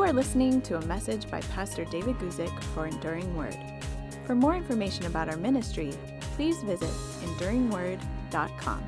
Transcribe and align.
You 0.00 0.06
are 0.06 0.14
listening 0.14 0.62
to 0.62 0.78
a 0.78 0.86
message 0.86 1.30
by 1.30 1.42
Pastor 1.42 1.84
David 1.84 2.16
Guzik 2.16 2.62
for 2.72 2.86
Enduring 2.86 3.36
Word. 3.36 3.54
For 4.24 4.34
more 4.34 4.56
information 4.56 5.04
about 5.04 5.28
our 5.28 5.36
ministry, 5.36 5.92
please 6.36 6.56
visit 6.62 6.88
enduringword.com. 6.88 8.82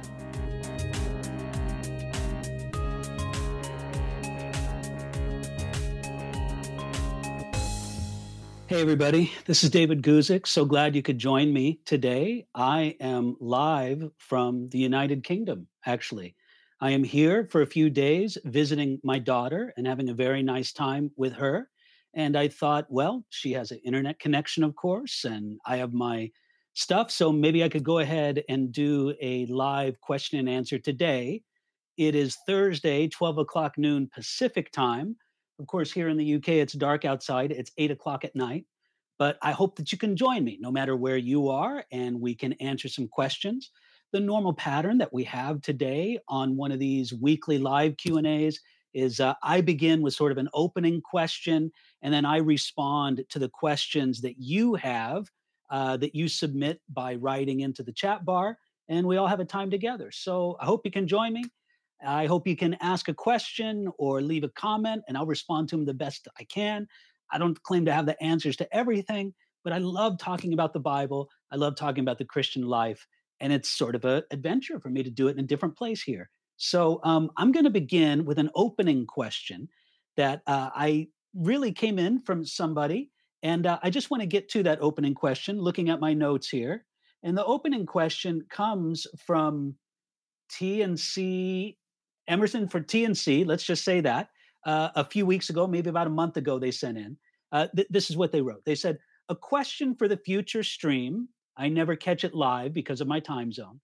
Hey, 8.69 8.81
everybody. 8.81 9.33
This 9.45 9.63
is 9.63 9.69
David 9.69 10.01
Guzik. 10.01 10.47
So 10.47 10.65
glad 10.65 10.97
you 10.97 11.03
could 11.03 11.19
join 11.19 11.53
me 11.53 11.81
today. 11.85 12.47
I 12.55 12.97
am 13.01 13.37
live 13.39 14.11
from 14.17 14.71
the 14.71 14.79
United 14.79 15.25
Kingdom, 15.25 15.67
actually. 15.85 16.37
I 16.83 16.91
am 16.91 17.05
here 17.05 17.47
for 17.49 17.63
a 17.63 17.67
few 17.67 17.91
days 17.91 18.37
visiting 18.45 18.99
my 19.05 19.21
daughter 19.21 19.73
and 19.77 19.87
having 19.87 20.09
a 20.09 20.15
very 20.15 20.43
nice 20.43 20.73
time 20.73 21.13
with 21.17 21.33
her. 21.35 21.71
And 22.15 22.37
I 22.37 22.49
thought, 22.49 22.87
well, 22.91 23.25
she 23.31 23.53
has 23.53 23.71
an 23.71 23.79
internet 23.85 24.19
connection, 24.19 24.65
of 24.65 24.75
course, 24.75 25.25
and 25.25 25.61
I 25.65 25.77
have 25.77 25.93
my 25.93 26.33
stuff. 26.73 27.13
So 27.13 27.31
maybe 27.31 27.63
I 27.63 27.69
could 27.69 27.85
go 27.85 28.01
ahead 28.01 28.43
and 28.49 28.73
do 28.73 29.15
a 29.23 29.47
live 29.47 30.01
question 30.01 30.41
and 30.41 30.49
answer 30.49 30.77
today. 30.77 31.45
It 31.99 32.17
is 32.17 32.39
Thursday, 32.49 33.07
12 33.07 33.39
o'clock 33.39 33.79
noon 33.79 34.11
Pacific 34.13 34.73
time. 34.73 35.15
Of 35.61 35.69
course, 35.69 35.93
here 35.93 36.09
in 36.09 36.17
the 36.17 36.35
UK, 36.35 36.49
it's 36.49 36.73
dark 36.73 37.05
outside, 37.05 37.53
it's 37.53 37.71
eight 37.79 37.93
o'clock 37.93 38.25
at 38.25 38.35
night. 38.35 38.65
But 39.21 39.39
I 39.41 39.53
hope 39.53 39.77
that 39.77 39.93
you 39.93 39.99
can 39.99 40.17
join 40.17 40.43
me 40.43 40.59
no 40.61 40.73
matter 40.73 40.97
where 40.97 41.17
you 41.17 41.49
are 41.49 41.85
and 41.93 42.21
we 42.21 42.35
can 42.35 42.55
answer 42.55 42.89
some 42.89 43.07
questions 43.07 43.71
the 44.13 44.21
normal 44.21 44.53
pattern 44.53 44.99
that 44.99 45.13
we 45.13 45.25
have 45.25 45.63
today 45.63 46.19
on 46.29 46.57
one 46.57 46.71
of 46.71 46.79
these 46.79 47.13
weekly 47.15 47.59
live 47.59 47.97
Q 47.97 48.19
and 48.19 48.27
A's 48.27 48.61
is 48.95 49.21
uh, 49.21 49.35
I 49.43 49.63
begin 49.63 50.03
with 50.03 50.15
sort 50.15 50.33
of 50.33 50.39
an 50.39 50.51
opening 50.53 51.01
question, 51.01 51.73
and 52.03 52.13
then 52.13 52.27
I 52.27 52.37
respond 52.37 53.25
to 53.31 53.39
the 53.39 53.49
questions 53.49 54.21
that 54.21 54.39
you 54.39 54.75
have 54.75 55.27
uh, 55.71 55.97
that 55.97 56.15
you 56.15 56.29
submit 56.29 56.79
by 56.91 57.15
writing 57.15 57.61
into 57.61 57.83
the 57.83 57.93
chat 57.93 58.25
bar, 58.27 58.59
and 58.89 59.07
we 59.07 59.17
all 59.17 59.27
have 59.27 59.41
a 59.41 59.47
time 59.47 59.71
together. 59.71 60.11
So 60.13 60.59
I 60.61 60.67
hope 60.67 60.83
you 60.85 60.91
can 60.91 61.09
join 61.09 61.33
me. 61.33 61.45
I 62.07 62.27
hope 62.27 62.47
you 62.47 62.57
can 62.57 62.75
ask 62.83 63.09
a 63.09 63.15
question 63.15 63.89
or 63.97 64.21
leave 64.21 64.45
a 64.45 64.51
comment, 64.51 65.03
and 65.09 65.17
I'll 65.17 65.25
respond 65.25 65.71
to 65.71 65.77
them 65.77 65.87
the 65.87 65.95
best 65.95 66.29
I 66.39 66.45
can. 66.45 66.87
I 67.31 67.39
don't 67.39 67.61
claim 67.63 67.87
to 67.87 67.93
have 67.95 68.05
the 68.05 68.23
answers 68.23 68.57
to 68.57 68.77
everything, 68.77 69.33
but 69.65 69.73
I 69.73 69.79
love 69.79 70.19
talking 70.19 70.53
about 70.53 70.75
the 70.75 70.81
Bible. 70.81 71.31
I 71.51 71.57
love 71.57 71.77
talking 71.77 72.03
about 72.03 72.19
the 72.19 72.27
Christian 72.27 72.65
life 72.65 73.07
and 73.43 73.53
it's 73.53 73.69
sort 73.69 73.97
of 73.97 74.05
an 74.05 74.23
adventure 74.31 74.79
for 74.79 74.89
me 74.89 75.03
to 75.03 75.11
do 75.11 75.27
it 75.27 75.37
in 75.37 75.45
a 75.45 75.47
different 75.47 75.77
place 75.77 76.01
here. 76.01 76.31
So 76.57 77.01
um, 77.03 77.31
I'm 77.37 77.51
going 77.51 77.65
to 77.65 77.71
begin 77.71 78.25
with 78.25 78.39
an 78.39 78.51
opening 78.55 79.05
question 79.05 79.69
that 80.17 80.43
uh, 80.47 80.71
I 80.75 81.09
really 81.35 81.73
came 81.73 81.99
in 81.99 82.21
from 82.21 82.45
somebody, 82.47 83.11
and 83.43 83.67
uh, 83.67 83.81
I 83.83 83.91
just 83.91 84.11
want 84.11 84.21
to 84.21 84.29
get 84.29 84.49
to 84.51 84.63
that 84.63 84.79
opening 84.81 85.15
question. 85.15 85.61
Looking 85.61 85.91
at 85.91 85.99
my 85.99 86.15
notes 86.15 86.49
here, 86.49 86.87
and 87.25 87.37
the 87.37 87.45
opening 87.45 87.85
question 87.85 88.47
comes 88.49 89.09
from 89.27 89.75
TNC 90.53 91.77
Emerson 92.29 92.69
for 92.69 92.81
TNC. 92.81 93.45
Let's 93.45 93.65
just 93.65 93.85
say 93.85 94.01
that 94.03 94.29
uh, 94.65 94.91
a 94.95 95.05
few 95.05 95.27
weeks 95.27 95.51
ago, 95.51 95.67
maybe 95.67 95.91
about 95.91 96.07
a 96.07 96.11
month 96.11 96.37
ago, 96.37 96.61
they 96.61 96.71
sent 96.71 96.97
in. 96.97 97.17
Uh, 97.51 97.67
th- 97.75 97.89
this 97.91 98.09
is 98.09 98.17
what 98.17 98.31
they 98.31 98.41
wrote. 98.41 98.65
They 98.65 98.77
said, 98.77 98.99
"A 99.29 99.35
question 99.35 99.97
for 99.97 100.07
the 100.07 100.17
future 100.17 100.63
stream 100.63 101.29
I 101.57 101.69
never 101.69 101.97
catch 101.97 102.25
it 102.25 102.35
live 102.35 102.73
because 102.73 103.01
of 103.01 103.09
my 103.09 103.21
time 103.21 103.53
zone. 103.53 103.81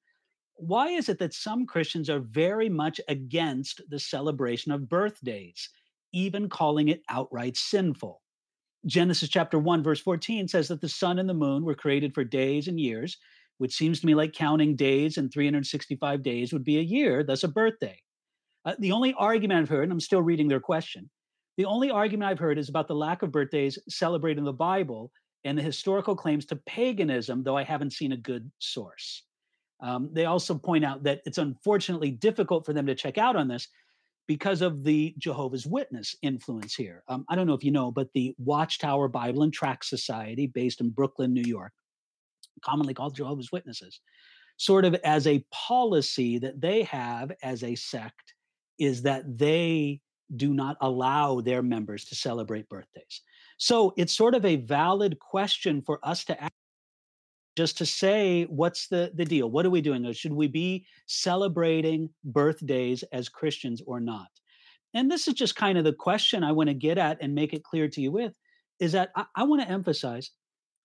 Why 0.55 0.89
is 0.89 1.09
it 1.09 1.19
that 1.21 1.35
some 1.35 1.67
Christians 1.67 2.11
are 2.11 2.21
very 2.21 2.69
much 2.69 3.01
against 3.09 3.81
the 3.91 3.99
celebration 3.99 4.73
of 4.73 4.89
birthdays, 4.89 5.69
even 6.13 6.49
calling 6.49 6.89
it 6.89 7.03
outright 7.09 7.57
sinful? 7.57 8.21
Genesis 8.87 9.29
chapter 9.29 9.59
1, 9.59 9.83
verse 9.83 10.01
14 10.01 10.49
says 10.49 10.69
that 10.69 10.81
the 10.81 10.89
sun 10.89 11.19
and 11.19 11.29
the 11.29 11.35
moon 11.35 11.65
were 11.65 11.75
created 11.75 12.15
for 12.15 12.25
days 12.25 12.69
and 12.69 12.81
years, 12.81 13.17
which 13.59 13.75
seems 13.75 14.01
to 14.01 14.07
me 14.07 14.15
like 14.15 14.33
counting 14.33 14.77
days 14.77 15.19
and 15.19 15.33
365 15.33 16.23
days 16.23 16.53
would 16.53 16.65
be 16.65 16.79
a 16.79 16.83
year, 16.83 17.23
thus 17.23 17.45
a 17.45 17.49
birthday. 17.49 18.01
Uh, 18.65 18.75
the 18.79 18.93
only 18.93 19.15
argument 19.15 19.61
I've 19.61 19.69
heard, 19.69 19.85
and 19.85 19.93
I'm 19.93 20.01
still 20.01 20.23
reading 20.23 20.49
their 20.49 20.61
question, 20.61 21.11
the 21.57 21.65
only 21.65 21.91
argument 21.91 22.31
I've 22.31 22.39
heard 22.39 22.59
is 22.59 22.69
about 22.69 22.89
the 22.89 22.95
lack 22.95 23.23
of 23.23 23.33
birthdays 23.33 23.79
celebrated 23.89 24.39
in 24.39 24.45
the 24.45 24.53
Bible 24.53 25.11
and 25.45 25.57
the 25.57 25.63
historical 25.63 26.17
claims 26.17 26.45
to 26.47 26.57
paganism, 26.57 27.43
though 27.43 27.57
I 27.57 27.63
haven't 27.63 27.93
seen 27.93 28.13
a 28.13 28.17
good 28.17 28.51
source. 28.59 29.23
Um, 29.81 30.11
they 30.13 30.25
also 30.25 30.57
point 30.57 30.85
out 30.85 31.05
that 31.05 31.23
it's 31.25 31.39
unfortunately 31.39 32.11
difficult 32.11 32.67
for 32.67 32.73
them 32.73 32.87
to 32.87 32.95
check 32.95 33.17
out 33.19 33.37
on 33.37 33.49
this 33.49 33.69
because 34.27 34.61
of 34.61 34.85
the 34.85 35.15
Jehovah's 35.19 35.67
Witness 35.67 36.17
influence 36.23 36.75
here. 36.75 37.03
Um, 37.09 37.25
I 37.29 37.37
don't 37.37 37.47
know 37.47 37.55
if 37.55 37.65
you 37.65 37.71
know, 37.71 37.91
but 37.91 38.09
the 38.13 38.35
Watchtower 38.39 39.09
Bible 39.09 39.43
and 39.43 39.53
Tract 39.53 39.85
Society, 39.85 40.47
based 40.47 40.81
in 40.81 40.91
Brooklyn, 40.91 41.33
New 41.33 41.45
York, 41.47 41.73
commonly 42.63 42.93
called 42.93 43.17
Jehovah's 43.17 43.53
Witnesses, 43.53 44.01
sort 44.57 44.85
of 44.85 44.95
as 44.97 45.27
a 45.27 45.45
policy 45.53 46.39
that 46.39 46.61
they 46.61 46.83
have 46.83 47.33
as 47.43 47.63
a 47.63 47.75
sect, 47.77 48.35
is 48.79 49.03
that 49.03 49.39
they 49.39 50.01
do 50.37 50.53
not 50.53 50.77
allow 50.81 51.41
their 51.41 51.63
members 51.63 52.05
to 52.07 52.15
celebrate 52.15 52.69
birthdays. 52.69 53.23
So 53.59 53.93
it's 53.97 54.17
sort 54.17 54.35
of 54.35 54.45
a 54.45 54.57
valid 54.57 55.19
question 55.19 55.83
for 55.83 55.99
us 56.03 56.25
to 56.25 56.43
ask 56.43 56.53
just 57.57 57.77
to 57.79 57.87
say 57.87 58.45
what's 58.45 58.87
the, 58.87 59.11
the 59.15 59.25
deal? 59.25 59.51
What 59.51 59.67
are 59.67 59.71
we 59.71 59.81
doing? 59.81 60.07
Uh, 60.07 60.13
should 60.13 60.33
we 60.33 60.47
be 60.47 60.87
celebrating 61.07 62.09
birthdays 62.25 63.03
as 63.13 63.29
christians 63.29 63.83
or 63.85 64.01
not? 64.01 64.29
And 64.95 65.11
this 65.11 65.29
is 65.29 65.35
just 65.35 65.57
kind 65.57 65.77
of 65.77 65.85
the 65.85 65.93
question 65.93 66.45
i 66.45 66.53
want 66.53 66.69
to 66.69 66.75
get 66.75 66.99
at 66.99 67.19
and 67.21 67.35
make 67.35 67.53
it 67.53 67.65
clear 67.65 67.89
to 67.89 68.01
you 68.01 68.11
with 68.11 68.35
is 68.81 68.93
that 68.93 69.11
i, 69.17 69.25
I 69.37 69.43
want 69.45 69.63
to 69.63 69.69
emphasize 69.69 70.31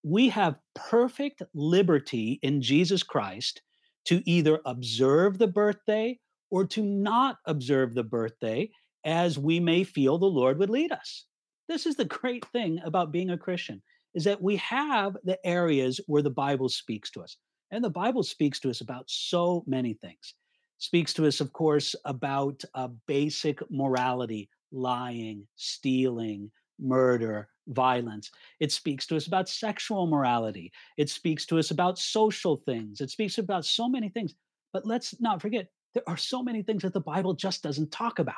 we 0.03 0.29
have 0.29 0.59
perfect 0.75 1.41
liberty 1.53 2.39
in 2.41 2.61
jesus 2.61 3.03
christ 3.03 3.61
to 4.05 4.21
either 4.29 4.59
observe 4.65 5.37
the 5.37 5.47
birthday 5.47 6.19
or 6.51 6.65
to 6.67 6.83
not 6.83 7.37
observe 7.47 7.93
the 7.93 8.03
birthday 8.03 8.69
as 9.05 9.39
we 9.39 9.59
may 9.59 9.83
feel 9.83 10.17
the 10.17 10.25
lord 10.25 10.59
would 10.59 10.69
lead 10.69 10.91
us 10.91 11.25
this 11.67 11.85
is 11.85 11.95
the 11.95 12.05
great 12.05 12.45
thing 12.47 12.79
about 12.83 13.11
being 13.11 13.29
a 13.31 13.37
Christian 13.37 13.81
is 14.13 14.23
that 14.25 14.41
we 14.41 14.57
have 14.57 15.17
the 15.23 15.39
areas 15.45 15.99
where 16.07 16.21
the 16.21 16.29
Bible 16.29 16.69
speaks 16.69 17.09
to 17.11 17.21
us. 17.21 17.37
And 17.71 17.83
the 17.83 17.89
Bible 17.89 18.21
speaks 18.23 18.59
to 18.59 18.69
us 18.69 18.81
about 18.81 19.05
so 19.07 19.63
many 19.65 19.93
things. 19.95 20.35
Speaks 20.77 21.13
to 21.15 21.25
us, 21.25 21.41
of 21.41 21.51
course, 21.53 21.95
about 22.05 22.63
basic 23.07 23.59
morality, 23.71 24.49
lying, 24.71 25.47
stealing, 25.55 26.51
murder, 26.79 27.47
violence. 27.67 28.29
It 28.59 28.71
speaks 28.71 29.07
to 29.07 29.15
us 29.15 29.27
about 29.27 29.49
sexual 29.49 30.05
morality. 30.05 30.71
It 30.97 31.09
speaks 31.09 31.45
to 31.47 31.57
us 31.57 31.71
about 31.71 31.97
social 31.97 32.57
things. 32.57 33.01
It 33.01 33.09
speaks 33.09 33.37
about 33.37 33.65
so 33.65 33.87
many 33.87 34.09
things. 34.09 34.35
But 34.73 34.85
let's 34.85 35.19
not 35.21 35.41
forget, 35.41 35.67
there 35.93 36.03
are 36.07 36.17
so 36.17 36.43
many 36.43 36.61
things 36.61 36.83
that 36.83 36.93
the 36.93 36.99
Bible 36.99 37.33
just 37.33 37.63
doesn't 37.63 37.91
talk 37.91 38.19
about 38.19 38.35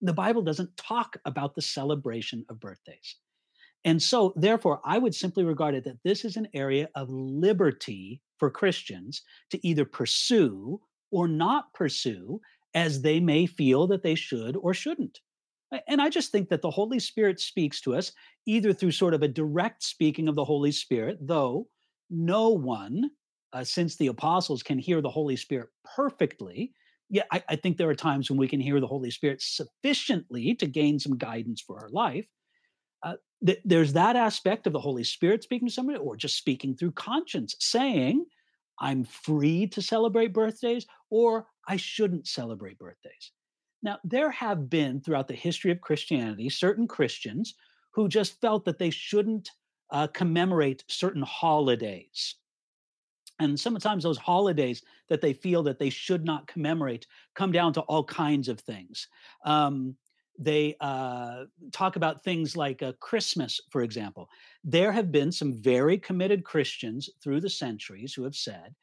the 0.00 0.12
Bible 0.12 0.42
doesn't 0.42 0.76
talk 0.76 1.16
about 1.24 1.54
the 1.54 1.62
celebration 1.62 2.44
of 2.48 2.60
birthdays. 2.60 3.16
And 3.84 4.02
so, 4.02 4.32
therefore, 4.36 4.80
I 4.84 4.98
would 4.98 5.14
simply 5.14 5.44
regard 5.44 5.74
it 5.74 5.84
that 5.84 6.02
this 6.04 6.24
is 6.24 6.36
an 6.36 6.48
area 6.54 6.88
of 6.94 7.10
liberty 7.10 8.22
for 8.38 8.50
Christians 8.50 9.22
to 9.50 9.66
either 9.66 9.84
pursue 9.84 10.80
or 11.10 11.28
not 11.28 11.72
pursue 11.74 12.40
as 12.74 13.02
they 13.02 13.20
may 13.20 13.46
feel 13.46 13.86
that 13.86 14.02
they 14.02 14.14
should 14.14 14.56
or 14.56 14.74
shouldn't. 14.74 15.20
And 15.88 16.00
I 16.00 16.08
just 16.08 16.32
think 16.32 16.48
that 16.48 16.62
the 16.62 16.70
Holy 16.70 16.98
Spirit 16.98 17.40
speaks 17.40 17.80
to 17.82 17.94
us 17.94 18.12
either 18.46 18.72
through 18.72 18.92
sort 18.92 19.14
of 19.14 19.22
a 19.22 19.28
direct 19.28 19.82
speaking 19.82 20.28
of 20.28 20.34
the 20.34 20.44
Holy 20.44 20.72
Spirit, 20.72 21.18
though 21.20 21.68
no 22.10 22.50
one, 22.50 23.10
uh, 23.52 23.64
since 23.64 23.96
the 23.96 24.08
apostles, 24.08 24.62
can 24.62 24.78
hear 24.78 25.00
the 25.00 25.10
Holy 25.10 25.36
Spirit 25.36 25.68
perfectly 25.96 26.72
yeah, 27.10 27.22
I, 27.30 27.42
I, 27.48 27.56
think 27.56 27.76
there 27.76 27.90
are 27.90 27.94
times 27.94 28.30
when 28.30 28.38
we 28.38 28.48
can 28.48 28.60
hear 28.60 28.80
the 28.80 28.86
Holy 28.86 29.10
Spirit 29.10 29.42
sufficiently 29.42 30.54
to 30.54 30.66
gain 30.66 30.98
some 30.98 31.16
guidance 31.16 31.60
for 31.60 31.78
our 31.78 31.88
life. 31.90 32.26
Uh, 33.02 33.14
th- 33.44 33.60
there's 33.64 33.92
that 33.92 34.16
aspect 34.16 34.66
of 34.66 34.72
the 34.72 34.80
Holy 34.80 35.04
Spirit 35.04 35.42
speaking 35.42 35.68
to 35.68 35.74
somebody, 35.74 35.98
or 35.98 36.16
just 36.16 36.36
speaking 36.36 36.74
through 36.74 36.92
conscience, 36.92 37.54
saying, 37.60 38.24
I'm 38.80 39.04
free 39.04 39.66
to 39.68 39.82
celebrate 39.82 40.32
birthdays, 40.32 40.86
or 41.10 41.46
I 41.68 41.76
shouldn't 41.76 42.26
celebrate 42.26 42.78
birthdays. 42.78 43.32
Now, 43.82 43.98
there 44.02 44.30
have 44.30 44.70
been 44.70 45.00
throughout 45.00 45.28
the 45.28 45.34
history 45.34 45.70
of 45.70 45.80
Christianity 45.80 46.48
certain 46.48 46.88
Christians 46.88 47.54
who 47.92 48.08
just 48.08 48.40
felt 48.40 48.64
that 48.64 48.78
they 48.78 48.90
shouldn't 48.90 49.50
uh, 49.90 50.06
commemorate 50.08 50.84
certain 50.88 51.22
holidays 51.22 52.36
and 53.38 53.58
sometimes 53.58 54.04
those 54.04 54.18
holidays 54.18 54.82
that 55.08 55.20
they 55.20 55.32
feel 55.32 55.62
that 55.64 55.78
they 55.78 55.90
should 55.90 56.24
not 56.24 56.46
commemorate 56.46 57.06
come 57.34 57.52
down 57.52 57.72
to 57.72 57.80
all 57.82 58.04
kinds 58.04 58.48
of 58.48 58.60
things. 58.60 59.08
Um, 59.44 59.96
they 60.38 60.76
uh, 60.80 61.44
talk 61.72 61.96
about 61.96 62.24
things 62.24 62.56
like 62.56 62.82
uh, 62.82 62.92
christmas 63.00 63.60
for 63.70 63.82
example. 63.82 64.28
There 64.64 64.90
have 64.90 65.12
been 65.12 65.30
some 65.30 65.62
very 65.62 65.96
committed 65.98 66.44
christians 66.44 67.08
through 67.22 67.40
the 67.40 67.50
centuries 67.50 68.14
who 68.14 68.24
have 68.24 68.34
said 68.34 68.74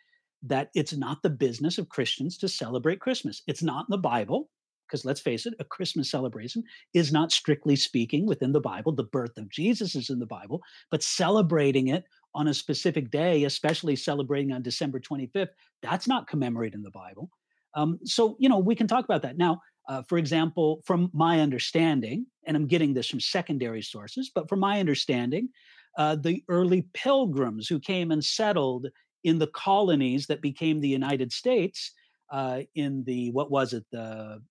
that 0.44 0.70
it's 0.74 0.94
not 0.94 1.22
the 1.22 1.30
business 1.30 1.78
of 1.78 1.90
christians 1.90 2.38
to 2.38 2.48
celebrate 2.48 3.02
christmas. 3.02 3.42
It's 3.48 3.64
not 3.64 3.86
in 3.90 3.92
the 3.92 3.98
bible 3.98 4.50
because 4.92 5.06
let's 5.06 5.22
face 5.22 5.46
it, 5.46 5.54
a 5.60 5.64
Christmas 5.64 6.12
celebration 6.12 6.64
is 6.94 7.14
not 7.14 7.32
strictly 7.32 7.78
speaking 7.78 8.26
within 8.26 8.52
the 8.52 8.60
Bible. 8.60 8.92
The 8.92 9.06
birth 9.06 9.38
of 9.38 9.48
Jesus 9.48 9.96
is 9.96 10.10
in 10.10 10.20
the 10.20 10.26
Bible, 10.26 10.62
but 10.90 11.02
celebrating 11.02 11.88
it 11.88 12.04
on 12.34 12.48
a 12.48 12.54
specific 12.54 13.12
day, 13.12 13.44
especially 13.44 13.96
celebrating 13.96 14.52
on 14.52 14.62
December 14.62 15.00
25th, 15.00 15.50
that's 15.82 16.08
not 16.08 16.28
commemorated 16.28 16.76
in 16.76 16.84
the 16.84 16.92
Bible. 16.92 17.30
Um, 17.74 18.00
so, 18.04 18.36
you 18.40 18.50
know, 18.50 18.60
we 18.60 18.76
can 18.76 18.88
talk 18.88 19.06
about 19.06 19.22
that. 19.24 19.38
Now, 19.38 19.62
uh, 19.88 20.04
for 20.08 20.18
example, 20.18 20.82
from 20.86 21.10
my 21.14 21.42
understanding, 21.42 22.26
and 22.46 22.56
I'm 22.56 22.68
getting 22.68 22.94
this 22.94 23.08
from 23.08 23.20
secondary 23.20 23.82
sources, 23.82 24.32
but 24.34 24.48
from 24.48 24.60
my 24.60 24.80
understanding, 24.80 25.50
uh, 25.98 26.16
the 26.16 26.44
early 26.48 26.88
pilgrims 26.94 27.68
who 27.68 27.80
came 27.80 28.12
and 28.12 28.24
settled 28.24 28.88
in 29.24 29.40
the 29.40 29.48
colonies 29.48 30.28
that 30.28 30.42
became 30.42 30.80
the 30.80 30.88
United 30.88 31.32
States 31.32 31.92
uh, 32.32 32.62
in 32.76 33.04
the, 33.04 33.32
what 33.32 33.52
was 33.52 33.74
it, 33.74 33.84
the 33.92 34.42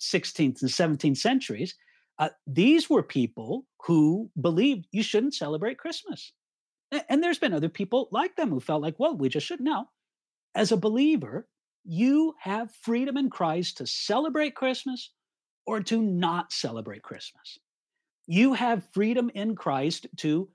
16th 0.00 0.62
and 0.62 0.70
17th 0.70 1.16
centuries, 1.16 1.74
uh, 2.18 2.28
these 2.46 2.90
were 2.90 3.02
people 3.02 3.64
who 3.86 4.30
believed 4.40 4.86
you 4.92 5.02
shouldn't 5.02 5.34
celebrate 5.34 5.78
Christmas. 5.78 6.32
And 7.08 7.22
there's 7.22 7.38
been 7.38 7.52
other 7.52 7.68
people 7.68 8.08
like 8.10 8.36
them 8.36 8.50
who 8.50 8.60
felt 8.60 8.82
like, 8.82 8.98
well, 8.98 9.16
we 9.16 9.28
just 9.28 9.46
shouldn't. 9.46 9.68
Now, 9.68 9.88
as 10.54 10.72
a 10.72 10.76
believer, 10.76 11.46
you 11.84 12.34
have 12.40 12.74
freedom 12.82 13.16
in 13.16 13.30
Christ 13.30 13.78
to 13.78 13.86
celebrate 13.86 14.54
Christmas 14.54 15.12
or 15.66 15.80
to 15.80 16.02
not 16.02 16.52
celebrate 16.52 17.02
Christmas. 17.02 17.58
You 18.26 18.54
have 18.54 18.88
freedom 18.92 19.30
in 19.34 19.54
Christ 19.54 20.06
to 20.18 20.48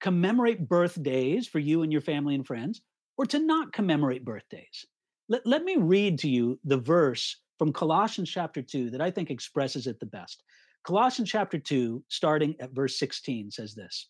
commemorate 0.00 0.68
birthdays 0.68 1.46
for 1.46 1.58
you 1.58 1.82
and 1.82 1.92
your 1.92 2.00
family 2.00 2.34
and 2.34 2.46
friends 2.46 2.80
or 3.18 3.26
to 3.26 3.38
not 3.38 3.72
commemorate 3.72 4.24
birthdays. 4.24 4.86
Let, 5.28 5.46
let 5.46 5.64
me 5.64 5.76
read 5.76 6.18
to 6.20 6.28
you 6.28 6.58
the 6.64 6.78
verse 6.78 7.36
from 7.58 7.72
Colossians 7.72 8.30
chapter 8.30 8.62
2 8.62 8.90
that 8.90 9.00
I 9.00 9.10
think 9.10 9.30
expresses 9.30 9.86
it 9.86 10.00
the 10.00 10.06
best. 10.06 10.42
Colossians 10.84 11.30
chapter 11.30 11.58
2, 11.58 12.02
starting 12.08 12.54
at 12.60 12.72
verse 12.72 12.98
16, 12.98 13.50
says 13.50 13.74
this 13.74 14.08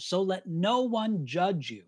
So 0.00 0.22
let 0.22 0.46
no 0.46 0.82
one 0.82 1.26
judge 1.26 1.70
you 1.70 1.84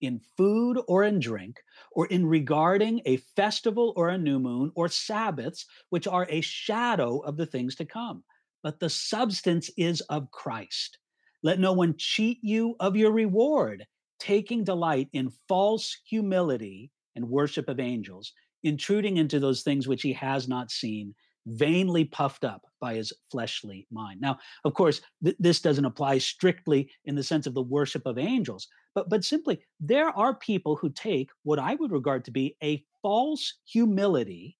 in 0.00 0.20
food 0.36 0.78
or 0.88 1.04
in 1.04 1.20
drink, 1.20 1.62
or 1.92 2.06
in 2.06 2.26
regarding 2.26 3.00
a 3.06 3.18
festival 3.36 3.92
or 3.96 4.08
a 4.08 4.18
new 4.18 4.40
moon 4.40 4.72
or 4.74 4.88
Sabbaths, 4.88 5.64
which 5.90 6.08
are 6.08 6.26
a 6.28 6.40
shadow 6.40 7.20
of 7.20 7.36
the 7.36 7.46
things 7.46 7.76
to 7.76 7.84
come. 7.84 8.24
But 8.62 8.80
the 8.80 8.90
substance 8.90 9.70
is 9.76 10.00
of 10.02 10.30
Christ. 10.30 10.98
Let 11.42 11.60
no 11.60 11.72
one 11.72 11.94
cheat 11.96 12.38
you 12.42 12.74
of 12.80 12.96
your 12.96 13.12
reward, 13.12 13.86
taking 14.18 14.64
delight 14.64 15.08
in 15.12 15.32
false 15.48 15.98
humility 16.04 16.90
and 17.14 17.28
worship 17.28 17.68
of 17.68 17.80
angels, 17.80 18.32
intruding 18.62 19.16
into 19.16 19.40
those 19.40 19.62
things 19.62 19.86
which 19.86 20.02
he 20.02 20.12
has 20.14 20.48
not 20.48 20.70
seen, 20.70 21.14
vainly 21.46 22.04
puffed 22.04 22.44
up 22.44 22.66
by 22.80 22.94
his 22.94 23.12
fleshly 23.30 23.86
mind. 23.90 24.20
Now, 24.20 24.38
of 24.64 24.74
course, 24.74 25.00
th- 25.24 25.36
this 25.38 25.60
doesn't 25.60 25.84
apply 25.84 26.18
strictly 26.18 26.90
in 27.04 27.14
the 27.14 27.22
sense 27.22 27.46
of 27.46 27.54
the 27.54 27.62
worship 27.62 28.06
of 28.06 28.18
angels, 28.18 28.68
but 28.94 29.08
but 29.08 29.24
simply 29.24 29.60
there 29.80 30.10
are 30.10 30.34
people 30.34 30.76
who 30.76 30.90
take 30.90 31.30
what 31.42 31.58
I 31.58 31.74
would 31.74 31.92
regard 31.92 32.24
to 32.26 32.30
be 32.30 32.56
a 32.62 32.84
false 33.00 33.54
humility, 33.64 34.56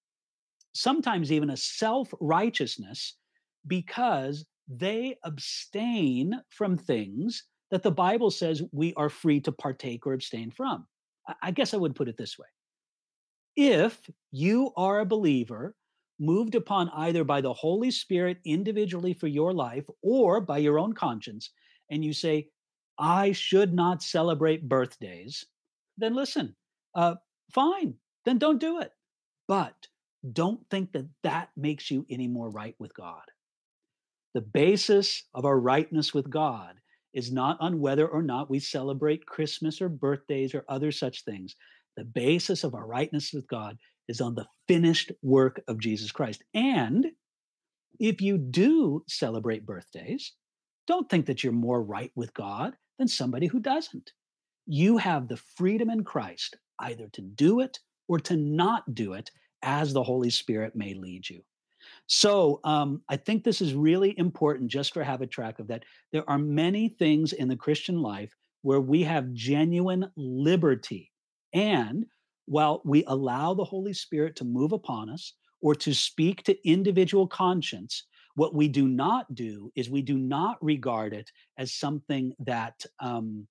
sometimes 0.73 1.31
even 1.31 1.51
a 1.51 1.57
self-righteousness 1.57 3.15
because 3.67 4.45
they 4.67 5.17
abstain 5.23 6.41
from 6.49 6.77
things 6.77 7.43
that 7.71 7.83
the 7.83 7.91
Bible 7.91 8.31
says 8.31 8.61
we 8.71 8.93
are 8.95 9.09
free 9.09 9.39
to 9.41 9.51
partake 9.51 10.05
or 10.05 10.13
abstain 10.13 10.51
from. 10.51 10.85
I 11.41 11.51
guess 11.51 11.73
I 11.73 11.77
would 11.77 11.95
put 11.95 12.09
it 12.09 12.17
this 12.17 12.37
way. 12.37 12.47
If 13.55 13.99
you 14.31 14.71
are 14.75 14.99
a 14.99 15.05
believer 15.05 15.75
moved 16.19 16.55
upon 16.55 16.89
either 16.89 17.23
by 17.23 17.41
the 17.41 17.53
Holy 17.53 17.91
Spirit 17.91 18.37
individually 18.45 19.13
for 19.13 19.27
your 19.27 19.53
life 19.53 19.85
or 20.01 20.41
by 20.41 20.57
your 20.59 20.79
own 20.79 20.93
conscience, 20.93 21.49
and 21.89 22.03
you 22.03 22.13
say, 22.13 22.49
I 22.97 23.31
should 23.31 23.73
not 23.73 24.03
celebrate 24.03 24.69
birthdays, 24.69 25.45
then 25.97 26.15
listen, 26.15 26.55
uh, 26.95 27.15
fine, 27.51 27.95
then 28.25 28.37
don't 28.37 28.59
do 28.59 28.79
it. 28.79 28.91
But 29.47 29.75
don't 30.31 30.61
think 30.69 30.93
that 30.93 31.07
that 31.23 31.49
makes 31.57 31.91
you 31.91 32.05
any 32.09 32.27
more 32.27 32.49
right 32.49 32.75
with 32.79 32.93
God. 32.93 33.23
The 34.33 34.41
basis 34.41 35.23
of 35.33 35.45
our 35.45 35.59
rightness 35.59 36.13
with 36.13 36.29
God 36.29 36.75
is 37.13 37.31
not 37.31 37.57
on 37.59 37.79
whether 37.79 38.07
or 38.07 38.23
not 38.23 38.49
we 38.49 38.59
celebrate 38.59 39.25
Christmas 39.25 39.81
or 39.81 39.89
birthdays 39.89 40.55
or 40.55 40.65
other 40.67 40.91
such 40.91 41.23
things. 41.23 41.55
The 41.97 42.05
basis 42.05 42.63
of 42.63 42.73
our 42.73 42.87
rightness 42.87 43.31
with 43.33 43.47
God 43.47 43.77
is 44.07 44.21
on 44.21 44.35
the 44.35 44.47
finished 44.67 45.11
work 45.21 45.61
of 45.67 45.79
Jesus 45.79 46.11
Christ. 46.11 46.43
And 46.53 47.07
if 47.99 48.21
you 48.21 48.37
do 48.37 49.03
celebrate 49.07 49.65
birthdays, 49.65 50.33
don't 50.87 51.09
think 51.09 51.25
that 51.27 51.43
you're 51.43 51.53
more 51.53 51.81
right 51.81 52.11
with 52.15 52.33
God 52.33 52.75
than 52.97 53.07
somebody 53.07 53.47
who 53.47 53.59
doesn't. 53.59 54.11
You 54.65 54.97
have 54.97 55.27
the 55.27 55.37
freedom 55.37 55.89
in 55.89 56.03
Christ 56.03 56.57
either 56.79 57.07
to 57.13 57.21
do 57.21 57.59
it 57.59 57.79
or 58.07 58.19
to 58.19 58.35
not 58.35 58.93
do 58.93 59.13
it 59.13 59.29
as 59.61 59.93
the 59.93 60.03
Holy 60.03 60.29
Spirit 60.29 60.75
may 60.75 60.93
lead 60.93 61.29
you. 61.29 61.41
So 62.07 62.59
um, 62.63 63.01
I 63.09 63.17
think 63.17 63.43
this 63.43 63.61
is 63.61 63.73
really 63.73 64.17
important 64.17 64.71
just 64.71 64.93
for 64.93 65.03
have 65.03 65.21
a 65.21 65.27
track 65.27 65.59
of 65.59 65.67
that. 65.67 65.83
There 66.11 66.29
are 66.29 66.37
many 66.37 66.89
things 66.89 67.33
in 67.33 67.47
the 67.47 67.55
Christian 67.55 68.01
life 68.01 68.33
where 68.61 68.81
we 68.81 69.03
have 69.03 69.33
genuine 69.33 70.09
liberty. 70.15 71.11
And 71.53 72.05
while 72.45 72.81
we 72.85 73.03
allow 73.05 73.53
the 73.53 73.63
Holy 73.63 73.93
Spirit 73.93 74.35
to 74.37 74.45
move 74.45 74.71
upon 74.71 75.09
us 75.09 75.33
or 75.61 75.73
to 75.75 75.93
speak 75.93 76.43
to 76.43 76.67
individual 76.67 77.27
conscience, 77.27 78.05
what 78.35 78.53
we 78.53 78.67
do 78.67 78.87
not 78.87 79.33
do 79.35 79.71
is 79.75 79.89
we 79.89 80.01
do 80.01 80.17
not 80.17 80.57
regard 80.61 81.13
it 81.13 81.29
as 81.57 81.73
something 81.73 82.33
that 82.39 82.83
um, 82.99 83.47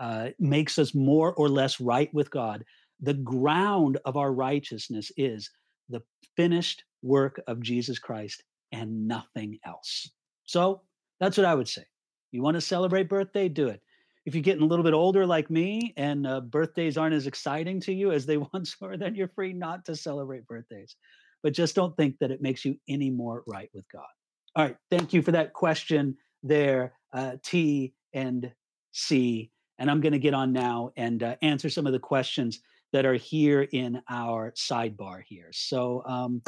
uh, 0.00 0.28
makes 0.38 0.78
us 0.78 0.94
more 0.94 1.34
or 1.34 1.48
less 1.48 1.80
right 1.80 2.12
with 2.14 2.30
God. 2.30 2.64
The 3.00 3.14
ground 3.14 3.98
of 4.04 4.16
our 4.16 4.32
righteousness 4.32 5.10
is 5.16 5.50
the 5.88 6.02
finished 6.36 6.84
work 7.02 7.40
of 7.46 7.60
Jesus 7.60 7.98
Christ 7.98 8.42
and 8.70 9.08
nothing 9.08 9.58
else. 9.66 10.10
So 10.44 10.82
that's 11.20 11.36
what 11.36 11.46
I 11.46 11.54
would 11.54 11.68
say. 11.68 11.84
You 12.30 12.42
want 12.42 12.56
to 12.56 12.60
celebrate 12.60 13.08
birthday? 13.08 13.48
Do 13.48 13.68
it. 13.68 13.82
If 14.24 14.34
you're 14.34 14.42
getting 14.42 14.62
a 14.62 14.66
little 14.66 14.84
bit 14.84 14.94
older 14.94 15.26
like 15.26 15.50
me 15.50 15.94
and 15.96 16.26
uh, 16.26 16.40
birthdays 16.40 16.96
aren't 16.96 17.14
as 17.14 17.26
exciting 17.26 17.80
to 17.80 17.92
you 17.92 18.12
as 18.12 18.24
they 18.26 18.36
once 18.52 18.80
were, 18.80 18.96
then 18.96 19.14
you're 19.14 19.28
free 19.28 19.52
not 19.52 19.84
to 19.86 19.96
celebrate 19.96 20.46
birthdays 20.46 20.96
but 21.42 21.52
just 21.52 21.74
don't 21.74 21.96
think 21.96 22.18
that 22.18 22.30
it 22.30 22.40
makes 22.40 22.64
you 22.64 22.76
any 22.88 23.10
more 23.10 23.42
right 23.46 23.70
with 23.74 23.84
God. 23.92 24.06
All 24.54 24.64
right. 24.64 24.76
Thank 24.90 25.12
you 25.12 25.22
for 25.22 25.32
that 25.32 25.52
question 25.52 26.16
there, 26.42 26.94
uh, 27.12 27.36
T 27.42 27.94
and 28.12 28.52
C. 28.92 29.50
And 29.78 29.90
I'm 29.90 30.00
going 30.00 30.12
to 30.12 30.18
get 30.18 30.34
on 30.34 30.52
now 30.52 30.92
and 30.96 31.22
uh, 31.22 31.36
answer 31.42 31.68
some 31.68 31.86
of 31.86 31.92
the 31.92 31.98
questions 31.98 32.60
that 32.92 33.06
are 33.06 33.14
here 33.14 33.62
in 33.62 34.02
our 34.08 34.52
sidebar 34.52 35.22
here. 35.26 35.48
So, 35.52 36.02
um, 36.06 36.42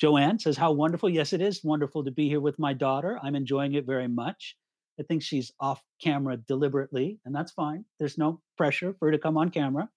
Joanne 0.00 0.40
says, 0.40 0.56
How 0.56 0.72
wonderful. 0.72 1.08
Yes, 1.08 1.32
it 1.32 1.40
is 1.40 1.62
wonderful 1.62 2.04
to 2.04 2.10
be 2.10 2.28
here 2.28 2.40
with 2.40 2.58
my 2.58 2.72
daughter. 2.72 3.18
I'm 3.22 3.36
enjoying 3.36 3.74
it 3.74 3.86
very 3.86 4.08
much. 4.08 4.56
I 4.98 5.02
think 5.02 5.22
she's 5.22 5.52
off 5.60 5.82
camera 6.02 6.36
deliberately, 6.36 7.18
and 7.24 7.34
that's 7.34 7.52
fine. 7.52 7.84
There's 7.98 8.18
no 8.18 8.40
pressure 8.56 8.94
for 8.98 9.06
her 9.06 9.12
to 9.12 9.18
come 9.18 9.36
on 9.36 9.50
camera. 9.50 9.88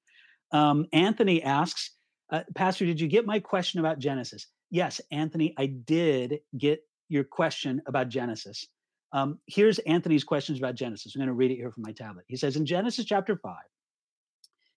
Um, 0.51 0.85
Anthony 0.93 1.43
asks, 1.43 1.91
uh, 2.31 2.43
Pastor, 2.55 2.85
did 2.85 2.99
you 2.99 3.07
get 3.07 3.25
my 3.25 3.39
question 3.39 3.79
about 3.79 3.99
Genesis? 3.99 4.47
Yes, 4.69 4.99
Anthony, 5.11 5.53
I 5.57 5.67
did 5.67 6.39
get 6.57 6.81
your 7.09 7.23
question 7.23 7.81
about 7.85 8.09
Genesis. 8.09 8.67
Um, 9.13 9.39
here's 9.47 9.79
Anthony's 9.79 10.23
questions 10.23 10.57
about 10.57 10.75
Genesis. 10.75 11.15
I'm 11.15 11.19
going 11.19 11.27
to 11.27 11.33
read 11.33 11.51
it 11.51 11.55
here 11.55 11.71
from 11.71 11.83
my 11.85 11.93
tablet. 11.93 12.25
He 12.27 12.35
says 12.35 12.55
in 12.55 12.65
Genesis 12.65 13.05
chapter 13.05 13.37
5, 13.37 13.55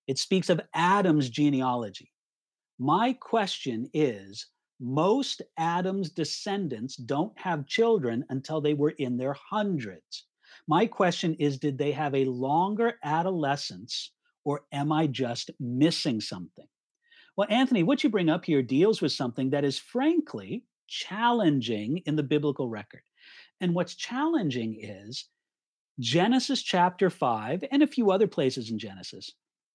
it 0.06 0.18
speaks 0.18 0.50
of 0.50 0.60
Adam's 0.74 1.28
genealogy. 1.28 2.12
My 2.78 3.12
question 3.14 3.90
is 3.92 4.46
most 4.80 5.42
Adam's 5.58 6.10
descendants 6.10 6.96
don't 6.96 7.38
have 7.38 7.66
children 7.66 8.24
until 8.30 8.60
they 8.60 8.74
were 8.74 8.94
in 8.98 9.16
their 9.16 9.34
hundreds. 9.34 10.24
My 10.66 10.86
question 10.86 11.34
is 11.34 11.58
did 11.58 11.76
they 11.76 11.92
have 11.92 12.14
a 12.14 12.24
longer 12.24 12.94
adolescence 13.04 14.12
or 14.44 14.62
am 14.72 14.90
I 14.90 15.06
just 15.06 15.50
missing 15.60 16.20
something? 16.20 16.66
Well, 17.36 17.46
Anthony, 17.50 17.82
what 17.82 18.02
you 18.02 18.10
bring 18.10 18.30
up 18.30 18.44
here 18.44 18.62
deals 18.62 19.00
with 19.00 19.12
something 19.12 19.50
that 19.50 19.64
is 19.64 19.78
frankly 19.78 20.64
challenging 20.88 21.98
in 22.06 22.16
the 22.16 22.22
biblical 22.22 22.68
record. 22.68 23.02
And 23.60 23.74
what's 23.74 23.94
challenging 23.94 24.78
is 24.80 25.26
Genesis 25.98 26.62
chapter 26.62 27.10
5 27.10 27.64
and 27.70 27.82
a 27.82 27.86
few 27.86 28.10
other 28.10 28.26
places 28.26 28.70
in 28.70 28.78
Genesis 28.78 29.30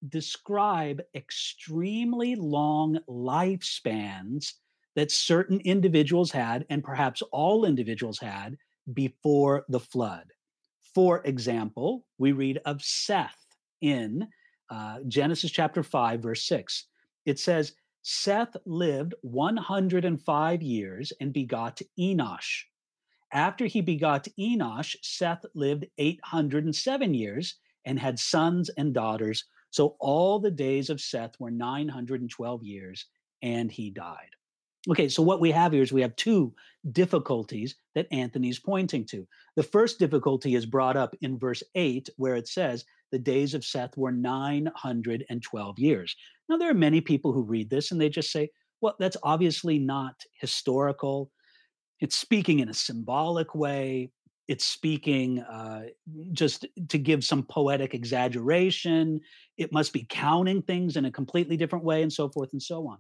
describe 0.10 1.02
extremely 1.16 2.36
long 2.36 3.00
lifespans 3.08 4.54
that 4.96 5.12
certain 5.12 5.60
individuals 5.62 6.32
had, 6.32 6.66
and 6.70 6.84
perhaps 6.84 7.22
all 7.32 7.66
individuals 7.66 8.20
had, 8.20 8.58
before 8.94 9.66
the 9.70 9.80
flood. 9.80 10.26
For 10.94 11.22
example, 11.26 12.06
we 12.18 12.32
read 12.32 12.60
of 12.66 12.82
Seth 12.82 13.46
in 13.82 14.28
uh, 14.70 15.00
Genesis 15.08 15.52
chapter 15.52 15.84
5, 15.84 16.22
verse 16.22 16.44
6 16.44 16.86
it 17.26 17.40
says, 17.40 17.74
Seth 18.04 18.56
lived 18.66 19.16
105 19.22 20.62
years 20.62 21.12
and 21.20 21.34
begot 21.34 21.82
Enosh. 22.00 22.64
After 23.34 23.66
he 23.66 23.82
begot 23.82 24.28
Enosh, 24.40 24.96
Seth 25.02 25.44
lived 25.56 25.88
807 25.98 27.14
years 27.14 27.56
and 27.84 28.00
had 28.00 28.20
sons 28.20 28.70
and 28.70 28.94
daughters. 28.94 29.46
So 29.72 29.98
all 30.00 30.40
the 30.40 30.52
days 30.52 30.90
of 30.90 31.02
Seth 31.02 31.40
were 31.40 31.52
912 31.52 32.64
years, 32.64 33.06
and 33.42 33.72
he 33.72 33.90
died. 33.90 34.30
Okay, 34.90 35.10
so 35.10 35.24
what 35.24 35.40
we 35.40 35.52
have 35.52 35.72
here 35.74 35.82
is 35.82 35.92
we 35.92 36.02
have 36.02 36.16
two 36.16 36.54
difficulties 36.92 37.76
that 37.96 38.08
Anthony's 38.12 38.60
pointing 38.60 39.04
to. 39.06 39.28
The 39.56 39.64
first 39.64 39.98
difficulty 39.98 40.54
is 40.54 40.66
brought 40.66 40.96
up 40.96 41.16
in 41.22 41.40
verse 41.40 41.64
8, 41.74 42.10
where 42.18 42.36
it 42.36 42.48
says, 42.48 42.86
The 43.12 43.18
days 43.18 43.56
of 43.56 43.66
Seth 43.66 43.98
were 43.98 44.12
912 44.12 45.80
years. 45.80 46.16
Now, 46.48 46.58
there 46.58 46.70
are 46.70 46.76
many 46.76 47.02
people 47.02 47.34
who 47.34 47.42
read 47.42 47.70
this 47.70 47.92
and 47.92 48.00
they 48.00 48.10
just 48.10 48.32
say, 48.32 48.50
well, 48.82 48.96
that's 49.00 49.18
obviously 49.24 49.80
not 49.80 50.16
historical. 50.40 51.32
It's 52.02 52.18
speaking 52.18 52.60
in 52.60 52.70
a 52.70 52.74
symbolic 52.74 53.56
way. 53.56 54.12
It's 54.48 54.66
speaking 54.66 55.40
uh, 55.40 55.86
just 56.34 56.68
to 56.90 56.98
give 57.00 57.24
some 57.24 57.44
poetic 57.44 57.96
exaggeration. 57.96 59.22
It 59.58 59.74
must 59.74 59.92
be 59.92 60.06
counting 60.08 60.62
things 60.62 60.98
in 60.98 61.06
a 61.06 61.12
completely 61.12 61.58
different 61.58 61.84
way, 61.84 62.04
and 62.04 62.14
so 62.14 62.30
forth 62.30 62.50
and 62.52 62.62
so 62.62 62.88
on. 62.88 63.00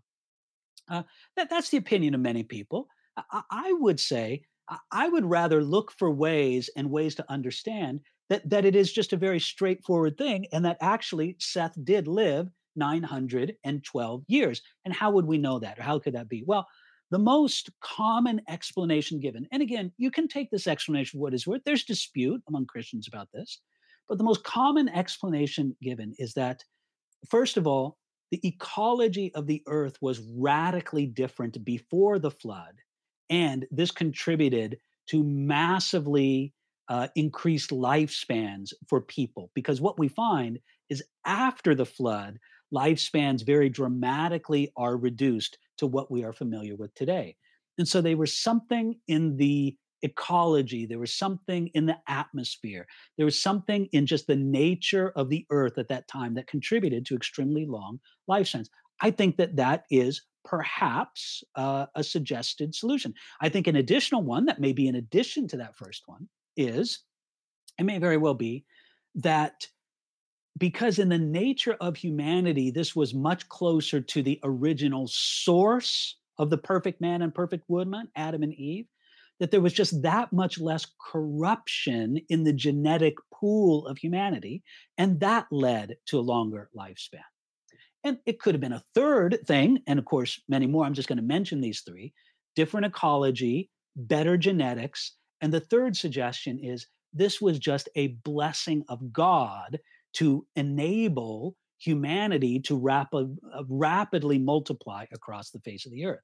Uh, 0.90 1.04
that, 1.36 1.50
that's 1.50 1.70
the 1.70 1.78
opinion 1.78 2.14
of 2.14 2.22
many 2.22 2.44
people. 2.44 2.88
I, 3.18 3.42
I 3.50 3.74
would 3.74 4.00
say 4.00 4.44
I 4.92 5.10
would 5.10 5.26
rather 5.26 5.64
look 5.64 5.92
for 5.92 6.10
ways 6.10 6.70
and 6.76 6.90
ways 6.90 7.16
to 7.16 7.32
understand 7.32 8.02
that, 8.30 8.50
that 8.50 8.66
it 8.66 8.76
is 8.76 8.92
just 8.92 9.14
a 9.14 9.18
very 9.18 9.40
straightforward 9.40 10.18
thing 10.18 10.48
and 10.52 10.66
that 10.66 10.78
actually 10.82 11.36
Seth 11.40 11.78
did 11.84 12.08
live 12.08 12.50
912 12.76 14.24
years. 14.28 14.62
And 14.84 14.94
how 14.94 15.12
would 15.12 15.26
we 15.26 15.38
know 15.38 15.60
that? 15.60 15.80
Or 15.80 15.84
how 15.84 16.00
could 16.00 16.16
that 16.16 16.30
be? 16.30 16.44
Well, 16.46 16.68
the 17.12 17.20
most 17.20 17.70
common 17.82 18.42
explanation 18.50 19.20
given, 19.20 19.48
and 19.52 19.62
again, 19.62 19.92
you 19.98 20.10
can 20.10 20.28
take 20.28 20.50
this 20.50 20.68
explanation 20.68 21.20
for 21.20 21.22
what 21.22 21.36
is 21.36 21.46
worth. 21.46 21.62
There's 21.64 21.84
dispute 21.84 22.42
among 22.48 22.66
Christians 22.66 23.08
about 23.08 23.30
this, 23.32 23.62
but 24.10 24.18
the 24.18 24.24
most 24.24 24.44
common 24.44 24.90
explanation 24.90 25.76
given 25.82 26.14
is 26.18 26.34
that, 26.34 26.64
first 27.30 27.58
of 27.58 27.68
all, 27.68 27.98
the 28.36 28.48
ecology 28.50 29.34
of 29.34 29.48
the 29.48 29.64
earth 29.66 29.98
was 30.02 30.20
radically 30.36 31.06
different 31.06 31.64
before 31.64 32.20
the 32.20 32.32
flood. 32.32 32.74
And 33.30 33.66
this 33.72 33.92
contributed 33.92 34.78
to 35.10 35.24
massively 35.24 36.54
uh, 36.90 37.08
increased 37.16 37.70
lifespans 37.70 38.74
for 38.90 39.00
people. 39.00 39.52
Because 39.54 39.80
what 39.80 39.98
we 39.98 40.10
find 40.10 40.60
is 40.90 41.02
after 41.26 41.74
the 41.74 41.86
flood, 41.86 42.38
lifespans 42.74 43.46
very 43.46 43.70
dramatically 43.70 44.70
are 44.76 44.98
reduced 44.98 45.58
to 45.78 45.88
what 45.88 46.12
we 46.12 46.26
are 46.26 46.34
familiar 46.34 46.76
with 46.76 46.94
today. 46.94 47.38
And 47.78 47.88
so 47.88 48.02
they 48.02 48.16
were 48.16 48.26
something 48.26 49.00
in 49.08 49.38
the 49.38 49.78
ecology, 50.06 50.86
there 50.86 51.00
was 51.00 51.14
something 51.14 51.68
in 51.74 51.86
the 51.86 51.98
atmosphere, 52.08 52.88
there 53.18 53.26
was 53.26 53.42
something 53.42 53.88
in 53.92 54.06
just 54.06 54.28
the 54.28 54.36
nature 54.36 55.12
of 55.16 55.30
the 55.30 55.46
earth 55.50 55.78
at 55.78 55.90
that 55.90 56.08
time 56.08 56.34
that 56.36 56.48
contributed 56.48 57.06
to 57.06 57.16
extremely 57.16 57.66
long 57.66 58.00
lifespans. 58.30 58.70
I 59.02 59.12
think 59.12 59.38
that 59.38 59.58
that 59.58 59.84
is 59.92 60.22
perhaps 60.46 61.44
uh, 61.56 61.88
a 61.96 62.04
suggested 62.04 62.74
solution. 62.74 63.14
I 63.42 63.50
think 63.50 63.68
an 63.68 63.76
additional 63.76 64.22
one 64.22 64.46
that 64.46 64.62
may 64.62 64.74
be 64.74 64.88
in 64.88 64.96
addition 64.96 65.48
to 65.50 65.58
that 65.58 65.76
first 65.76 66.04
one 66.06 66.30
is 66.56 67.00
it 67.80 67.84
may 67.84 67.98
very 67.98 68.18
well 68.18 68.36
be 68.36 68.66
that 69.16 69.68
because 70.58 71.00
in 71.00 71.10
the 71.10 71.18
nature 71.18 71.76
of 71.82 71.98
humanity, 71.98 72.72
this 72.72 72.96
was 72.96 73.14
much 73.14 73.50
closer 73.50 74.00
to 74.00 74.24
the 74.24 74.40
original 74.44 75.08
source 75.08 76.18
of 76.38 76.50
the 76.50 76.58
perfect 76.58 77.02
man 77.02 77.22
and 77.22 77.34
perfect 77.34 77.70
woman, 77.70 78.08
Adam 78.16 78.44
and 78.44 78.54
Eve, 78.54 78.86
that 79.40 79.52
there 79.52 79.62
was 79.62 79.74
just 79.74 80.02
that 80.04 80.32
much 80.32 80.60
less 80.60 80.88
corruption 81.12 82.20
in 82.30 82.44
the 82.44 82.54
genetic 82.54 83.16
pool 83.34 83.88
of 83.88 83.98
humanity. 83.98 84.64
And 84.98 85.20
that 85.20 85.48
led 85.52 85.98
to 86.08 86.20
a 86.20 86.22
longer 86.22 86.70
lifespan. 86.76 87.20
And 88.04 88.20
it 88.26 88.40
could 88.40 88.54
have 88.54 88.62
been 88.62 88.72
a 88.72 88.84
third 88.94 89.40
thing, 89.48 89.80
and 89.88 89.98
of 89.98 90.06
course, 90.06 90.40
many 90.48 90.68
more. 90.68 90.86
I'm 90.86 90.94
just 90.94 91.10
going 91.10 91.18
to 91.18 91.24
mention 91.24 91.60
these 91.60 91.82
three 91.82 92.14
different 92.56 92.86
ecology, 92.86 93.70
better 93.96 94.38
genetics. 94.38 95.14
And 95.42 95.52
the 95.52 95.60
third 95.60 95.98
suggestion 95.98 96.60
is 96.60 96.88
this 97.14 97.42
was 97.42 97.60
just 97.60 97.90
a 97.96 98.08
blessing 98.24 98.84
of 98.90 99.12
God 99.12 99.80
to 100.14 100.46
enable 100.56 101.56
humanity 101.80 102.60
to 102.62 102.78
rapid, 102.78 103.38
uh, 103.54 103.64
rapidly 103.68 104.38
multiply 104.38 105.06
across 105.12 105.50
the 105.50 105.60
face 105.60 105.86
of 105.86 105.92
the 105.92 106.06
earth. 106.06 106.22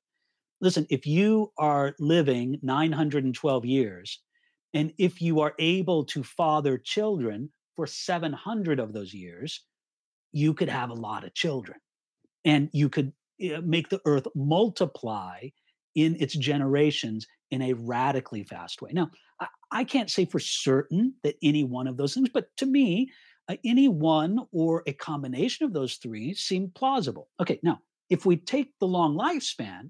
Listen, 0.61 0.85
if 0.89 1.07
you 1.07 1.51
are 1.57 1.95
living 1.99 2.59
912 2.61 3.65
years, 3.65 4.19
and 4.73 4.93
if 4.97 5.21
you 5.21 5.41
are 5.41 5.53
able 5.59 6.05
to 6.05 6.23
father 6.23 6.77
children 6.77 7.49
for 7.75 7.87
700 7.87 8.79
of 8.79 8.93
those 8.93 9.13
years, 9.13 9.65
you 10.31 10.53
could 10.53 10.69
have 10.69 10.91
a 10.91 10.95
lot 10.95 11.23
of 11.23 11.33
children. 11.33 11.79
And 12.45 12.69
you 12.71 12.89
could 12.89 13.11
uh, 13.43 13.61
make 13.63 13.89
the 13.89 14.01
earth 14.05 14.27
multiply 14.35 15.49
in 15.95 16.15
its 16.19 16.35
generations 16.35 17.27
in 17.49 17.61
a 17.63 17.73
radically 17.73 18.43
fast 18.43 18.81
way. 18.81 18.91
Now, 18.93 19.09
I, 19.39 19.47
I 19.71 19.83
can't 19.83 20.09
say 20.09 20.25
for 20.25 20.39
certain 20.39 21.15
that 21.23 21.35
any 21.43 21.63
one 21.63 21.87
of 21.87 21.97
those 21.97 22.13
things, 22.13 22.29
but 22.29 22.45
to 22.57 22.65
me, 22.65 23.09
uh, 23.49 23.57
any 23.65 23.87
one 23.87 24.39
or 24.51 24.83
a 24.87 24.93
combination 24.93 25.65
of 25.65 25.73
those 25.73 25.95
three 25.95 26.33
seem 26.33 26.71
plausible. 26.73 27.29
Okay, 27.41 27.59
now, 27.63 27.79
if 28.09 28.25
we 28.25 28.37
take 28.37 28.71
the 28.79 28.87
long 28.87 29.17
lifespan, 29.17 29.89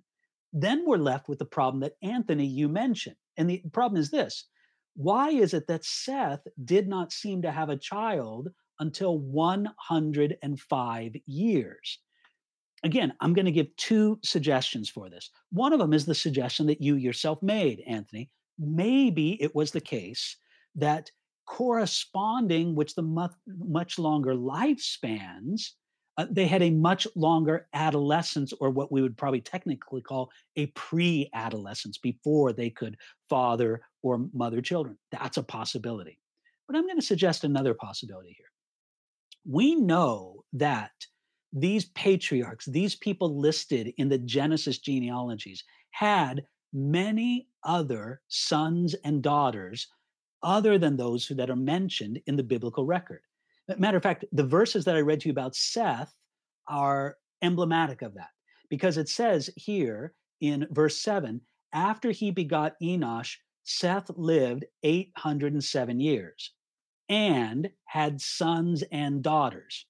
then 0.54 0.84
we're 0.86 0.98
left 0.98 1.30
with 1.30 1.40
the 1.40 1.46
problem 1.46 1.82
that 1.82 1.98
Anthony, 2.02 2.46
you 2.46 2.68
mentioned. 2.68 3.16
And 3.38 3.50
the 3.50 3.62
problem 3.72 4.00
is 4.00 4.12
this 4.12 4.48
why 4.96 5.30
is 5.30 5.54
it 5.54 5.68
that 5.68 5.86
Seth 5.86 6.46
did 6.66 6.88
not 6.88 7.14
seem 7.14 7.42
to 7.44 7.52
have 7.52 7.70
a 7.70 7.78
child 7.78 8.50
until 8.80 9.20
105 9.20 11.12
years? 11.26 12.00
Again, 12.84 13.14
I'm 13.22 13.34
going 13.34 13.46
to 13.46 13.52
give 13.52 13.76
two 13.78 14.20
suggestions 14.24 14.90
for 14.90 15.10
this. 15.10 15.30
One 15.52 15.72
of 15.72 15.80
them 15.80 15.94
is 15.94 16.06
the 16.06 16.16
suggestion 16.16 16.66
that 16.68 16.82
you 16.82 16.96
yourself 16.96 17.42
made, 17.42 17.82
Anthony. 17.88 18.32
Maybe 18.58 19.42
it 19.42 19.56
was 19.56 19.72
the 19.72 19.82
case 19.82 20.36
that 20.76 21.12
corresponding 21.46 22.76
with 22.76 22.94
the 22.96 23.04
much, 23.04 23.34
much 23.48 24.00
longer 24.00 24.34
lifespans, 24.34 25.72
uh, 26.18 26.28
they 26.30 26.46
had 26.46 26.62
a 26.62 26.70
much 26.70 27.08
longer 27.16 27.68
adolescence, 27.74 28.54
or 28.60 28.70
what 28.70 28.92
we 28.92 29.02
would 29.02 29.18
probably 29.18 29.42
technically 29.42 30.02
call 30.02 30.30
a 30.56 30.68
pre 30.68 31.30
adolescence, 31.34 31.98
before 31.98 32.54
they 32.54 32.70
could 32.70 32.98
father 33.30 33.82
or 34.04 34.28
mother 34.34 34.62
children. 34.62 34.98
That's 35.12 35.38
a 35.38 35.44
possibility. 35.44 36.20
But 36.68 36.76
I'm 36.76 36.86
going 36.86 37.00
to 37.00 37.06
suggest 37.06 37.44
another 37.44 37.74
possibility 37.74 38.36
here. 38.38 38.48
We 39.46 39.76
know 39.76 40.44
that 40.54 40.92
these 41.54 41.86
patriarchs, 41.86 42.66
these 42.66 42.96
people 42.96 43.40
listed 43.40 43.94
in 43.98 44.10
the 44.10 44.18
Genesis 44.18 44.80
genealogies, 44.80 45.64
had 45.92 46.44
many 46.74 47.48
other 47.64 48.22
sons 48.28 48.94
and 49.04 49.22
daughters 49.22 49.88
other 50.44 50.78
than 50.78 50.98
those 50.98 51.26
who, 51.26 51.36
that 51.36 51.50
are 51.50 51.56
mentioned 51.56 52.22
in 52.26 52.36
the 52.36 52.44
biblical 52.44 52.86
record. 52.86 53.22
Matter 53.78 53.98
of 53.98 54.04
fact, 54.04 54.26
the 54.32 54.44
verses 54.44 54.86
that 54.86 54.96
I 54.96 55.02
read 55.02 55.22
to 55.22 55.30
you 55.30 55.32
about 55.32 55.56
Seth 55.56 56.14
are 56.68 57.18
emblematic 57.42 58.02
of 58.02 58.14
that 58.16 58.30
because 58.70 58.98
it 58.98 59.10
says 59.10 59.50
here 59.56 60.14
in 60.40 60.68
verse 60.72 60.98
7 61.02 61.42
after 61.74 62.12
he 62.12 62.32
begot 62.32 62.76
Enosh, 62.82 63.36
Seth 63.64 64.10
lived 64.16 64.66
807 64.84 66.00
years 66.00 66.52
and 67.10 67.70
had 67.86 68.22
sons 68.22 68.84
and 68.92 69.22
daughters. 69.22 69.86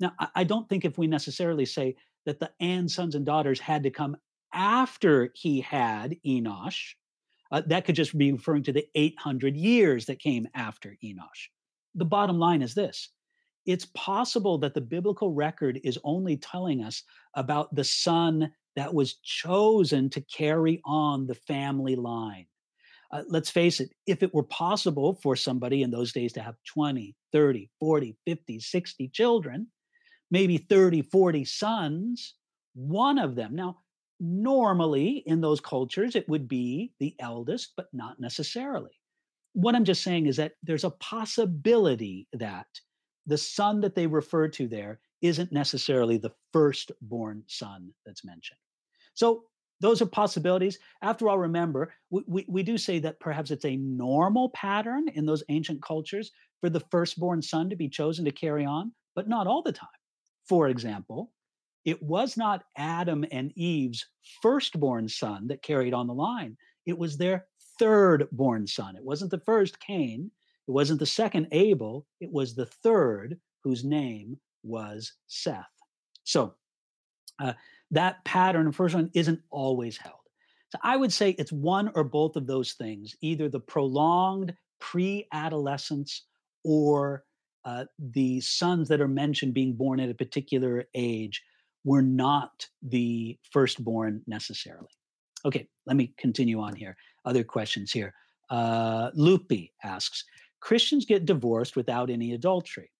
Now, 0.00 0.12
I 0.34 0.44
don't 0.44 0.68
think 0.68 0.84
if 0.84 0.98
we 0.98 1.06
necessarily 1.06 1.66
say 1.66 1.96
that 2.24 2.38
the 2.38 2.52
and 2.60 2.90
sons 2.90 3.14
and 3.14 3.26
daughters 3.26 3.60
had 3.60 3.82
to 3.82 3.90
come 3.90 4.16
after 4.52 5.30
he 5.34 5.60
had 5.60 6.16
Enosh, 6.26 6.94
uh, 7.50 7.62
that 7.66 7.84
could 7.84 7.96
just 7.96 8.16
be 8.16 8.32
referring 8.32 8.62
to 8.64 8.72
the 8.72 8.86
800 8.94 9.56
years 9.56 10.06
that 10.06 10.18
came 10.18 10.48
after 10.54 10.96
Enosh. 11.04 11.48
The 11.94 12.04
bottom 12.04 12.38
line 12.38 12.62
is 12.62 12.74
this 12.74 13.10
it's 13.64 13.86
possible 13.94 14.58
that 14.58 14.74
the 14.74 14.80
biblical 14.80 15.32
record 15.32 15.80
is 15.84 15.98
only 16.02 16.36
telling 16.36 16.82
us 16.82 17.02
about 17.34 17.74
the 17.74 17.84
son 17.84 18.52
that 18.74 18.92
was 18.92 19.14
chosen 19.22 20.10
to 20.10 20.20
carry 20.22 20.80
on 20.84 21.26
the 21.26 21.34
family 21.34 21.94
line. 21.94 22.46
Uh, 23.12 23.22
let's 23.28 23.50
face 23.50 23.78
it, 23.78 23.90
if 24.06 24.22
it 24.22 24.32
were 24.32 24.42
possible 24.44 25.18
for 25.22 25.36
somebody 25.36 25.82
in 25.82 25.90
those 25.90 26.12
days 26.12 26.32
to 26.32 26.40
have 26.40 26.56
20, 26.66 27.14
30, 27.30 27.70
40, 27.78 28.16
50, 28.26 28.58
60 28.58 29.08
children, 29.08 29.66
maybe 30.30 30.56
30, 30.56 31.02
40 31.02 31.44
sons, 31.44 32.34
one 32.74 33.18
of 33.18 33.34
them. 33.34 33.54
Now, 33.54 33.76
Normally, 34.24 35.24
in 35.26 35.40
those 35.40 35.58
cultures, 35.58 36.14
it 36.14 36.28
would 36.28 36.46
be 36.46 36.92
the 37.00 37.16
eldest, 37.18 37.72
but 37.76 37.88
not 37.92 38.20
necessarily. 38.20 38.92
What 39.54 39.74
I'm 39.74 39.84
just 39.84 40.02
saying 40.02 40.26
is 40.26 40.36
that 40.36 40.52
there's 40.62 40.84
a 40.84 40.90
possibility 40.90 42.26
that 42.32 42.66
the 43.26 43.38
son 43.38 43.80
that 43.82 43.94
they 43.94 44.06
refer 44.06 44.48
to 44.48 44.66
there 44.66 45.00
isn't 45.20 45.52
necessarily 45.52 46.18
the 46.18 46.32
firstborn 46.52 47.44
son 47.46 47.92
that's 48.04 48.24
mentioned. 48.24 48.58
So 49.14 49.44
those 49.80 50.00
are 50.00 50.06
possibilities. 50.06 50.78
After 51.02 51.28
all, 51.28 51.38
remember, 51.38 51.92
we, 52.10 52.22
we, 52.26 52.46
we, 52.48 52.62
do 52.62 52.78
say 52.78 52.98
that 53.00 53.20
perhaps 53.20 53.50
it's 53.50 53.64
a 53.64 53.76
normal 53.76 54.50
pattern 54.50 55.08
in 55.14 55.26
those 55.26 55.44
ancient 55.48 55.82
cultures 55.82 56.30
for 56.60 56.70
the 56.70 56.84
firstborn 56.90 57.42
son 57.42 57.68
to 57.70 57.76
be 57.76 57.88
chosen 57.88 58.24
to 58.24 58.30
carry 58.30 58.64
on, 58.64 58.92
but 59.14 59.28
not 59.28 59.46
all 59.46 59.62
the 59.62 59.72
time. 59.72 59.88
For 60.48 60.68
example, 60.68 61.32
it 61.84 62.00
was 62.02 62.36
not 62.36 62.64
Adam 62.76 63.24
and 63.32 63.52
Eve's 63.56 64.06
firstborn 64.40 65.08
son 65.08 65.48
that 65.48 65.62
carried 65.62 65.94
on 65.94 66.06
the 66.06 66.14
line, 66.14 66.56
it 66.86 66.96
was 66.96 67.16
their 67.16 67.46
third 67.78 68.28
born 68.32 68.66
son. 68.66 68.96
It 68.96 69.04
wasn't 69.04 69.30
the 69.30 69.40
first 69.40 69.80
Cain, 69.80 70.30
it 70.68 70.70
wasn't 70.70 71.00
the 71.00 71.06
second 71.06 71.48
Abel, 71.52 72.06
it 72.20 72.30
was 72.30 72.54
the 72.54 72.66
third 72.66 73.38
whose 73.64 73.84
name 73.84 74.38
was 74.62 75.12
Seth. 75.26 75.66
So 76.24 76.54
uh, 77.38 77.54
that 77.90 78.24
pattern, 78.24 78.66
the 78.66 78.72
first 78.72 78.94
one, 78.94 79.10
isn't 79.14 79.40
always 79.50 79.96
held. 79.96 80.16
So 80.70 80.78
I 80.82 80.96
would 80.96 81.12
say 81.12 81.30
it's 81.30 81.52
one 81.52 81.90
or 81.94 82.04
both 82.04 82.36
of 82.36 82.46
those 82.46 82.72
things, 82.72 83.14
either 83.20 83.48
the 83.48 83.60
prolonged 83.60 84.54
pre 84.80 85.26
adolescence 85.32 86.24
or 86.64 87.24
uh, 87.64 87.84
the 87.98 88.40
sons 88.40 88.88
that 88.88 89.00
are 89.00 89.08
mentioned 89.08 89.54
being 89.54 89.74
born 89.74 90.00
at 90.00 90.10
a 90.10 90.14
particular 90.14 90.84
age 90.94 91.42
were 91.84 92.02
not 92.02 92.66
the 92.82 93.38
firstborn 93.50 94.22
necessarily. 94.26 94.88
Okay, 95.44 95.68
let 95.86 95.96
me 95.96 96.14
continue 96.18 96.60
on 96.60 96.74
here. 96.74 96.96
Other 97.24 97.44
questions 97.44 97.90
here. 97.92 98.14
Uh, 98.50 99.10
Lupi 99.12 99.70
asks 99.82 100.24
Christians 100.60 101.04
get 101.04 101.26
divorced 101.26 101.74
without 101.74 102.10
any 102.10 102.32
adultery. 102.32 102.90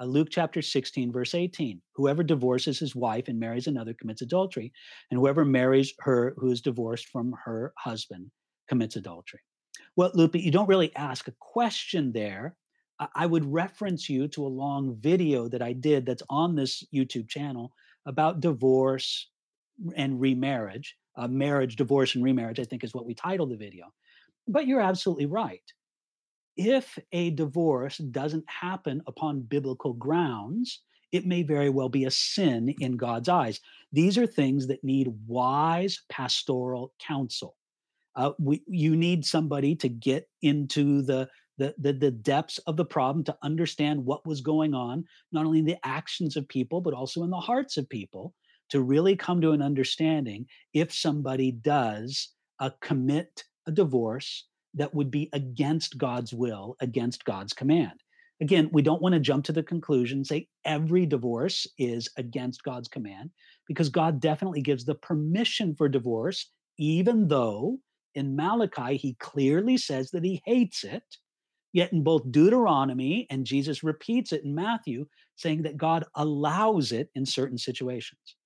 Uh, 0.00 0.04
Luke 0.04 0.28
chapter 0.30 0.62
16, 0.62 1.10
verse 1.10 1.34
18. 1.34 1.80
Whoever 1.96 2.22
divorces 2.22 2.78
his 2.78 2.94
wife 2.94 3.28
and 3.28 3.38
marries 3.38 3.66
another 3.66 3.94
commits 3.94 4.22
adultery, 4.22 4.72
and 5.10 5.18
whoever 5.18 5.44
marries 5.44 5.92
her 6.00 6.34
who 6.36 6.50
is 6.50 6.60
divorced 6.60 7.08
from 7.08 7.34
her 7.44 7.72
husband 7.76 8.30
commits 8.68 8.96
adultery. 8.96 9.40
Well, 9.96 10.12
Lupi, 10.12 10.40
you 10.40 10.52
don't 10.52 10.68
really 10.68 10.94
ask 10.94 11.26
a 11.26 11.34
question 11.40 12.12
there. 12.12 12.54
I, 13.00 13.08
I 13.14 13.26
would 13.26 13.44
reference 13.44 14.08
you 14.08 14.28
to 14.28 14.46
a 14.46 14.48
long 14.48 14.96
video 15.00 15.48
that 15.48 15.62
I 15.62 15.72
did 15.72 16.06
that's 16.06 16.22
on 16.30 16.54
this 16.54 16.84
YouTube 16.94 17.28
channel 17.28 17.72
about 18.06 18.40
divorce 18.40 19.28
and 19.96 20.20
remarriage. 20.20 20.96
Uh, 21.18 21.28
marriage, 21.28 21.76
divorce, 21.76 22.14
and 22.14 22.22
remarriage, 22.22 22.60
I 22.60 22.64
think 22.64 22.84
is 22.84 22.94
what 22.94 23.04
we 23.04 23.12
titled 23.12 23.50
the 23.50 23.56
video. 23.56 23.86
But 24.46 24.66
you're 24.66 24.80
absolutely 24.80 25.26
right 25.26 25.64
if 26.58 26.98
a 27.12 27.30
divorce 27.30 27.98
doesn't 27.98 28.44
happen 28.50 29.00
upon 29.06 29.40
biblical 29.40 29.92
grounds, 29.94 30.82
it 31.12 31.24
may 31.24 31.42
very 31.42 31.70
well 31.70 31.88
be 31.88 32.04
a 32.04 32.10
sin 32.10 32.74
in 32.80 32.96
God's 32.96 33.28
eyes. 33.28 33.60
These 33.92 34.18
are 34.18 34.26
things 34.26 34.66
that 34.66 34.84
need 34.84 35.08
wise 35.26 36.02
pastoral 36.10 36.92
counsel. 36.98 37.56
Uh, 38.16 38.32
we, 38.40 38.62
you 38.66 38.96
need 38.96 39.24
somebody 39.24 39.76
to 39.76 39.88
get 39.88 40.28
into 40.42 41.00
the, 41.02 41.28
the, 41.56 41.74
the, 41.78 41.92
the 41.92 42.10
depths 42.10 42.58
of 42.66 42.76
the 42.76 42.84
problem 42.84 43.24
to 43.24 43.38
understand 43.44 44.04
what 44.04 44.26
was 44.26 44.40
going 44.40 44.74
on, 44.74 45.04
not 45.30 45.46
only 45.46 45.60
in 45.60 45.64
the 45.64 45.78
actions 45.84 46.36
of 46.36 46.48
people, 46.48 46.80
but 46.80 46.92
also 46.92 47.22
in 47.22 47.30
the 47.30 47.36
hearts 47.36 47.76
of 47.76 47.88
people, 47.88 48.34
to 48.70 48.82
really 48.82 49.16
come 49.16 49.40
to 49.40 49.52
an 49.52 49.62
understanding 49.62 50.46
if 50.74 50.92
somebody 50.92 51.52
does 51.52 52.30
uh, 52.60 52.70
commit 52.80 53.44
a 53.66 53.72
divorce 53.72 54.46
that 54.74 54.94
would 54.94 55.10
be 55.10 55.28
against 55.32 55.98
God's 55.98 56.32
will, 56.32 56.76
against 56.80 57.24
God's 57.24 57.52
command. 57.52 58.02
Again, 58.40 58.70
we 58.72 58.82
don't 58.82 59.02
want 59.02 59.14
to 59.14 59.20
jump 59.20 59.44
to 59.46 59.52
the 59.52 59.62
conclusion, 59.62 60.24
say 60.24 60.48
every 60.64 61.06
divorce 61.06 61.66
is 61.78 62.08
against 62.16 62.62
God's 62.62 62.88
command, 62.88 63.30
because 63.66 63.88
God 63.88 64.20
definitely 64.20 64.62
gives 64.62 64.84
the 64.84 64.94
permission 64.94 65.74
for 65.74 65.88
divorce, 65.88 66.50
even 66.78 67.26
though 67.26 67.78
in 68.14 68.36
Malachi 68.36 68.96
he 68.96 69.16
clearly 69.18 69.76
says 69.76 70.10
that 70.12 70.24
he 70.24 70.40
hates 70.44 70.84
it. 70.84 71.02
Yet 71.72 71.92
in 71.92 72.02
both 72.02 72.30
Deuteronomy 72.30 73.26
and 73.28 73.44
Jesus 73.44 73.82
repeats 73.82 74.32
it 74.32 74.44
in 74.44 74.54
Matthew, 74.54 75.06
saying 75.36 75.62
that 75.62 75.76
God 75.76 76.04
allows 76.14 76.92
it 76.92 77.10
in 77.14 77.26
certain 77.26 77.58
situations 77.58 78.36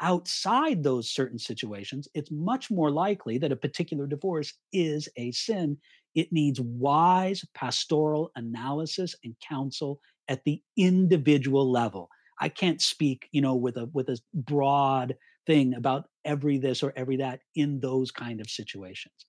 outside 0.00 0.82
those 0.82 1.10
certain 1.10 1.38
situations, 1.38 2.08
it's 2.14 2.30
much 2.30 2.70
more 2.70 2.90
likely 2.90 3.38
that 3.38 3.52
a 3.52 3.56
particular 3.56 4.06
divorce 4.06 4.54
is 4.72 5.08
a 5.16 5.32
sin. 5.32 5.76
It 6.14 6.32
needs 6.32 6.60
wise 6.60 7.44
pastoral 7.54 8.30
analysis 8.36 9.14
and 9.24 9.34
counsel 9.46 10.00
at 10.28 10.44
the 10.44 10.62
individual 10.76 11.70
level. 11.70 12.08
I 12.40 12.48
can't 12.48 12.80
speak, 12.80 13.28
you 13.32 13.42
know, 13.42 13.54
with 13.54 13.76
a 13.76 13.86
with 13.92 14.08
a 14.08 14.18
broad 14.32 15.16
thing 15.46 15.74
about 15.74 16.08
every 16.24 16.58
this 16.58 16.82
or 16.82 16.92
every 16.96 17.16
that 17.16 17.40
in 17.54 17.80
those 17.80 18.10
kind 18.10 18.40
of 18.40 18.48
situations. 18.48 19.26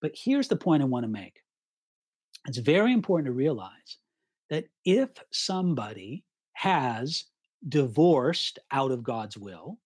But 0.00 0.12
here's 0.14 0.48
the 0.48 0.56
point 0.56 0.82
I 0.82 0.86
want 0.86 1.04
to 1.04 1.08
make. 1.08 1.40
It's 2.46 2.58
very 2.58 2.92
important 2.92 3.26
to 3.26 3.32
realize 3.32 3.98
that 4.50 4.66
if 4.84 5.10
somebody 5.32 6.24
has 6.52 7.24
divorced 7.68 8.58
out 8.70 8.92
of 8.92 9.02
God's 9.02 9.36
will, 9.36 9.78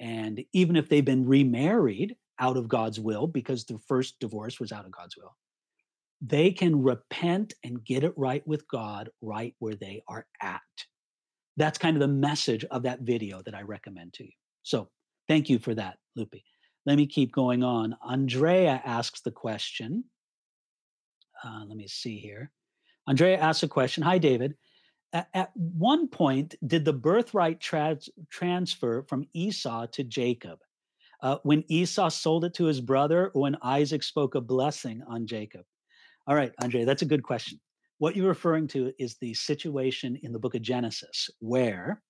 and 0.00 0.44
even 0.52 0.76
if 0.76 0.88
they've 0.88 1.04
been 1.04 1.26
remarried 1.26 2.16
out 2.38 2.56
of 2.56 2.68
God's 2.68 3.00
will, 3.00 3.26
because 3.26 3.64
the 3.64 3.78
first 3.86 4.18
divorce 4.20 4.60
was 4.60 4.72
out 4.72 4.84
of 4.84 4.90
God's 4.90 5.16
will, 5.16 5.34
they 6.20 6.50
can 6.50 6.82
repent 6.82 7.54
and 7.64 7.84
get 7.84 8.04
it 8.04 8.12
right 8.16 8.46
with 8.46 8.66
God 8.68 9.10
right 9.20 9.54
where 9.58 9.74
they 9.74 10.02
are 10.08 10.26
at. 10.42 10.60
That's 11.56 11.78
kind 11.78 11.96
of 11.96 12.00
the 12.00 12.08
message 12.08 12.64
of 12.66 12.82
that 12.82 13.00
video 13.00 13.42
that 13.42 13.54
I 13.54 13.62
recommend 13.62 14.12
to 14.14 14.24
you. 14.24 14.32
So 14.62 14.88
thank 15.28 15.48
you 15.48 15.58
for 15.58 15.74
that, 15.74 15.96
Lupi. 16.18 16.42
Let 16.84 16.96
me 16.96 17.06
keep 17.06 17.32
going 17.32 17.62
on. 17.62 17.96
Andrea 18.06 18.80
asks 18.84 19.20
the 19.22 19.30
question. 19.30 20.04
Uh, 21.44 21.64
let 21.66 21.76
me 21.76 21.88
see 21.88 22.18
here. 22.18 22.50
Andrea 23.08 23.38
asks 23.38 23.62
a 23.62 23.68
question 23.68 24.02
Hi, 24.02 24.18
David 24.18 24.54
at, 25.12 25.50
one 25.54 26.08
point, 26.08 26.54
did 26.66 26.84
the 26.84 26.92
birthright 26.92 27.60
trans- 27.60 28.10
transfer 28.30 29.02
from 29.02 29.26
Esau 29.32 29.86
to 29.86 30.04
Jacob? 30.04 30.58
Uh, 31.22 31.38
when 31.44 31.64
Esau 31.68 32.08
sold 32.08 32.44
it 32.44 32.54
to 32.54 32.64
his 32.64 32.80
brother, 32.80 33.30
or 33.34 33.42
when 33.42 33.56
Isaac 33.62 34.02
spoke 34.02 34.34
a 34.34 34.40
blessing 34.40 35.02
on 35.08 35.26
Jacob? 35.26 35.64
All 36.26 36.34
right, 36.34 36.52
Andre, 36.60 36.84
that's 36.84 37.02
a 37.02 37.06
good 37.06 37.22
question. 37.22 37.58
What 37.98 38.14
you're 38.14 38.28
referring 38.28 38.68
to 38.68 38.92
is 38.98 39.16
the 39.16 39.32
situation 39.32 40.18
in 40.22 40.32
the 40.32 40.38
book 40.38 40.54
of 40.54 40.62
Genesis 40.62 41.30
where 41.38 42.02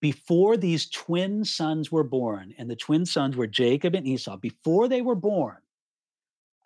before 0.00 0.56
these 0.56 0.90
twin 0.90 1.44
sons 1.44 1.92
were 1.92 2.02
born, 2.04 2.54
and 2.58 2.68
the 2.68 2.76
twin 2.76 3.06
sons 3.06 3.36
were 3.36 3.46
Jacob 3.46 3.94
and 3.94 4.06
Esau, 4.06 4.36
before 4.36 4.88
they 4.88 5.00
were 5.00 5.14
born, 5.14 5.58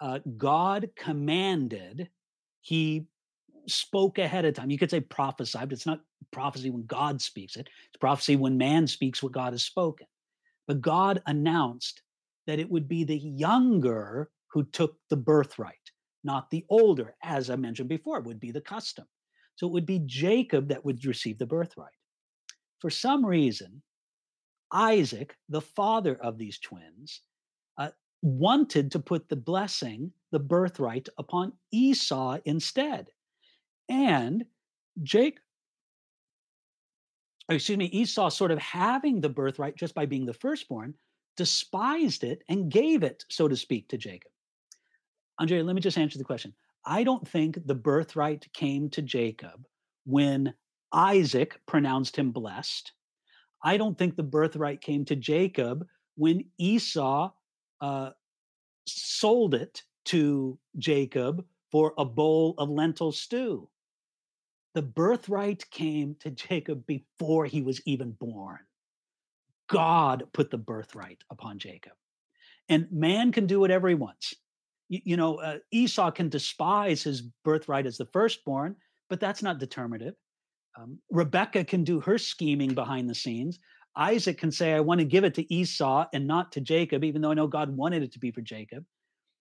uh, 0.00 0.20
God 0.36 0.88
commanded, 0.96 2.08
he 2.62 3.06
spoke 3.68 4.18
ahead 4.18 4.44
of 4.44 4.54
time. 4.54 4.70
You 4.70 4.78
could 4.78 4.90
say 4.90 5.00
prophesied, 5.00 5.68
but 5.68 5.74
it's 5.74 5.86
not 5.86 6.00
prophecy 6.32 6.70
when 6.70 6.86
God 6.86 7.20
speaks 7.20 7.56
it. 7.56 7.68
It's 7.88 7.98
prophecy 8.00 8.36
when 8.36 8.58
man 8.58 8.86
speaks 8.86 9.22
what 9.22 9.32
God 9.32 9.52
has 9.52 9.62
spoken. 9.62 10.06
But 10.66 10.80
God 10.80 11.22
announced 11.26 12.02
that 12.46 12.58
it 12.58 12.70
would 12.70 12.88
be 12.88 13.04
the 13.04 13.18
younger 13.18 14.30
who 14.52 14.64
took 14.64 14.96
the 15.10 15.16
birthright, 15.16 15.74
not 16.24 16.50
the 16.50 16.64
older, 16.68 17.14
as 17.22 17.50
I 17.50 17.56
mentioned 17.56 17.88
before, 17.88 18.20
would 18.20 18.40
be 18.40 18.50
the 18.50 18.60
custom. 18.60 19.06
So 19.56 19.66
it 19.66 19.72
would 19.72 19.86
be 19.86 20.02
Jacob 20.06 20.68
that 20.68 20.84
would 20.84 21.04
receive 21.04 21.38
the 21.38 21.46
birthright. 21.46 21.92
For 22.80 22.90
some 22.90 23.24
reason, 23.24 23.82
Isaac, 24.72 25.36
the 25.48 25.60
father 25.60 26.16
of 26.16 26.38
these 26.38 26.58
twins, 26.58 27.22
uh, 27.78 27.90
wanted 28.22 28.90
to 28.92 28.98
put 28.98 29.28
the 29.28 29.36
blessing, 29.36 30.12
the 30.32 30.38
birthright, 30.38 31.08
upon 31.18 31.52
Esau 31.72 32.38
instead. 32.44 33.08
And 33.88 34.44
Jake, 35.02 35.38
excuse 37.48 37.78
me, 37.78 37.86
Esau 37.86 38.28
sort 38.28 38.50
of 38.50 38.58
having 38.58 39.20
the 39.20 39.28
birthright 39.28 39.76
just 39.76 39.94
by 39.94 40.06
being 40.06 40.26
the 40.26 40.34
firstborn, 40.34 40.94
despised 41.36 42.24
it 42.24 42.42
and 42.48 42.70
gave 42.70 43.02
it, 43.02 43.24
so 43.28 43.46
to 43.46 43.56
speak, 43.56 43.88
to 43.88 43.98
Jacob. 43.98 44.30
Andrea, 45.38 45.62
let 45.62 45.74
me 45.74 45.82
just 45.82 45.98
answer 45.98 46.18
the 46.18 46.24
question. 46.24 46.54
I 46.84 47.04
don't 47.04 47.26
think 47.26 47.58
the 47.66 47.74
birthright 47.74 48.46
came 48.52 48.88
to 48.90 49.02
Jacob 49.02 49.66
when 50.04 50.54
Isaac 50.92 51.60
pronounced 51.66 52.16
him 52.16 52.30
blessed. 52.30 52.92
I 53.62 53.76
don't 53.76 53.98
think 53.98 54.16
the 54.16 54.22
birthright 54.22 54.80
came 54.80 55.04
to 55.06 55.16
Jacob 55.16 55.86
when 56.14 56.44
Esau 56.58 57.32
uh, 57.80 58.10
sold 58.86 59.54
it 59.54 59.82
to 60.06 60.58
Jacob 60.78 61.44
for 61.70 61.92
a 61.98 62.04
bowl 62.04 62.54
of 62.58 62.70
lentil 62.70 63.12
stew. 63.12 63.68
The 64.76 64.82
birthright 64.82 65.64
came 65.70 66.16
to 66.20 66.30
Jacob 66.30 66.84
before 66.84 67.46
he 67.46 67.62
was 67.62 67.80
even 67.86 68.10
born. 68.10 68.58
God 69.70 70.24
put 70.34 70.50
the 70.50 70.58
birthright 70.58 71.24
upon 71.30 71.58
Jacob. 71.58 71.94
And 72.68 72.86
man 72.92 73.32
can 73.32 73.46
do 73.46 73.58
whatever 73.58 73.88
he 73.88 73.94
wants. 73.94 74.34
You, 74.90 75.00
you 75.02 75.16
know, 75.16 75.36
uh, 75.36 75.60
Esau 75.70 76.10
can 76.10 76.28
despise 76.28 77.02
his 77.02 77.22
birthright 77.42 77.86
as 77.86 77.96
the 77.96 78.04
firstborn, 78.12 78.76
but 79.08 79.18
that's 79.18 79.42
not 79.42 79.60
determinative. 79.60 80.12
Um, 80.78 80.98
Rebecca 81.10 81.64
can 81.64 81.82
do 81.82 81.98
her 82.00 82.18
scheming 82.18 82.74
behind 82.74 83.08
the 83.08 83.14
scenes. 83.14 83.58
Isaac 83.96 84.36
can 84.36 84.52
say, 84.52 84.74
I 84.74 84.80
want 84.80 84.98
to 84.98 85.06
give 85.06 85.24
it 85.24 85.32
to 85.36 85.54
Esau 85.54 86.04
and 86.12 86.26
not 86.26 86.52
to 86.52 86.60
Jacob, 86.60 87.02
even 87.02 87.22
though 87.22 87.30
I 87.30 87.34
know 87.34 87.46
God 87.46 87.74
wanted 87.74 88.02
it 88.02 88.12
to 88.12 88.18
be 88.18 88.30
for 88.30 88.42
Jacob. 88.42 88.84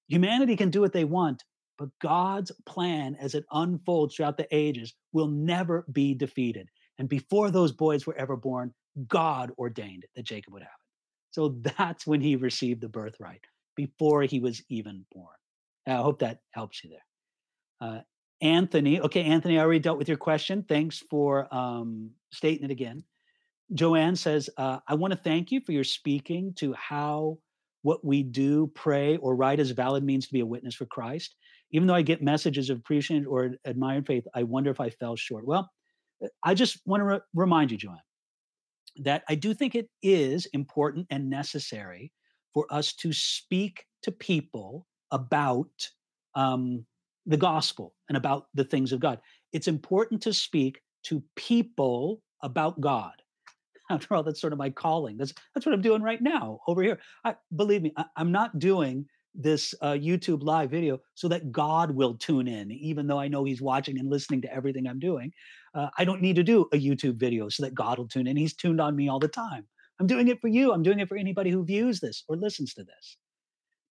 Humanity 0.08 0.56
can 0.56 0.70
do 0.70 0.80
what 0.80 0.94
they 0.94 1.04
want, 1.04 1.44
but 1.78 1.90
God's 2.02 2.52
plan 2.66 3.16
as 3.20 3.36
it 3.36 3.46
unfolds 3.52 4.16
throughout 4.16 4.38
the 4.38 4.48
ages 4.56 4.94
will 5.12 5.28
never 5.28 5.86
be 5.92 6.14
defeated. 6.14 6.70
And 6.98 7.10
before 7.10 7.52
those 7.52 7.72
boys 7.72 8.06
were 8.06 8.16
ever 8.18 8.36
born, 8.36 8.74
God 9.08 9.52
ordained 9.58 10.06
that 10.16 10.24
Jacob 10.24 10.54
would 10.54 10.62
have 10.62 10.70
it. 10.70 11.32
So 11.32 11.50
that's 11.78 12.08
when 12.08 12.22
he 12.22 12.36
received 12.36 12.82
the 12.82 12.90
birthright, 12.90 13.44
before 13.76 14.24
he 14.24 14.40
was 14.40 14.64
even 14.70 15.06
born. 15.14 15.36
I 15.88 15.96
hope 15.96 16.20
that 16.20 16.40
helps 16.52 16.84
you 16.84 16.92
there. 16.92 17.90
Uh, 17.90 18.02
Anthony, 18.42 19.02
okay, 19.02 19.24
Anthony, 19.24 19.60
I 19.60 19.64
already 19.64 19.80
dealt 19.80 19.98
with 19.98 20.08
your 20.08 20.18
question. 20.18 20.64
Thanks 20.68 21.00
for 21.10 21.54
um, 21.54 22.12
stating 22.32 22.66
it 22.66 22.72
again. 22.72 23.04
Joanne 23.74 24.16
says, 24.16 24.50
uh, 24.58 24.80
I 24.88 24.96
want 24.96 25.14
to 25.14 25.20
thank 25.20 25.52
you 25.52 25.62
for 25.62 25.72
your 25.72 25.84
speaking 25.84 26.54
to 26.56 26.74
how 26.74 27.40
what 27.82 28.04
we 28.04 28.24
do, 28.24 28.68
pray, 28.74 29.18
or 29.18 29.36
write 29.36 29.60
as 29.60 29.70
valid 29.72 30.04
means 30.04 30.26
to 30.28 30.34
be 30.34 30.40
a 30.40 30.46
witness 30.46 30.74
for 30.74 30.86
Christ. 30.86 31.36
Even 31.76 31.88
though 31.88 31.94
I 31.94 32.04
get 32.04 32.24
messages 32.24 32.70
of 32.70 32.78
appreciation 32.78 33.26
or 33.26 33.52
admired 33.66 34.08
faith, 34.08 34.24
I 34.34 34.44
wonder 34.44 34.72
if 34.72 34.80
I 34.80 34.90
fell 34.92 35.18
short. 35.18 35.46
Well, 35.46 35.70
uh, 36.24 36.30
I 36.42 36.54
just 36.54 36.80
want 36.86 37.02
to 37.02 37.06
re- 37.06 37.20
remind 37.34 37.70
you, 37.70 37.76
Joanne, 37.76 38.00
that 39.04 39.26
I 39.28 39.36
do 39.36 39.54
think 39.54 39.76
it 39.76 39.90
is 40.02 40.46
important 40.54 41.06
and 41.10 41.30
necessary 41.30 42.14
for 42.54 42.66
us 42.70 42.94
to 42.94 43.12
speak 43.12 43.84
to 44.04 44.14
people 44.14 44.88
about 45.12 45.68
um, 46.34 46.86
the 47.26 47.36
gospel 47.36 47.94
and 48.08 48.16
about 48.16 48.46
the 48.54 48.64
things 48.64 48.94
of 48.94 49.02
God. 49.02 49.20
It's 49.52 49.68
important 49.68 50.22
to 50.22 50.34
speak 50.34 50.80
to 51.08 51.22
people 51.36 52.22
about 52.42 52.80
God. 52.80 53.22
After 53.90 54.16
all, 54.16 54.24
that's 54.24 54.40
sort 54.40 54.54
of 54.54 54.60
my 54.60 54.70
calling. 54.70 55.18
That's 55.18 55.34
that's 55.54 55.66
what 55.66 55.76
I'm 55.76 55.82
doing 55.82 56.02
right 56.02 56.22
now 56.22 56.62
over 56.68 56.82
here. 56.82 57.00
I 57.26 57.36
believe 57.54 57.82
me, 57.82 57.92
I, 57.98 58.06
am 58.18 58.32
not 58.32 58.60
doing 58.60 59.08
this 59.38 59.74
uh, 59.82 59.92
YouTube 59.92 60.44
live 60.44 60.72
video 60.72 61.00
so 61.14 61.28
that 61.28 61.52
God 61.52 61.92
will 61.92 62.16
tune 62.16 62.48
in, 62.48 62.72
even 62.72 63.08
though 63.08 63.20
I 63.20 63.28
know 63.28 63.44
He's 63.44 63.62
watching 63.62 64.00
and 64.00 64.10
listening 64.10 64.42
to 64.42 64.54
everything 64.54 64.88
I'm 64.88 65.00
doing. 65.00 65.32
Uh, 65.74 65.90
I 65.98 66.06
don't 66.06 66.22
need 66.22 66.38
to 66.38 66.44
do 66.44 66.68
a 66.74 66.78
YouTube 66.78 67.18
video 67.18 67.50
so 67.50 67.64
that 67.64 67.76
God 67.76 67.98
will 67.98 68.08
tune 68.08 68.28
in. 68.28 68.38
He's 68.38 68.56
tuned 68.56 68.80
on 68.80 68.96
me 68.96 69.10
all 69.10 69.20
the 69.20 69.28
time. 69.28 69.66
I'm 70.00 70.08
doing 70.08 70.28
it 70.28 70.42
for 70.42 70.48
you. 70.48 70.74
I'm 70.74 70.84
doing 70.84 71.00
it 71.00 71.10
for 71.10 71.18
anybody 71.18 71.50
who 71.50 71.66
views 71.66 72.00
this 72.00 72.24
or 72.28 72.36
listens 72.36 72.74
to 72.76 72.84
this. 72.84 73.18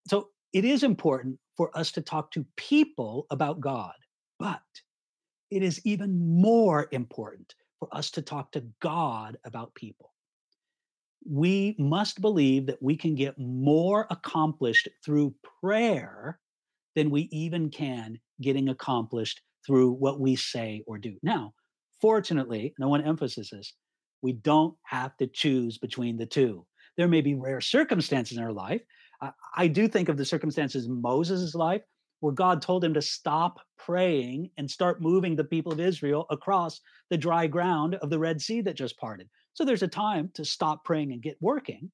So 0.09 0.29
it 0.53 0.65
is 0.65 0.83
important 0.83 1.39
for 1.57 1.77
us 1.77 1.93
to 1.93 2.03
talk 2.03 2.31
to 2.33 2.47
people 2.57 3.27
about 3.31 3.61
God, 3.61 3.95
but 4.39 4.63
it 5.51 5.63
is 5.63 5.81
even 5.85 6.41
more 6.41 6.89
important 6.93 7.55
for 7.79 7.89
us 7.93 8.11
to 8.13 8.23
talk 8.23 8.53
to 8.53 8.65
God 8.81 9.37
about 9.45 9.75
people. 9.75 10.14
We 11.29 11.75
must 11.79 12.21
believe 12.21 12.67
that 12.67 12.83
we 12.83 12.97
can 12.97 13.15
get 13.15 13.39
more 13.39 14.07
accomplished 14.11 14.89
through 15.05 15.35
prayer 15.61 16.39
than 16.95 17.11
we 17.11 17.23
even 17.33 17.71
can 17.71 18.19
getting 18.41 18.69
accomplished 18.69 19.41
through 19.67 19.93
what 19.93 20.21
we 20.21 20.37
say 20.37 20.83
or 20.87 20.99
do. 20.99 21.17
Now, 21.23 21.55
fortunately, 22.01 22.75
and 22.77 22.85
I 22.85 22.89
want 22.89 23.03
to 23.03 23.09
emphasize 23.09 23.51
this, 23.51 23.75
we 24.23 24.33
don't 24.33 24.75
have 24.85 25.17
to 25.19 25.27
choose 25.27 25.79
between 25.79 26.17
the 26.17 26.27
two. 26.27 26.67
There 26.97 27.09
may 27.09 27.21
be 27.21 27.35
rare 27.35 27.61
circumstances 27.61 28.37
in 28.37 28.45
our 28.45 28.53
life 28.53 28.83
I, 29.57 29.69
do 29.69 29.89
think 29.89 30.09
of 30.09 30.17
the 30.17 30.25
circumstances 30.25 30.87
in 30.87 31.01
Moses' 31.01 31.55
life 31.55 31.83
where 32.21 32.33
God 32.33 32.63
told 32.63 32.85
him 32.85 32.95
to 32.95 33.03
stop 33.03 33.59
praying 33.79 34.51
and 34.57 34.71
start 34.71 35.03
moving 35.03 35.37
the 35.37 35.45
people 35.45 35.73
of 35.73 35.81
Israel 35.81 36.27
across 36.31 36.81
the 37.11 37.17
dry 37.17 37.47
ground 37.47 37.97
of 37.97 38.11
the 38.11 38.19
Red 38.19 38.41
Sea 38.41 38.61
that 38.63 38.77
just 38.77 38.99
parted. 38.99 39.29
So 39.55 39.65
there's 39.65 39.83
a 39.83 39.89
time 39.89 40.31
to 40.35 40.45
stop 40.45 40.85
praying 40.85 41.13
and 41.13 41.23
get 41.23 41.37
working. 41.41 41.91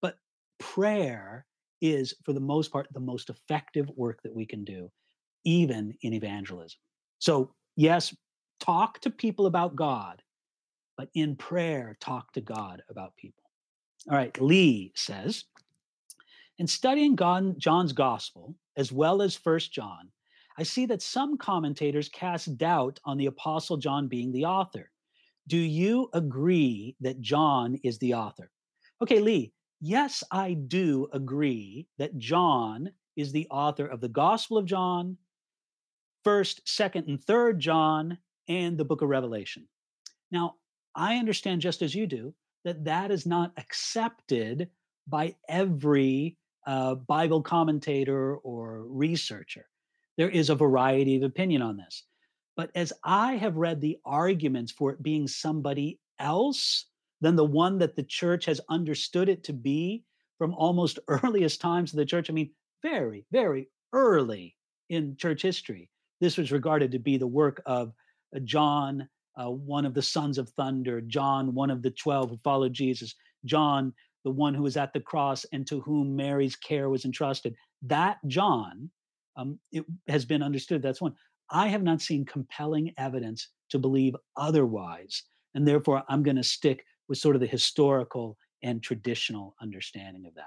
But 0.00 0.16
prayer 0.58 1.46
is, 1.80 2.14
for 2.24 2.32
the 2.32 2.40
most 2.40 2.72
part, 2.72 2.88
the 2.92 3.00
most 3.00 3.30
effective 3.30 3.88
work 3.96 4.20
that 4.22 4.34
we 4.34 4.46
can 4.46 4.64
do, 4.64 4.90
even 5.44 5.94
in 6.02 6.12
evangelism. 6.12 6.78
So, 7.18 7.54
yes, 7.76 8.14
talk 8.60 9.00
to 9.00 9.10
people 9.10 9.46
about 9.46 9.76
God, 9.76 10.22
but 10.96 11.08
in 11.14 11.36
prayer, 11.36 11.96
talk 12.00 12.32
to 12.32 12.40
God 12.40 12.82
about 12.88 13.16
people. 13.16 13.42
All 14.08 14.16
right, 14.16 14.40
Lee 14.40 14.92
says, 14.94 15.44
in 16.58 16.66
studying 16.66 17.16
John's 17.16 17.92
gospel, 17.92 18.54
as 18.76 18.92
well 18.92 19.22
as 19.22 19.34
First 19.34 19.72
John, 19.72 20.08
I 20.56 20.62
see 20.62 20.86
that 20.86 21.02
some 21.02 21.36
commentators 21.36 22.08
cast 22.08 22.56
doubt 22.58 23.00
on 23.04 23.16
the 23.16 23.26
Apostle 23.26 23.76
John 23.78 24.06
being 24.06 24.30
the 24.30 24.44
author. 24.44 24.91
Do 25.48 25.58
you 25.58 26.08
agree 26.12 26.96
that 27.00 27.20
John 27.20 27.76
is 27.82 27.98
the 27.98 28.14
author? 28.14 28.50
Okay, 29.02 29.20
Lee, 29.20 29.52
yes, 29.80 30.22
I 30.30 30.54
do 30.54 31.08
agree 31.12 31.88
that 31.98 32.18
John 32.18 32.92
is 33.16 33.32
the 33.32 33.48
author 33.50 33.86
of 33.86 34.00
the 34.00 34.08
Gospel 34.08 34.56
of 34.56 34.66
John, 34.66 35.16
1st, 36.24 36.62
2nd, 36.62 37.08
and 37.08 37.20
3rd 37.20 37.58
John, 37.58 38.18
and 38.48 38.78
the 38.78 38.84
book 38.84 39.02
of 39.02 39.08
Revelation. 39.08 39.66
Now, 40.30 40.54
I 40.94 41.16
understand 41.16 41.60
just 41.60 41.82
as 41.82 41.94
you 41.94 42.06
do 42.06 42.34
that 42.64 42.84
that 42.84 43.10
is 43.10 43.26
not 43.26 43.52
accepted 43.56 44.68
by 45.08 45.34
every 45.48 46.36
uh, 46.66 46.94
Bible 46.94 47.42
commentator 47.42 48.36
or 48.36 48.84
researcher. 48.86 49.66
There 50.16 50.30
is 50.30 50.50
a 50.50 50.54
variety 50.54 51.16
of 51.16 51.22
opinion 51.22 51.62
on 51.62 51.76
this. 51.76 52.04
But 52.56 52.70
as 52.74 52.92
I 53.02 53.36
have 53.36 53.56
read 53.56 53.80
the 53.80 53.98
arguments 54.04 54.72
for 54.72 54.90
it 54.90 55.02
being 55.02 55.26
somebody 55.26 55.98
else 56.18 56.86
than 57.20 57.36
the 57.36 57.44
one 57.44 57.78
that 57.78 57.96
the 57.96 58.02
church 58.02 58.44
has 58.46 58.60
understood 58.68 59.28
it 59.28 59.44
to 59.44 59.52
be 59.52 60.04
from 60.38 60.54
almost 60.54 60.98
earliest 61.08 61.60
times 61.60 61.92
of 61.92 61.96
the 61.96 62.06
church, 62.06 62.28
I 62.28 62.32
mean, 62.32 62.50
very, 62.82 63.24
very 63.30 63.68
early 63.92 64.56
in 64.90 65.16
church 65.16 65.42
history, 65.42 65.88
this 66.20 66.36
was 66.36 66.52
regarded 66.52 66.92
to 66.92 66.98
be 66.98 67.16
the 67.16 67.26
work 67.26 67.62
of 67.64 67.92
uh, 68.34 68.40
John, 68.40 69.08
uh, 69.36 69.50
one 69.50 69.86
of 69.86 69.94
the 69.94 70.02
sons 70.02 70.36
of 70.36 70.48
thunder, 70.50 71.00
John, 71.00 71.54
one 71.54 71.70
of 71.70 71.82
the 71.82 71.90
12 71.90 72.30
who 72.30 72.38
followed 72.44 72.72
Jesus, 72.72 73.14
John, 73.44 73.94
the 74.24 74.30
one 74.30 74.54
who 74.54 74.62
was 74.62 74.76
at 74.76 74.92
the 74.92 75.00
cross 75.00 75.46
and 75.52 75.66
to 75.66 75.80
whom 75.80 76.14
Mary's 76.14 76.54
care 76.54 76.90
was 76.90 77.04
entrusted. 77.04 77.56
That 77.82 78.18
John 78.26 78.90
um, 79.36 79.58
it 79.70 79.84
has 80.08 80.24
been 80.24 80.42
understood. 80.42 80.82
That's 80.82 81.00
one. 81.00 81.14
I 81.50 81.68
have 81.68 81.82
not 81.82 82.00
seen 82.00 82.24
compelling 82.24 82.92
evidence 82.96 83.48
to 83.70 83.78
believe 83.78 84.14
otherwise. 84.36 85.22
And 85.54 85.66
therefore, 85.66 86.02
I'm 86.08 86.22
going 86.22 86.36
to 86.36 86.42
stick 86.42 86.84
with 87.08 87.18
sort 87.18 87.36
of 87.36 87.40
the 87.40 87.46
historical 87.46 88.36
and 88.62 88.82
traditional 88.82 89.54
understanding 89.60 90.26
of 90.26 90.34
that. 90.34 90.44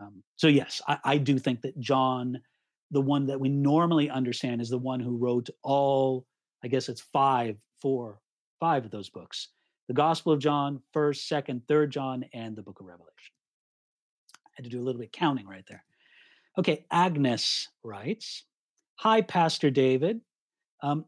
Um, 0.00 0.22
so, 0.36 0.48
yes, 0.48 0.82
I, 0.88 0.98
I 1.04 1.18
do 1.18 1.38
think 1.38 1.60
that 1.62 1.78
John, 1.78 2.40
the 2.90 3.00
one 3.00 3.26
that 3.26 3.38
we 3.38 3.48
normally 3.48 4.10
understand, 4.10 4.60
is 4.60 4.70
the 4.70 4.78
one 4.78 4.98
who 5.00 5.16
wrote 5.16 5.50
all, 5.62 6.26
I 6.64 6.68
guess 6.68 6.88
it's 6.88 7.02
five, 7.12 7.56
four, 7.80 8.18
five 8.60 8.84
of 8.84 8.90
those 8.90 9.08
books 9.08 9.48
the 9.86 9.94
Gospel 9.94 10.32
of 10.32 10.38
John, 10.38 10.80
1st, 10.94 11.44
2nd, 11.46 11.62
3rd 11.66 11.90
John, 11.90 12.24
and 12.32 12.56
the 12.56 12.62
book 12.62 12.80
of 12.80 12.86
Revelation. 12.86 13.12
I 14.46 14.50
had 14.56 14.64
to 14.64 14.70
do 14.70 14.80
a 14.80 14.82
little 14.82 15.00
bit 15.00 15.12
counting 15.12 15.46
right 15.46 15.64
there. 15.68 15.84
Okay, 16.58 16.86
Agnes 16.90 17.68
writes 17.82 18.44
Hi, 18.96 19.22
Pastor 19.22 19.70
David. 19.70 20.20
Um, 20.82 21.04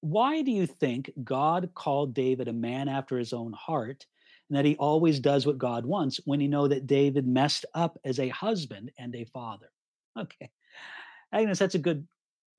why 0.00 0.42
do 0.42 0.52
you 0.52 0.66
think 0.66 1.10
God 1.24 1.70
called 1.74 2.14
David 2.14 2.48
a 2.48 2.52
man 2.52 2.88
after 2.88 3.18
his 3.18 3.32
own 3.32 3.52
heart 3.52 4.06
and 4.48 4.56
that 4.56 4.64
he 4.64 4.76
always 4.76 5.18
does 5.18 5.44
what 5.44 5.58
God 5.58 5.84
wants 5.84 6.20
when 6.24 6.40
you 6.40 6.48
know 6.48 6.68
that 6.68 6.86
David 6.86 7.26
messed 7.26 7.66
up 7.74 7.98
as 8.04 8.20
a 8.20 8.28
husband 8.28 8.92
and 8.98 9.14
a 9.14 9.24
father? 9.24 9.70
Okay. 10.18 10.50
Agnes, 11.32 11.60
that's 11.60 11.76
a 11.76 11.78
good 11.78 12.04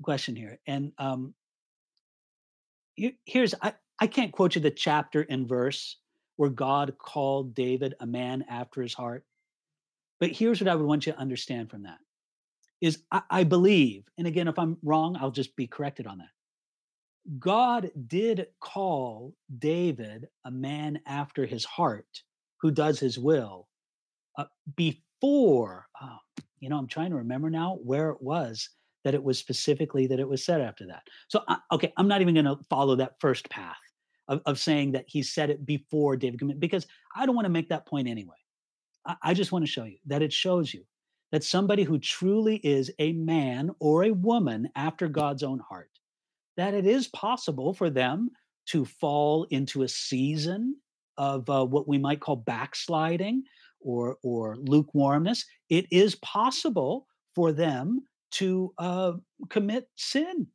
question 0.02 0.34
here. 0.34 0.60
And 0.66 0.94
um, 0.98 1.34
here's, 3.26 3.54
I, 3.62 3.74
I 4.00 4.08
can't 4.08 4.32
quote 4.32 4.56
you 4.56 4.62
the 4.62 4.72
chapter 4.72 5.26
and 5.30 5.46
verse 5.46 5.98
where 6.38 6.50
God 6.50 6.98
called 6.98 7.54
David 7.54 7.96
a 8.00 8.06
man 8.06 8.46
after 8.50 8.82
his 8.82 8.94
heart. 8.94 9.26
But 10.22 10.32
here's 10.32 10.62
what 10.62 10.70
I 10.70 10.76
would 10.76 10.86
want 10.86 11.06
you 11.06 11.12
to 11.12 11.20
understand 11.20 11.70
from 11.70 11.84
that 11.84 11.98
is 12.82 13.04
I, 13.12 13.22
I 13.30 13.44
believe, 13.44 14.04
and 14.18 14.28
again, 14.28 14.48
if 14.48 14.58
I'm 14.58 14.78
wrong, 14.84 15.18
I'll 15.20 15.32
just 15.32 15.56
be 15.56 15.68
corrected 15.68 16.08
on 16.08 16.20
that. 16.20 16.28
God 17.38 17.92
did 18.08 18.48
call 18.60 19.34
David 19.60 20.28
a 20.46 20.52
man 20.52 21.00
after 21.06 21.46
his 21.46 21.66
heart 21.66 22.24
who 22.62 22.72
does 22.72 23.00
his 23.00 23.20
will 23.20 23.68
uh, 24.38 24.46
before, 24.76 25.86
oh, 26.02 26.18
you 26.60 26.70
know, 26.70 26.78
I'm 26.78 26.88
trying 26.88 27.12
to 27.12 27.18
remember 27.18 27.50
now 27.50 27.78
where 27.84 28.10
it 28.10 28.22
was 28.22 28.70
that 29.04 29.14
it 29.14 29.24
was 29.24 29.38
specifically 29.38 30.08
that 30.08 30.20
it 30.20 30.28
was 30.28 30.44
said 30.44 30.62
after 30.62 30.88
that. 30.88 31.04
So, 31.28 31.42
uh, 31.48 31.58
okay, 31.72 31.94
I'm 31.98 32.08
not 32.08 32.22
even 32.22 32.34
going 32.34 32.46
to 32.46 32.58
follow 32.70 32.96
that 32.96 33.16
first 33.20 33.50
path 33.50 33.78
of, 34.28 34.42
of 34.46 34.60
saying 34.60 34.94
that 34.94 35.06
he 35.08 35.22
said 35.24 35.50
it 35.50 35.66
before 35.66 36.18
David 36.18 36.40
committed, 36.40 36.60
because 36.60 36.88
I 37.16 37.26
don't 37.26 37.36
want 37.36 37.46
to 37.46 37.50
make 37.50 37.70
that 37.70 37.86
point 37.86 38.08
anyway. 38.08 38.36
I, 39.06 39.16
I 39.24 39.34
just 39.34 39.52
want 39.52 39.66
to 39.66 39.72
show 39.72 39.86
you 39.86 39.98
that 40.08 40.22
it 40.22 40.34
shows 40.34 40.74
you 40.74 40.84
that 41.32 41.44
somebody 41.44 41.84
who 41.84 42.00
truly 42.00 42.58
is 42.58 42.92
a 43.00 43.14
man 43.14 43.72
or 43.80 44.04
a 44.04 44.12
woman 44.12 44.70
after 44.76 45.08
God's 45.08 45.44
own 45.44 45.60
heart, 45.60 45.92
that 46.58 46.74
it 46.74 46.86
is 46.86 47.08
possible 47.08 47.74
for 47.74 47.90
them 47.90 48.32
to 48.68 48.86
fall 48.86 49.46
into 49.52 49.84
a 49.84 49.88
season 49.88 50.76
of 51.18 51.50
uh, 51.50 51.66
what 51.66 51.88
we 51.88 51.98
might 51.98 52.22
call 52.22 52.36
backsliding 52.38 53.44
or 53.80 54.18
or 54.24 54.58
lukewarmness. 54.58 55.46
It 55.70 55.86
is 55.92 56.16
possible 56.16 57.08
for 57.36 57.52
them 57.52 58.02
to 58.32 58.74
uh, 58.78 59.14
commit 59.50 59.90
sin 59.96 60.48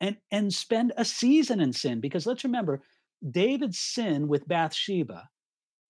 and 0.00 0.16
and 0.30 0.52
spend 0.52 0.92
a 0.96 1.04
season 1.04 1.60
in 1.60 1.72
sin 1.72 2.00
because 2.00 2.26
let's 2.26 2.44
remember 2.44 2.82
David's 3.30 3.78
sin 3.78 4.28
with 4.28 4.48
Bathsheba 4.48 5.28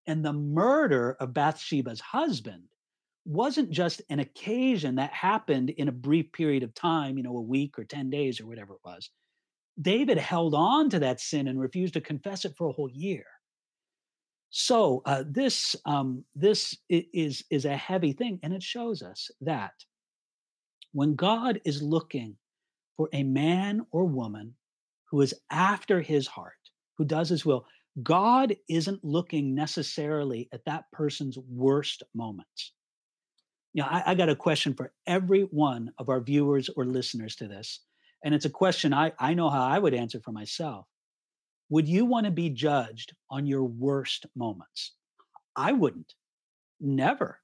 and 0.07 0.25
the 0.25 0.33
murder 0.33 1.17
of 1.21 1.33
Bathsheba's 1.33 2.01
husband 2.01 2.65
wasn't 3.25 3.71
just 3.71 4.03
an 4.11 4.19
occasion 4.19 4.97
that 4.97 5.13
happened 5.13 5.71
in 5.71 5.89
a 5.89 5.93
brief 5.93 6.33
period 6.33 6.63
of 6.63 6.75
time, 6.75 7.17
you 7.17 7.23
know, 7.23 7.37
a 7.37 7.43
week 7.43 7.79
or 7.79 7.85
10 7.85 8.11
days 8.11 8.41
or 8.41 8.47
whatever 8.47 8.75
it 8.75 8.81
was. 8.85 9.11
David 9.81 10.19
held 10.19 10.55
on 10.55 10.91
to 10.91 10.99
that 10.99 11.21
sin 11.21 11.49
and 11.49 11.61
refused 11.61 11.95
to 11.95 12.01
confess 12.01 12.45
it 12.45 12.55
for 12.57 12.69
a 12.69 12.73
whole 12.73 12.91
year. 12.91 13.25
So 14.51 15.01
uh, 15.07 15.25
this 15.27 15.75
um, 15.87 16.25
this 16.35 16.77
is 16.91 17.43
is 17.51 17.65
a 17.65 17.75
heavy 17.75 18.13
thing, 18.13 18.39
and 18.43 18.53
it 18.53 18.63
shows 18.63 19.03
us 19.03 19.31
that 19.41 19.73
when 20.93 21.15
God 21.15 21.59
is 21.65 21.83
looking 21.83 22.37
for 22.99 23.09
a 23.15 23.23
man 23.23 23.87
or 23.93 24.05
woman 24.05 24.55
who 25.11 25.23
is 25.23 25.35
after 25.51 26.03
His 26.03 26.27
heart, 26.27 26.53
who 26.99 27.07
does 27.07 27.31
His 27.31 27.47
will, 27.47 27.65
God 28.03 28.55
isn't 28.69 29.03
looking 29.03 29.55
necessarily 29.55 30.51
at 30.53 30.67
that 30.67 30.85
person's 30.93 31.39
worst 31.39 32.03
moments. 32.15 32.73
You 33.75 33.83
know, 33.83 33.89
I, 33.89 34.03
I 34.07 34.15
got 34.15 34.29
a 34.29 34.37
question 34.37 34.75
for 34.75 34.93
every 35.07 35.43
one 35.43 35.93
of 35.99 36.09
our 36.09 36.21
viewers 36.21 36.69
or 36.77 36.85
listeners 36.85 37.37
to 37.37 37.49
this, 37.49 37.81
and 38.25 38.35
it's 38.35 38.45
a 38.45 38.51
question 38.51 38.93
I 38.93 39.13
I 39.19 39.35
know 39.35 39.51
how 39.51 39.65
I 39.65 39.79
would 39.79 39.95
answer 39.95 40.21
for 40.21 40.33
myself 40.33 40.87
would 41.73 41.89
you 41.89 42.05
want 42.05 42.27
to 42.27 42.31
be 42.31 42.51
judged 42.51 43.15
on 43.31 43.47
your 43.47 43.65
worst 43.65 44.27
moments? 44.37 44.93
I 45.57 45.73
wouldn't. 45.73 46.13
Never. 46.83 47.41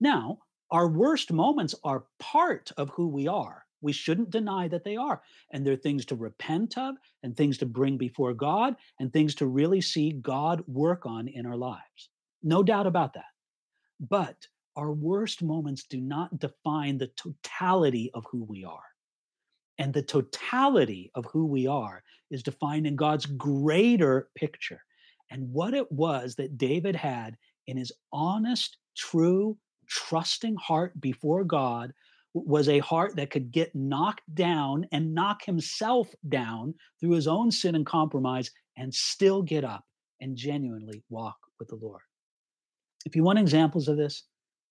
Now, 0.00 0.38
our 0.70 0.88
worst 0.88 1.30
moments 1.30 1.74
are 1.84 2.06
part 2.18 2.72
of 2.78 2.88
who 2.88 3.06
we 3.08 3.28
are. 3.28 3.66
We 3.82 3.92
shouldn't 3.92 4.30
deny 4.30 4.66
that 4.68 4.82
they 4.82 4.96
are. 4.96 5.20
And 5.52 5.66
they're 5.66 5.76
things 5.76 6.06
to 6.06 6.14
repent 6.14 6.78
of, 6.78 6.94
and 7.22 7.36
things 7.36 7.58
to 7.58 7.66
bring 7.66 7.98
before 7.98 8.32
God, 8.32 8.76
and 8.98 9.12
things 9.12 9.34
to 9.34 9.46
really 9.46 9.82
see 9.82 10.10
God 10.10 10.64
work 10.66 11.04
on 11.04 11.28
in 11.28 11.44
our 11.44 11.58
lives. 11.58 12.08
No 12.42 12.62
doubt 12.62 12.86
about 12.86 13.12
that. 13.12 13.26
But 14.00 14.48
our 14.76 14.92
worst 14.92 15.42
moments 15.42 15.84
do 15.84 16.00
not 16.00 16.38
define 16.38 16.98
the 16.98 17.10
totality 17.16 18.10
of 18.14 18.24
who 18.30 18.44
we 18.44 18.64
are. 18.64 18.84
And 19.78 19.92
the 19.92 20.02
totality 20.02 21.10
of 21.14 21.26
who 21.26 21.46
we 21.46 21.66
are 21.66 22.02
is 22.30 22.42
defined 22.42 22.86
in 22.86 22.96
God's 22.96 23.26
greater 23.26 24.28
picture. 24.34 24.80
And 25.30 25.52
what 25.52 25.74
it 25.74 25.90
was 25.90 26.34
that 26.36 26.56
David 26.56 26.96
had 26.96 27.36
in 27.66 27.76
his 27.76 27.92
honest, 28.12 28.78
true, 28.96 29.58
trusting 29.88 30.56
heart 30.56 30.98
before 31.00 31.44
God 31.44 31.92
was 32.32 32.68
a 32.68 32.80
heart 32.80 33.16
that 33.16 33.30
could 33.30 33.50
get 33.50 33.74
knocked 33.74 34.34
down 34.34 34.86
and 34.92 35.14
knock 35.14 35.44
himself 35.44 36.08
down 36.28 36.74
through 37.00 37.12
his 37.12 37.26
own 37.26 37.50
sin 37.50 37.74
and 37.74 37.86
compromise 37.86 38.50
and 38.76 38.92
still 38.92 39.42
get 39.42 39.64
up 39.64 39.84
and 40.20 40.36
genuinely 40.36 41.02
walk 41.08 41.36
with 41.58 41.68
the 41.68 41.76
Lord. 41.76 42.02
If 43.06 43.16
you 43.16 43.22
want 43.22 43.38
examples 43.38 43.88
of 43.88 43.96
this, 43.96 44.24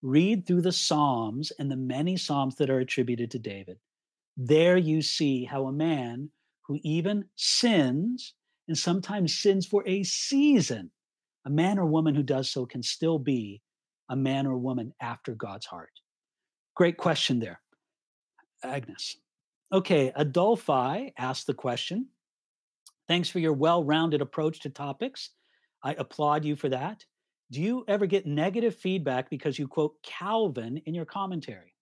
read 0.06 0.46
through 0.46 0.62
the 0.62 0.72
Psalms 0.72 1.52
and 1.58 1.72
the 1.72 1.76
many 1.76 2.16
Psalms 2.16 2.56
that 2.56 2.70
are 2.70 2.80
attributed 2.80 3.32
to 3.32 3.40
David. 3.40 3.80
There 4.38 4.78
you 4.78 5.02
see 5.02 5.46
how 5.46 5.66
a 5.66 5.74
man 5.74 6.30
who 6.68 6.80
even 6.84 7.26
sins 7.36 8.36
and 8.68 8.78
sometimes 8.78 9.40
sins 9.40 9.66
for 9.66 9.84
a 9.88 10.04
season, 10.04 10.92
a 11.46 11.50
man 11.50 11.80
or 11.80 11.86
woman 11.86 12.14
who 12.14 12.22
does 12.22 12.52
so 12.52 12.68
can 12.68 12.84
still 12.84 13.18
be 13.18 13.62
a 14.10 14.16
man 14.16 14.46
or 14.46 14.58
woman 14.58 14.94
after 15.02 15.34
God's 15.34 15.66
heart. 15.66 16.00
Great 16.76 16.98
question 16.98 17.40
there, 17.40 17.60
Agnes. 18.64 19.18
Okay, 19.74 20.12
Adolphi 20.16 21.14
asked 21.18 21.48
the 21.48 21.54
question. 21.56 22.08
Thanks 23.08 23.30
for 23.30 23.40
your 23.40 23.54
well 23.54 23.84
rounded 23.84 24.22
approach 24.22 24.60
to 24.62 24.70
topics. 24.70 25.32
I 25.84 25.94
applaud 25.94 26.46
you 26.46 26.56
for 26.56 26.70
that. 26.70 27.06
Do 27.52 27.62
you 27.62 27.86
ever 27.88 28.06
get 28.06 28.26
negative 28.26 28.76
feedback 28.76 29.30
because 29.30 29.60
you 29.60 29.68
quote 29.68 29.96
Calvin 30.04 30.78
in 30.86 30.94
your 30.94 31.06
commentary? 31.06 31.74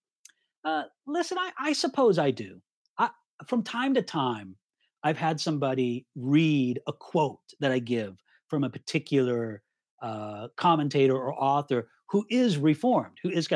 Uh, 0.64 0.84
listen, 1.06 1.38
I, 1.38 1.50
I 1.58 1.72
suppose 1.72 2.18
I 2.18 2.30
do. 2.30 2.60
I, 2.98 3.10
from 3.46 3.62
time 3.62 3.94
to 3.94 4.02
time, 4.02 4.56
I've 5.02 5.18
had 5.18 5.40
somebody 5.40 6.06
read 6.16 6.80
a 6.86 6.92
quote 6.92 7.38
that 7.60 7.72
I 7.72 7.78
give 7.78 8.16
from 8.48 8.64
a 8.64 8.70
particular 8.70 9.62
uh, 10.02 10.48
commentator 10.56 11.14
or 11.14 11.34
author 11.34 11.88
who 12.08 12.24
is 12.30 12.58
reformed, 12.58 13.18
who 13.22 13.30
is, 13.30 13.48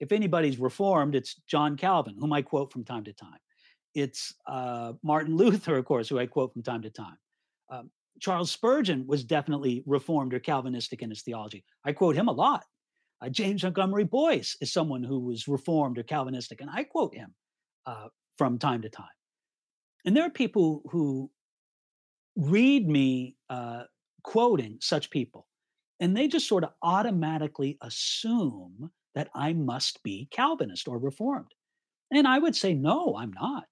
if 0.00 0.12
anybody's 0.12 0.58
reformed, 0.58 1.14
it's 1.14 1.34
John 1.46 1.76
Calvin, 1.76 2.16
whom 2.18 2.32
I 2.32 2.42
quote 2.42 2.72
from 2.72 2.84
time 2.84 3.04
to 3.04 3.12
time. 3.12 3.38
It's 3.94 4.34
uh, 4.46 4.94
Martin 5.02 5.36
Luther, 5.38 5.76
of 5.76 5.84
course, 5.84 6.08
who 6.08 6.18
I 6.18 6.26
quote 6.26 6.52
from 6.52 6.62
time 6.62 6.82
to 6.82 6.90
time. 6.90 7.16
Um, 7.70 7.90
Charles 8.20 8.50
Spurgeon 8.50 9.06
was 9.06 9.24
definitely 9.24 9.82
reformed 9.86 10.34
or 10.34 10.40
Calvinistic 10.40 11.02
in 11.02 11.10
his 11.10 11.22
theology. 11.22 11.64
I 11.84 11.92
quote 11.92 12.16
him 12.16 12.28
a 12.28 12.32
lot. 12.32 12.64
Uh, 13.20 13.28
James 13.28 13.62
Montgomery 13.62 14.04
Boice 14.04 14.56
is 14.60 14.72
someone 14.72 15.02
who 15.02 15.20
was 15.20 15.48
reformed 15.48 15.98
or 15.98 16.02
Calvinistic, 16.02 16.60
and 16.60 16.70
I 16.70 16.84
quote 16.84 17.14
him 17.14 17.34
uh, 17.86 18.08
from 18.38 18.58
time 18.58 18.82
to 18.82 18.88
time. 18.88 19.06
And 20.04 20.16
there 20.16 20.24
are 20.24 20.30
people 20.30 20.82
who 20.90 21.30
read 22.36 22.88
me 22.88 23.36
uh, 23.48 23.84
quoting 24.22 24.78
such 24.80 25.10
people, 25.10 25.46
and 26.00 26.16
they 26.16 26.28
just 26.28 26.48
sort 26.48 26.64
of 26.64 26.70
automatically 26.82 27.78
assume 27.80 28.90
that 29.14 29.28
I 29.34 29.52
must 29.52 30.02
be 30.02 30.28
Calvinist 30.30 30.88
or 30.88 30.98
Reformed. 30.98 31.52
And 32.10 32.26
I 32.28 32.38
would 32.38 32.54
say, 32.54 32.74
no, 32.74 33.16
I'm 33.16 33.32
not. 33.32 33.66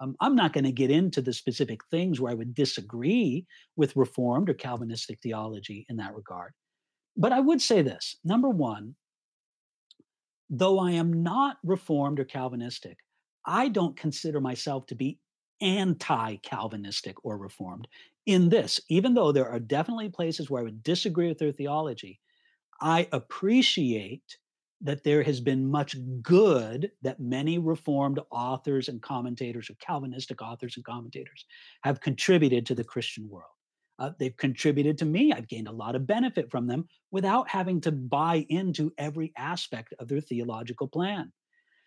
Um, 0.00 0.16
I'm 0.20 0.34
not 0.34 0.52
going 0.52 0.64
to 0.64 0.72
get 0.72 0.90
into 0.90 1.20
the 1.20 1.32
specific 1.32 1.80
things 1.90 2.20
where 2.20 2.32
I 2.32 2.34
would 2.34 2.54
disagree 2.54 3.46
with 3.76 3.96
Reformed 3.96 4.50
or 4.50 4.54
Calvinistic 4.54 5.20
theology 5.22 5.86
in 5.88 5.96
that 5.96 6.14
regard. 6.14 6.52
But 7.16 7.32
I 7.32 7.40
would 7.40 7.60
say 7.60 7.82
this 7.82 8.16
number 8.24 8.48
one, 8.48 8.94
though 10.48 10.78
I 10.78 10.92
am 10.92 11.22
not 11.22 11.58
Reformed 11.62 12.20
or 12.20 12.24
Calvinistic, 12.24 12.98
I 13.46 13.68
don't 13.68 13.96
consider 13.96 14.40
myself 14.40 14.86
to 14.86 14.94
be 14.94 15.18
anti 15.60 16.36
Calvinistic 16.36 17.24
or 17.24 17.38
Reformed 17.38 17.88
in 18.26 18.48
this. 18.48 18.80
Even 18.88 19.14
though 19.14 19.32
there 19.32 19.48
are 19.48 19.60
definitely 19.60 20.08
places 20.08 20.50
where 20.50 20.60
I 20.60 20.64
would 20.64 20.82
disagree 20.82 21.28
with 21.28 21.38
their 21.38 21.52
theology, 21.52 22.20
I 22.80 23.08
appreciate 23.12 24.38
that 24.82 25.04
there 25.04 25.22
has 25.22 25.40
been 25.40 25.70
much 25.70 25.96
good 26.22 26.90
that 27.02 27.20
many 27.20 27.58
Reformed 27.58 28.18
authors 28.30 28.88
and 28.88 29.00
commentators, 29.00 29.70
or 29.70 29.74
Calvinistic 29.74 30.42
authors 30.42 30.76
and 30.76 30.84
commentators, 30.84 31.46
have 31.82 32.00
contributed 32.00 32.66
to 32.66 32.74
the 32.74 32.84
Christian 32.84 33.28
world. 33.28 33.46
Uh, 33.98 34.10
they've 34.18 34.36
contributed 34.36 34.98
to 34.98 35.04
me. 35.04 35.32
I've 35.32 35.48
gained 35.48 35.68
a 35.68 35.72
lot 35.72 35.94
of 35.94 36.06
benefit 36.06 36.50
from 36.50 36.66
them 36.66 36.88
without 37.12 37.48
having 37.48 37.80
to 37.82 37.92
buy 37.92 38.44
into 38.48 38.92
every 38.98 39.32
aspect 39.36 39.94
of 39.98 40.08
their 40.08 40.20
theological 40.20 40.88
plan. 40.88 41.32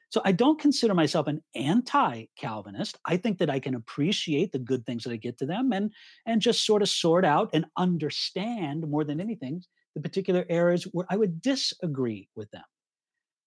So 0.09 0.21
I 0.23 0.31
don't 0.31 0.61
consider 0.61 0.93
myself 0.93 1.27
an 1.27 1.41
anti-Calvinist. 1.55 2.97
I 3.03 3.17
think 3.17 3.39
that 3.39 3.49
I 3.49 3.59
can 3.59 3.75
appreciate 3.75 4.53
the 4.53 4.59
good 4.59 4.85
things 4.85 5.03
that 5.03 5.11
I 5.11 5.17
get 5.17 5.37
to 5.39 5.45
them 5.45 5.73
and 5.73 5.91
and 6.25 6.41
just 6.41 6.65
sort 6.65 6.81
of 6.81 6.87
sort 6.87 7.25
out 7.25 7.49
and 7.53 7.65
understand 7.75 8.87
more 8.87 9.03
than 9.03 9.19
anything 9.19 9.61
the 9.95 10.01
particular 10.01 10.45
areas 10.49 10.83
where 10.91 11.07
I 11.09 11.17
would 11.17 11.41
disagree 11.41 12.29
with 12.35 12.49
them. 12.51 12.63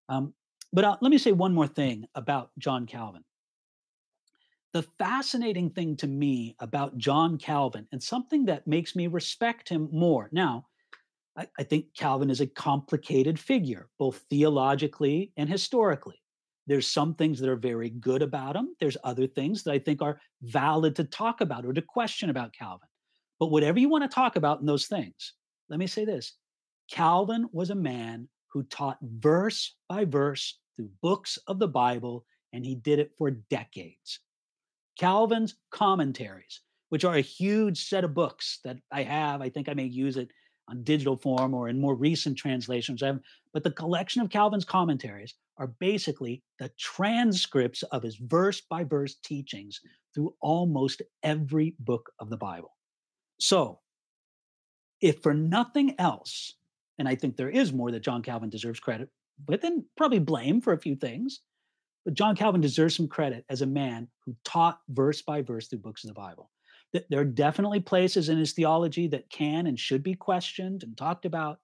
Um, 0.09 0.35
but 0.73 0.85
uh, 0.85 0.97
let 1.01 1.11
me 1.11 1.18
say 1.18 1.33
one 1.33 1.55
more 1.55 1.66
thing 1.66 2.07
about 2.14 2.51
John 2.59 2.87
Calvin. 2.87 3.25
The 4.75 4.83
fascinating 4.99 5.71
thing 5.71 5.97
to 5.97 6.07
me 6.07 6.55
about 6.61 6.99
John 6.99 7.38
Calvin 7.38 7.87
and 7.90 8.03
something 8.03 8.44
that 8.47 8.66
makes 8.66 8.94
me 8.94 9.07
respect 9.07 9.68
him 9.68 9.88
more. 9.90 10.29
Now, 10.31 10.66
I, 11.37 11.47
I 11.59 11.62
think 11.62 11.87
Calvin 11.97 12.29
is 12.29 12.42
a 12.42 12.47
complicated 12.47 13.38
figure, 13.38 13.88
both 13.99 14.25
theologically 14.29 15.33
and 15.37 15.49
historically. 15.49 16.21
There's 16.66 16.87
some 16.87 17.14
things 17.14 17.40
that 17.40 17.49
are 17.49 17.57
very 17.57 17.88
good 17.88 18.21
about 18.21 18.55
him. 18.55 18.77
There's 18.79 18.99
other 19.03 19.27
things 19.27 19.62
that 19.62 19.73
I 19.73 19.79
think 19.79 20.03
are 20.03 20.21
valid 20.42 20.97
to 20.97 21.05
talk 21.05 21.40
about 21.40 21.64
or 21.64 21.73
to 21.73 21.81
question 21.81 22.29
about 22.29 22.53
Calvin. 22.53 22.88
But 23.40 23.51
whatever 23.51 23.79
you 23.79 23.88
want 23.88 24.03
to 24.03 24.14
talk 24.14 24.37
about 24.37 24.61
in 24.61 24.66
those 24.66 24.87
things, 24.87 25.33
let 25.71 25.79
me 25.79 25.87
say 25.87 26.05
this 26.05 26.35
Calvin 26.90 27.49
was 27.53 27.71
a 27.71 27.75
man 27.75 28.29
who 28.59 28.64
taught 28.64 28.99
verse 29.01 29.77
by 29.88 30.05
verse 30.05 30.59
through 30.75 30.90
books 31.01 31.38
of 31.47 31.61
the 31.61 31.68
Bible, 31.68 32.27
and 32.53 32.66
he 32.66 32.75
did 32.75 32.99
it 32.99 33.12
for 33.16 33.31
decades. 33.31 34.18
Calvin's 34.99 35.55
commentaries, 35.71 36.62
which 36.88 37.05
are 37.05 37.14
a 37.14 37.21
huge 37.21 37.85
set 37.88 38.03
of 38.03 38.14
books 38.14 38.59
that 38.64 38.79
I 38.90 39.05
have, 39.05 39.40
I 39.42 39.49
think 39.49 39.68
I 39.68 39.75
may 39.75 39.85
use 39.85 40.16
it 40.16 40.31
on 40.68 40.83
digital 40.83 41.16
form 41.16 41.55
or 41.55 41.68
in 41.68 41.81
more 41.81 41.94
recent 41.94 42.37
translations. 42.37 43.01
But 43.53 43.62
the 43.62 43.71
collection 43.71 44.23
of 44.23 44.31
Calvin's 44.31 44.64
commentaries 44.64 45.35
are 45.57 45.68
basically 45.79 46.42
the 46.59 46.73
transcripts 46.77 47.85
of 47.85 48.03
his 48.03 48.16
verse 48.16 48.61
by 48.61 48.83
verse 48.83 49.14
teachings 49.23 49.81
through 50.12 50.35
almost 50.40 51.01
every 51.23 51.77
book 51.79 52.11
of 52.18 52.29
the 52.29 52.37
Bible. 52.37 52.77
So, 53.38 53.79
if 55.01 55.23
for 55.23 55.33
nothing 55.33 55.94
else, 56.01 56.55
and 56.99 57.09
I 57.09 57.15
think 57.15 57.37
there 57.37 57.49
is 57.49 57.73
more 57.73 57.91
that 57.91 58.03
John 58.03 58.23
Calvin 58.23 58.51
deserves 58.51 58.81
credit, 58.81 59.09
but 59.45 59.61
then 59.61 59.85
probably 59.97 60.19
blame 60.19 60.61
for 60.61 60.73
a 60.73 60.81
few 60.81 60.97
things. 60.97 61.41
But 62.05 62.15
John 62.15 62.37
Calvin 62.37 62.61
deserves 62.61 62.97
some 62.97 63.09
credit 63.09 63.45
as 63.51 63.63
a 63.63 63.67
man 63.67 64.09
who 64.25 64.35
taught 64.45 64.81
verse 64.89 65.23
by 65.23 65.43
verse 65.43 65.69
through 65.69 65.81
books 65.81 66.05
of 66.05 66.09
the 66.09 66.15
Bible. 66.15 66.51
There 66.93 67.21
are 67.21 67.25
definitely 67.25 67.81
places 67.81 68.31
in 68.31 68.39
his 68.39 68.53
theology 68.53 69.09
that 69.09 69.29
can 69.29 69.67
and 69.67 69.79
should 69.79 70.03
be 70.03 70.15
questioned 70.15 70.83
and 70.83 70.97
talked 70.97 71.27
about, 71.27 71.59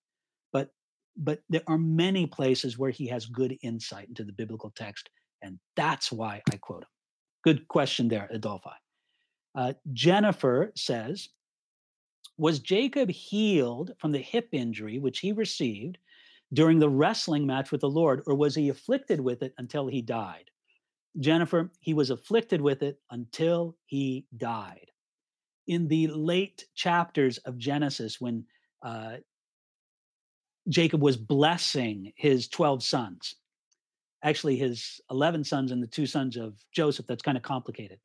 but 0.53 0.71
but 1.17 1.41
there 1.49 1.63
are 1.67 1.79
many 1.79 2.27
places 2.27 2.77
where 2.77 2.91
he 2.91 3.07
has 3.07 3.25
good 3.25 3.57
insight 3.63 4.09
into 4.09 4.25
the 4.25 4.33
biblical 4.33 4.71
text, 4.77 5.09
and 5.41 5.59
that's 5.77 6.13
why 6.13 6.43
I 6.53 6.57
quote 6.59 6.83
him. 6.83 6.89
Good 7.43 7.69
question 7.69 8.09
there, 8.09 8.29
Adolphi. 8.35 8.75
Uh, 9.55 9.73
Jennifer 9.93 10.73
says, 10.77 11.29
was 12.37 12.59
Jacob 12.59 13.11
healed 13.11 13.93
from 13.99 14.13
the 14.13 14.19
hip 14.19 14.49
injury 14.53 14.99
which 14.99 15.21
he 15.21 15.33
received 15.33 15.99
during 16.53 16.79
the 16.79 16.89
wrestling 16.89 17.47
match 17.47 17.73
with 17.73 17.81
the 17.81 17.91
Lord, 17.91 18.23
or 18.27 18.35
was 18.35 18.55
he 18.55 18.69
afflicted 18.69 19.21
with 19.21 19.43
it 19.43 19.55
until 19.59 19.87
he 19.87 20.03
died? 20.03 20.51
Jennifer, 21.19 21.71
he 21.81 21.95
was 21.95 22.11
afflicted 22.11 22.61
with 22.61 22.83
it 22.83 23.01
until 23.11 23.77
he 23.87 24.27
died. 24.37 24.91
In 25.67 25.89
the 25.89 26.09
late 26.09 26.65
chapters 26.75 27.39
of 27.39 27.57
Genesis, 27.57 28.21
when 28.21 28.45
uh, 28.83 29.17
Jacob 30.69 31.03
was 31.03 31.17
blessing 31.17 32.13
his 32.17 32.49
12 32.49 32.83
sons, 32.83 33.37
actually 34.23 34.57
his 34.57 35.01
11 35.11 35.45
sons 35.45 35.71
and 35.71 35.83
the 35.83 35.87
two 35.87 36.07
sons 36.07 36.37
of 36.37 36.55
Joseph, 36.73 37.07
that's 37.07 37.23
kind 37.23 37.37
of 37.37 37.43
complicated. 37.43 37.99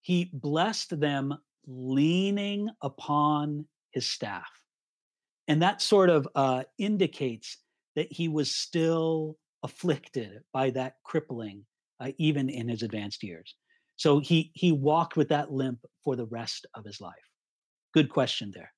He 0.00 0.30
blessed 0.32 0.98
them 0.98 1.38
leaning 1.66 2.68
upon 2.82 3.66
his 3.90 4.06
staff. 4.06 4.48
And 5.48 5.62
that 5.62 5.82
sort 5.82 6.10
of 6.10 6.28
uh, 6.34 6.64
indicates 6.78 7.58
that 7.96 8.10
he 8.10 8.28
was 8.28 8.50
still 8.50 9.36
afflicted 9.62 10.40
by 10.52 10.70
that 10.70 10.94
crippling, 11.04 11.64
uh, 12.00 12.12
even 12.18 12.48
in 12.48 12.68
his 12.68 12.82
advanced 12.82 13.22
years. 13.22 13.54
So 13.96 14.18
he 14.18 14.50
he 14.54 14.72
walked 14.72 15.16
with 15.16 15.28
that 15.28 15.52
limp 15.52 15.80
for 16.02 16.16
the 16.16 16.26
rest 16.26 16.66
of 16.74 16.84
his 16.84 17.00
life. 17.00 17.14
Good 17.92 18.08
question 18.08 18.50
there. 18.54 18.72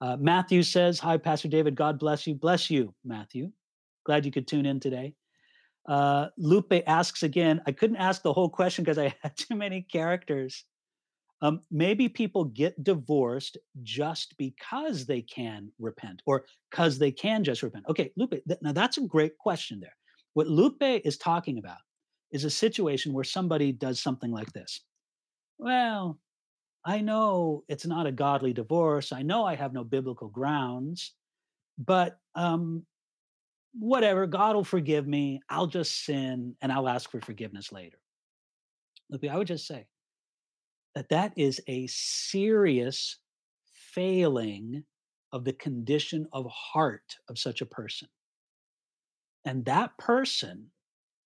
Uh, 0.00 0.16
Matthew 0.18 0.62
says, 0.62 0.98
"Hi, 1.00 1.18
Pastor 1.18 1.48
David. 1.48 1.74
God 1.74 1.98
bless 1.98 2.26
you. 2.26 2.34
Bless 2.34 2.70
you, 2.70 2.94
Matthew. 3.04 3.52
Glad 4.04 4.24
you 4.24 4.32
could 4.32 4.48
tune 4.48 4.66
in 4.66 4.80
today." 4.80 5.14
Uh, 5.86 6.28
Lupe 6.36 6.82
asks 6.86 7.22
again. 7.22 7.60
I 7.66 7.72
couldn't 7.72 7.96
ask 7.96 8.22
the 8.22 8.32
whole 8.32 8.48
question 8.48 8.84
because 8.84 8.98
I 8.98 9.14
had 9.22 9.36
too 9.36 9.54
many 9.54 9.82
characters. 9.82 10.64
Um, 11.42 11.60
maybe 11.70 12.08
people 12.08 12.44
get 12.44 12.82
divorced 12.82 13.58
just 13.82 14.34
because 14.38 15.04
they 15.04 15.20
can 15.20 15.70
repent 15.78 16.22
or 16.24 16.46
because 16.70 16.98
they 16.98 17.12
can 17.12 17.44
just 17.44 17.62
repent. 17.62 17.84
Okay, 17.90 18.10
Lupe, 18.16 18.30
th- 18.48 18.60
now 18.62 18.72
that's 18.72 18.96
a 18.96 19.02
great 19.02 19.36
question 19.36 19.78
there. 19.80 19.94
What 20.32 20.46
Lupe 20.46 20.82
is 20.82 21.18
talking 21.18 21.58
about 21.58 21.78
is 22.32 22.44
a 22.44 22.50
situation 22.50 23.12
where 23.12 23.24
somebody 23.24 23.70
does 23.72 24.00
something 24.00 24.30
like 24.32 24.52
this. 24.52 24.80
Well, 25.58 26.18
I 26.84 27.00
know 27.00 27.64
it's 27.68 27.86
not 27.86 28.06
a 28.06 28.12
godly 28.12 28.52
divorce. 28.52 29.12
I 29.12 29.22
know 29.22 29.44
I 29.44 29.56
have 29.56 29.72
no 29.72 29.84
biblical 29.84 30.28
grounds, 30.28 31.12
but 31.78 32.18
um, 32.34 32.86
whatever, 33.78 34.26
God 34.26 34.56
will 34.56 34.64
forgive 34.64 35.06
me. 35.06 35.40
I'll 35.50 35.66
just 35.66 36.04
sin 36.04 36.54
and 36.62 36.72
I'll 36.72 36.88
ask 36.88 37.10
for 37.10 37.20
forgiveness 37.20 37.72
later. 37.72 37.98
Lupe, 39.10 39.30
I 39.30 39.36
would 39.36 39.46
just 39.46 39.66
say, 39.66 39.86
that 40.96 41.10
that 41.10 41.32
is 41.36 41.60
a 41.68 41.86
serious 41.88 43.18
failing 43.92 44.82
of 45.30 45.44
the 45.44 45.52
condition 45.52 46.26
of 46.32 46.46
heart 46.50 47.16
of 47.28 47.38
such 47.38 47.60
a 47.60 47.66
person. 47.66 48.08
And 49.44 49.62
that 49.66 49.96
person 49.98 50.70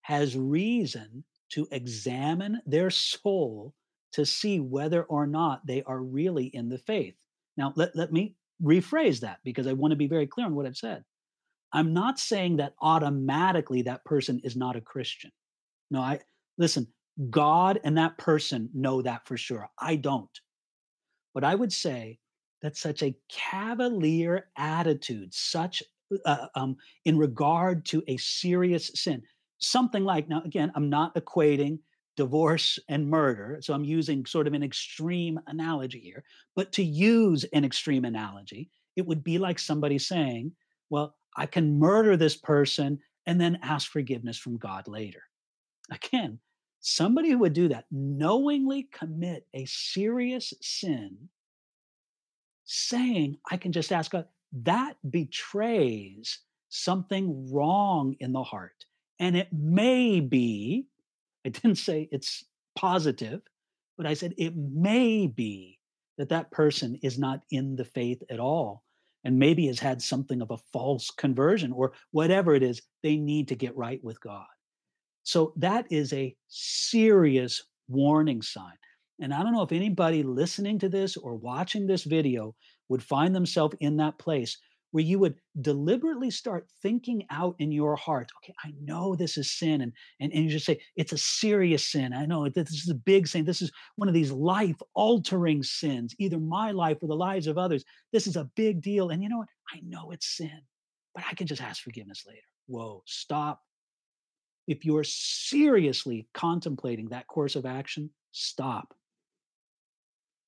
has 0.03 0.37
reason 0.37 1.23
to 1.53 1.69
examine 1.71 2.61
their 2.67 2.91
soul 2.91 3.73
to 4.13 4.27
see 4.27 4.59
whether 4.59 5.05
or 5.05 5.29
not 5.29 5.65
they 5.65 5.85
are 5.85 6.03
really 6.03 6.47
in 6.47 6.69
the 6.69 6.79
faith. 6.79 7.15
Now, 7.57 7.73
let, 7.77 7.95
let 7.95 8.13
me 8.13 8.35
rephrase 8.61 9.21
that 9.21 9.39
because 9.45 9.69
I 9.69 9.73
want 9.73 9.93
to 9.93 9.97
be 9.97 10.09
very 10.09 10.27
clear 10.27 10.47
on 10.47 10.57
what 10.57 10.67
I've 10.67 10.77
said. 10.77 11.05
I'm 11.73 11.95
not 11.95 12.19
saying 12.19 12.57
that 12.57 12.75
automatically 12.83 13.83
that 13.83 14.05
person 14.05 14.41
is 14.43 14.57
not 14.57 14.75
a 14.75 14.81
Christian. 14.81 15.31
No, 15.93 16.01
I 16.01 16.19
listen, 16.59 16.89
God 17.29 17.81
and 17.85 17.99
that 17.99 18.17
person 18.17 18.71
know 18.73 19.03
that 19.03 19.27
for 19.27 19.37
sure. 19.37 19.69
I 19.79 19.97
don't. 19.97 20.41
But 21.35 21.45
I 21.45 21.55
would 21.55 21.73
say 21.73 22.19
that 22.63 22.77
such 22.77 23.03
a 23.03 23.15
cavalier 23.29 24.49
attitude, 24.57 25.33
such 25.35 25.83
uh, 26.25 26.47
um, 26.55 26.77
in 27.05 27.17
regard 27.17 27.85
to 27.87 28.03
a 28.09 28.17
serious 28.17 28.91
sin, 28.95 29.23
something 29.59 30.05
like 30.05 30.29
now 30.29 30.43
again, 30.45 30.73
I'm 30.75 30.89
not 30.89 31.15
equating 31.15 31.79
divorce 32.17 32.79
and 32.89 33.09
murder, 33.09 33.59
so 33.63 33.73
I'm 33.73 33.85
using 33.85 34.27
sort 34.27 34.47
of 34.47 34.55
an 34.55 34.63
extreme 34.63 35.39
analogy 35.47 36.01
here. 36.01 36.25
But 36.57 36.73
to 36.73 36.83
use 36.83 37.45
an 37.53 37.65
extreme 37.65 38.05
analogy, 38.05 38.71
it 38.97 39.07
would 39.07 39.23
be 39.23 39.39
like 39.39 39.59
somebody 39.59 39.99
saying, 39.99 40.53
"Well, 40.91 41.17
I 41.37 41.47
can 41.47 41.79
murder 41.79 42.17
this 42.17 42.37
person 42.37 42.99
and 43.27 43.41
then 43.41 43.61
ask 43.63 43.91
forgiveness 43.91 44.37
from 44.37 44.59
God 44.59 44.89
later." 44.89 45.23
Again, 45.91 46.41
somebody 46.81 47.31
who 47.31 47.39
would 47.39 47.53
do 47.53 47.69
that 47.69 47.85
knowingly 47.91 48.89
commit 48.93 49.47
a 49.55 49.65
serious 49.67 50.53
sin 50.61 51.17
saying 52.65 53.37
i 53.51 53.57
can 53.57 53.73
just 53.73 53.93
ask 53.93 54.11
god 54.11 54.27
that 54.53 54.95
betrays 55.09 56.41
something 56.71 57.53
wrong 57.53 58.17
in 58.21 58.33
the 58.33 58.43
heart. 58.43 58.85
And 59.19 59.37
it 59.37 59.49
may 59.53 60.21
be 60.21 60.87
i 61.45 61.51
didn't 61.51 61.77
say 61.77 62.09
it's 62.11 62.45
positive 62.77 63.43
but 63.97 64.07
i 64.07 64.15
said 64.15 64.35
it 64.39 64.55
may 64.57 65.27
be 65.27 65.79
that 66.19 66.29
that 66.31 66.51
person 66.51 66.99
is 67.03 67.19
not 67.19 67.43
in 67.51 67.77
the 67.77 67.85
faith 67.85 68.23
at 68.31 68.41
all 68.41 68.85
and 69.25 69.39
maybe 69.39 69.67
has 69.67 69.79
had 69.79 70.01
something 70.01 70.41
of 70.41 70.51
a 70.51 70.59
false 70.73 71.11
conversion 71.11 71.73
or 71.73 71.93
whatever 72.11 72.55
it 72.55 72.63
is 72.63 72.83
they 73.03 73.17
need 73.17 73.49
to 73.49 73.55
get 73.55 73.77
right 73.77 74.03
with 74.03 74.21
god 74.21 74.47
so 75.31 75.53
that 75.55 75.87
is 75.93 76.13
a 76.13 76.35
serious 76.49 77.63
warning 77.87 78.43
sign. 78.43 78.75
And 79.21 79.33
I 79.33 79.45
don't 79.45 79.53
know 79.53 79.63
if 79.63 79.71
anybody 79.71 80.25
listening 80.25 80.77
to 80.81 80.89
this 80.89 81.17
or 81.17 81.37
watching 81.37 81.87
this 81.87 82.03
video 82.03 82.57
would 82.89 83.01
find 83.01 83.33
themselves 83.33 83.77
in 83.79 83.97
that 83.99 84.19
place 84.19 84.59
where 84.91 85.05
you 85.05 85.21
would 85.21 85.37
deliberately 85.61 86.33
start 86.33 86.67
thinking 86.83 87.27
out 87.31 87.55
in 87.61 87.71
your 87.71 87.95
heart, 87.95 88.29
okay, 88.39 88.53
I 88.65 88.73
know 88.83 89.15
this 89.15 89.39
is 89.39 89.57
sin. 89.57 89.83
And, 89.83 89.93
and, 90.19 90.33
and 90.33 90.47
you 90.47 90.51
just 90.51 90.67
say, 90.67 90.81
it's 90.97 91.13
a 91.13 91.19
serious 91.19 91.93
sin. 91.93 92.13
I 92.13 92.27
know 92.27 92.49
this 92.49 92.73
is 92.73 92.91
a 92.91 92.95
big 92.95 93.29
sin. 93.29 93.45
This 93.45 93.63
is 93.63 93.71
one 93.95 94.09
of 94.09 94.15
these 94.15 94.33
life 94.33 94.83
altering 94.95 95.63
sins, 95.63 96.13
either 96.19 96.41
my 96.41 96.73
life 96.73 96.97
or 97.03 97.07
the 97.07 97.15
lives 97.15 97.47
of 97.47 97.57
others. 97.57 97.85
This 98.13 98.27
is 98.27 98.35
a 98.35 98.51
big 98.57 98.83
deal. 98.83 99.11
And 99.11 99.23
you 99.23 99.29
know 99.29 99.39
what? 99.39 99.49
I 99.73 99.79
know 99.85 100.11
it's 100.11 100.37
sin, 100.37 100.61
but 101.15 101.23
I 101.31 101.35
can 101.35 101.47
just 101.47 101.63
ask 101.63 101.85
forgiveness 101.85 102.25
later. 102.27 102.41
Whoa, 102.67 103.05
stop 103.07 103.61
if 104.71 104.85
you're 104.85 105.03
seriously 105.03 106.29
contemplating 106.33 107.09
that 107.09 107.27
course 107.27 107.57
of 107.57 107.67
action, 107.67 108.09
stop. 108.31 108.95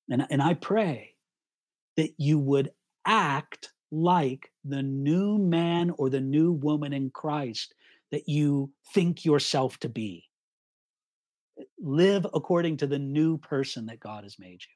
And, 0.09 0.25
and 0.29 0.41
I 0.41 0.53
pray 0.53 1.15
that 1.97 2.13
you 2.17 2.39
would 2.39 2.71
act 3.05 3.73
like 3.91 4.49
the 4.63 4.81
new 4.81 5.37
man 5.37 5.91
or 5.97 6.09
the 6.09 6.21
new 6.21 6.53
woman 6.53 6.93
in 6.93 7.09
Christ 7.09 7.75
that 8.11 8.29
you 8.29 8.71
think 8.93 9.25
yourself 9.25 9.77
to 9.79 9.89
be. 9.89 10.23
Live 11.77 12.25
according 12.33 12.77
to 12.77 12.87
the 12.87 12.99
new 12.99 13.37
person 13.37 13.87
that 13.87 13.99
God 13.99 14.23
has 14.23 14.39
made 14.39 14.61
you. 14.61 14.75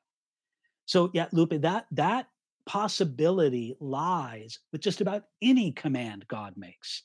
So 0.87 1.09
yeah, 1.13 1.27
Lupe, 1.31 1.61
that 1.61 1.85
that 1.91 2.27
possibility 2.65 3.77
lies 3.79 4.59
with 4.73 4.81
just 4.81 4.99
about 4.99 5.23
any 5.41 5.71
command 5.71 6.27
God 6.27 6.55
makes 6.57 7.03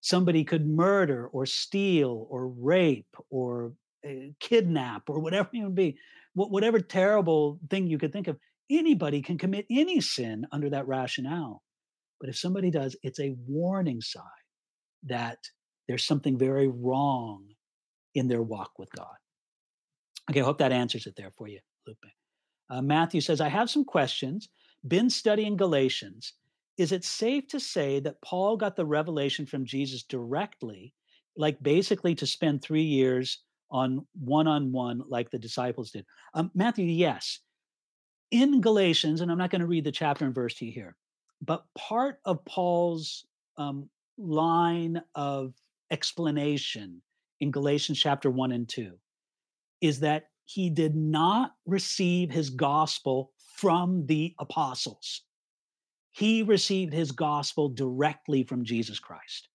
somebody 0.00 0.44
could 0.44 0.66
murder 0.66 1.26
or 1.28 1.46
steal 1.46 2.26
or 2.30 2.48
rape 2.48 3.16
or 3.30 3.72
uh, 4.06 4.30
kidnap 4.40 5.08
or 5.08 5.18
whatever 5.18 5.48
it 5.52 5.62
would 5.62 5.74
be, 5.74 5.98
whatever 6.34 6.80
terrible 6.80 7.58
thing 7.68 7.86
you 7.86 7.98
could 7.98 8.12
think 8.12 8.28
of, 8.28 8.36
anybody 8.70 9.22
can 9.22 9.38
commit 9.38 9.66
any 9.70 10.00
sin 10.00 10.46
under 10.52 10.70
that 10.70 10.86
rationale. 10.86 11.62
But 12.20 12.28
if 12.28 12.36
somebody 12.36 12.70
does, 12.70 12.96
it's 13.02 13.20
a 13.20 13.34
warning 13.46 14.00
sign 14.00 14.22
that 15.04 15.38
there's 15.86 16.04
something 16.04 16.36
very 16.36 16.68
wrong 16.68 17.46
in 18.14 18.28
their 18.28 18.42
walk 18.42 18.72
with 18.78 18.90
God. 18.92 19.16
Okay, 20.30 20.40
I 20.40 20.44
hope 20.44 20.58
that 20.58 20.72
answers 20.72 21.06
it 21.06 21.14
there 21.16 21.32
for 21.36 21.48
you, 21.48 21.60
Lupe. 21.86 21.98
Uh, 22.70 22.82
Matthew 22.82 23.20
says, 23.20 23.40
I 23.40 23.48
have 23.48 23.70
some 23.70 23.84
questions. 23.84 24.48
Been 24.86 25.08
studying 25.08 25.56
Galatians 25.56 26.34
is 26.78 26.92
it 26.92 27.04
safe 27.04 27.48
to 27.48 27.60
say 27.60 27.98
that 28.00 28.22
Paul 28.22 28.56
got 28.56 28.76
the 28.76 28.86
revelation 28.86 29.44
from 29.44 29.64
Jesus 29.64 30.04
directly, 30.04 30.94
like 31.36 31.60
basically 31.60 32.14
to 32.14 32.26
spend 32.26 32.62
three 32.62 32.82
years 32.82 33.42
on 33.70 34.06
one 34.18 34.46
on 34.46 34.72
one, 34.72 35.02
like 35.08 35.30
the 35.30 35.38
disciples 35.38 35.90
did? 35.90 36.06
Um, 36.34 36.52
Matthew, 36.54 36.86
yes. 36.86 37.40
in 38.30 38.60
Galatians, 38.60 39.20
and 39.20 39.30
I'm 39.30 39.38
not 39.38 39.50
going 39.50 39.60
to 39.60 39.66
read 39.66 39.84
the 39.84 39.92
chapter 39.92 40.24
and 40.24 40.34
verse 40.34 40.54
to 40.56 40.66
you 40.66 40.72
here, 40.72 40.96
but 41.42 41.64
part 41.76 42.20
of 42.24 42.44
Paul's 42.44 43.26
um, 43.56 43.90
line 44.16 45.02
of 45.16 45.54
explanation 45.90 47.02
in 47.40 47.50
Galatians 47.50 47.98
chapter 47.98 48.30
1 48.30 48.52
and 48.52 48.68
2 48.68 48.92
is 49.80 50.00
that 50.00 50.28
he 50.44 50.70
did 50.70 50.94
not 50.94 51.54
receive 51.66 52.30
his 52.30 52.50
gospel 52.50 53.32
from 53.56 54.06
the 54.06 54.34
apostles. 54.38 55.22
He 56.18 56.42
received 56.42 56.92
his 56.92 57.12
gospel 57.12 57.68
directly 57.68 58.42
from 58.42 58.64
Jesus 58.64 58.98
Christ. 58.98 59.48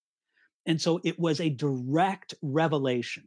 And 0.66 0.82
so 0.82 1.01
it 1.03 1.20
was 1.20 1.41
a 1.41 1.49
direct 1.49 2.36
revelation 2.41 3.26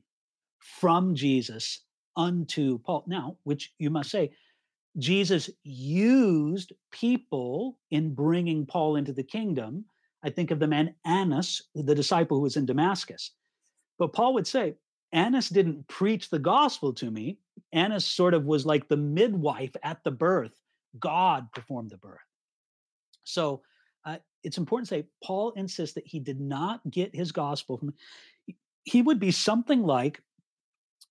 from 0.59 1.14
Jesus 1.14 1.82
unto 2.16 2.78
Paul. 2.78 3.05
Now, 3.07 3.37
which 3.45 3.74
you 3.78 3.91
must 3.91 4.11
say, 4.11 4.32
Jesus 4.97 5.51
used 5.64 6.72
people 6.91 7.78
in 7.91 8.14
bringing 8.14 8.64
Paul 8.64 8.97
into 8.97 9.12
the 9.12 9.22
kingdom. 9.22 9.84
I 10.24 10.30
think 10.30 10.51
of 10.51 10.59
the 10.59 10.66
man 10.66 10.95
Annas, 11.05 11.61
the 11.74 11.95
disciple 11.95 12.39
who 12.39 12.45
was 12.45 12.57
in 12.57 12.64
Damascus. 12.64 13.32
But 13.99 14.14
Paul 14.14 14.32
would 14.32 14.47
say, 14.47 14.76
Annas 15.12 15.51
didn't 15.51 15.87
preach 15.89 16.30
the 16.30 16.39
gospel 16.39 16.95
to 16.95 17.11
me. 17.11 17.37
Annas 17.74 18.07
sort 18.07 18.32
of 18.32 18.47
was 18.47 18.64
like 18.64 18.89
the 18.89 18.97
midwife 18.97 19.76
at 19.82 20.03
the 20.05 20.11
birth. 20.11 20.59
God 20.99 21.53
performed 21.53 21.91
the 21.91 21.99
birth. 21.99 22.26
So 23.27 23.62
uh, 24.05 24.18
it's 24.43 24.59
important 24.59 24.89
to 24.89 24.95
say 24.95 25.09
Paul 25.22 25.53
insists 25.57 25.95
that 25.95 26.07
he 26.07 26.20
did 26.20 26.41
not 26.41 26.81
get 26.91 27.14
his 27.14 27.33
gospel 27.33 27.79
from. 27.79 27.95
He 28.85 29.03
would 29.03 29.18
be 29.18 29.33
something 29.33 29.83
like 29.83 30.22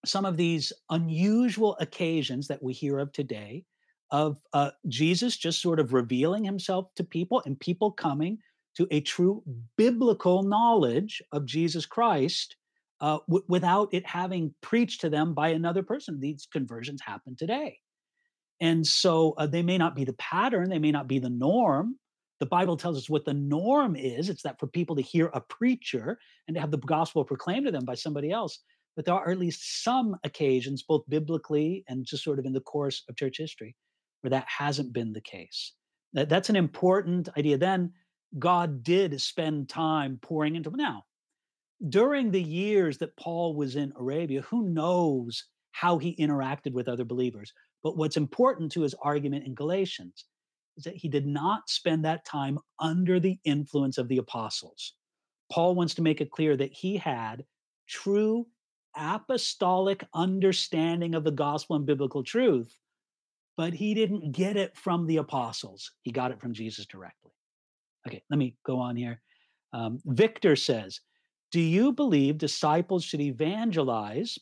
some 0.06 0.26
of 0.26 0.38
these 0.38 0.72
unusual 0.90 1.76
occasions 1.80 2.48
that 2.48 2.64
we 2.64 2.74
hear 2.74 3.00
of 3.00 3.12
today 3.12 3.66
of 4.12 4.40
uh, 4.54 4.72
Jesus 4.88 5.36
just 5.36 5.62
sort 5.62 5.80
of 5.80 5.94
revealing 5.94 6.44
himself 6.44 6.94
to 6.96 7.04
people 7.04 7.42
and 7.46 7.60
people 7.60 7.92
coming 7.92 8.38
to 8.78 8.88
a 8.92 9.02
true 9.02 9.44
biblical 9.78 10.44
knowledge 10.44 11.22
of 11.32 11.46
Jesus 11.46 11.86
Christ 11.86 12.56
uh, 13.02 13.18
w- 13.28 13.46
without 13.48 13.90
it 13.94 14.06
having 14.06 14.54
preached 14.62 15.02
to 15.02 15.10
them 15.10 15.34
by 15.34 15.50
another 15.50 15.84
person. 15.84 16.20
These 16.20 16.48
conversions 16.52 17.02
happen 17.02 17.36
today. 17.36 17.80
And 18.62 18.86
so 18.86 19.34
uh, 19.38 19.48
they 19.48 19.64
may 19.64 19.78
not 19.78 19.96
be 19.96 20.06
the 20.06 20.14
pattern, 20.14 20.70
they 20.70 20.80
may 20.80 20.92
not 20.92 21.08
be 21.08 21.20
the 21.20 21.30
norm. 21.30 21.98
The 22.40 22.46
Bible 22.46 22.78
tells 22.78 22.98
us 22.98 23.10
what 23.10 23.26
the 23.26 23.34
norm 23.34 23.96
is 23.96 24.30
it's 24.30 24.44
that 24.44 24.60
for 24.60 24.68
people 24.68 24.96
to 24.96 25.02
hear 25.02 25.28
a 25.34 25.42
preacher 25.42 26.20
and 26.48 26.56
to 26.56 26.62
have 26.62 26.72
the 26.72 26.78
gospel 26.78 27.24
proclaimed 27.24 27.66
to 27.66 27.72
them 27.72 27.86
by 27.86 27.96
somebody 27.96 28.32
else. 28.32 28.60
But 28.96 29.06
there 29.06 29.16
are 29.16 29.32
at 29.32 29.40
least 29.40 29.84
some 29.84 30.16
occasions, 30.24 30.84
both 30.84 31.04
biblically 31.10 31.84
and 31.88 32.06
just 32.06 32.24
sort 32.24 32.40
of 32.40 32.46
in 32.46 32.54
the 32.54 32.62
course 32.62 33.04
of 33.10 33.16
church 33.16 33.38
history, 33.38 33.76
where 34.22 34.32
that 34.32 34.48
hasn't 34.48 34.94
been 34.94 35.14
the 35.14 35.22
case. 35.22 35.74
That, 36.14 36.30
that's 36.30 36.50
an 36.50 36.56
important 36.56 37.30
idea. 37.38 37.58
Then 37.58 37.94
God 38.40 38.84
did 38.84 39.20
spend 39.22 39.70
time 39.70 40.20
pouring 40.22 40.56
into 40.56 40.72
now 40.72 41.04
during 41.90 42.32
the 42.32 42.42
years 42.42 42.98
that 43.00 43.16
Paul 43.18 43.56
was 43.56 43.76
in 43.76 43.94
Arabia, 43.98 44.42
who 44.42 44.70
knows 44.70 45.46
how 45.72 45.98
he 45.98 46.16
interacted 46.16 46.72
with 46.72 46.88
other 46.88 47.04
believers? 47.04 47.52
But 47.84 47.98
what's 47.98 48.18
important 48.18 48.72
to 48.74 48.82
his 48.82 48.96
argument 49.02 49.46
in 49.46 49.54
Galatians 49.54 50.26
that 50.84 50.96
he 50.96 51.08
did 51.08 51.26
not 51.26 51.70
spend 51.70 52.04
that 52.06 52.26
time 52.26 52.60
under 52.80 53.20
the 53.20 53.40
influence 53.46 53.98
of 53.98 54.08
the 54.08 54.18
apostles. 54.18 54.94
Paul 55.52 55.76
wants 55.76 55.94
to 55.96 56.02
make 56.02 56.22
it 56.22 56.32
clear 56.32 56.58
that 56.58 56.74
he 56.74 56.98
had 56.98 57.46
true 57.88 58.48
apostolic 58.98 60.04
understanding 60.14 61.16
of 61.16 61.24
the 61.24 61.32
gospel 61.32 61.76
and 61.76 61.86
biblical 61.86 62.24
truth, 62.24 62.78
but 63.58 63.74
he 63.74 63.94
didn't 63.94 64.32
get 64.32 64.58
it 64.58 64.76
from 64.78 65.06
the 65.06 65.18
apostles. 65.18 65.92
He 66.02 66.12
got 66.12 66.32
it 66.32 66.42
from 66.42 66.54
Jesus 66.54 66.86
directly. 66.86 67.32
Okay, 68.08 68.24
let 68.30 68.38
me 68.38 68.56
go 68.66 68.80
on 68.80 68.96
here. 68.96 69.22
Um, 69.74 70.00
Victor 70.06 70.56
says, 70.56 71.00
do 71.52 71.60
you 71.60 71.92
believe 71.92 72.38
disciples 72.38 73.04
should 73.04 73.22
evangelize 73.22 74.38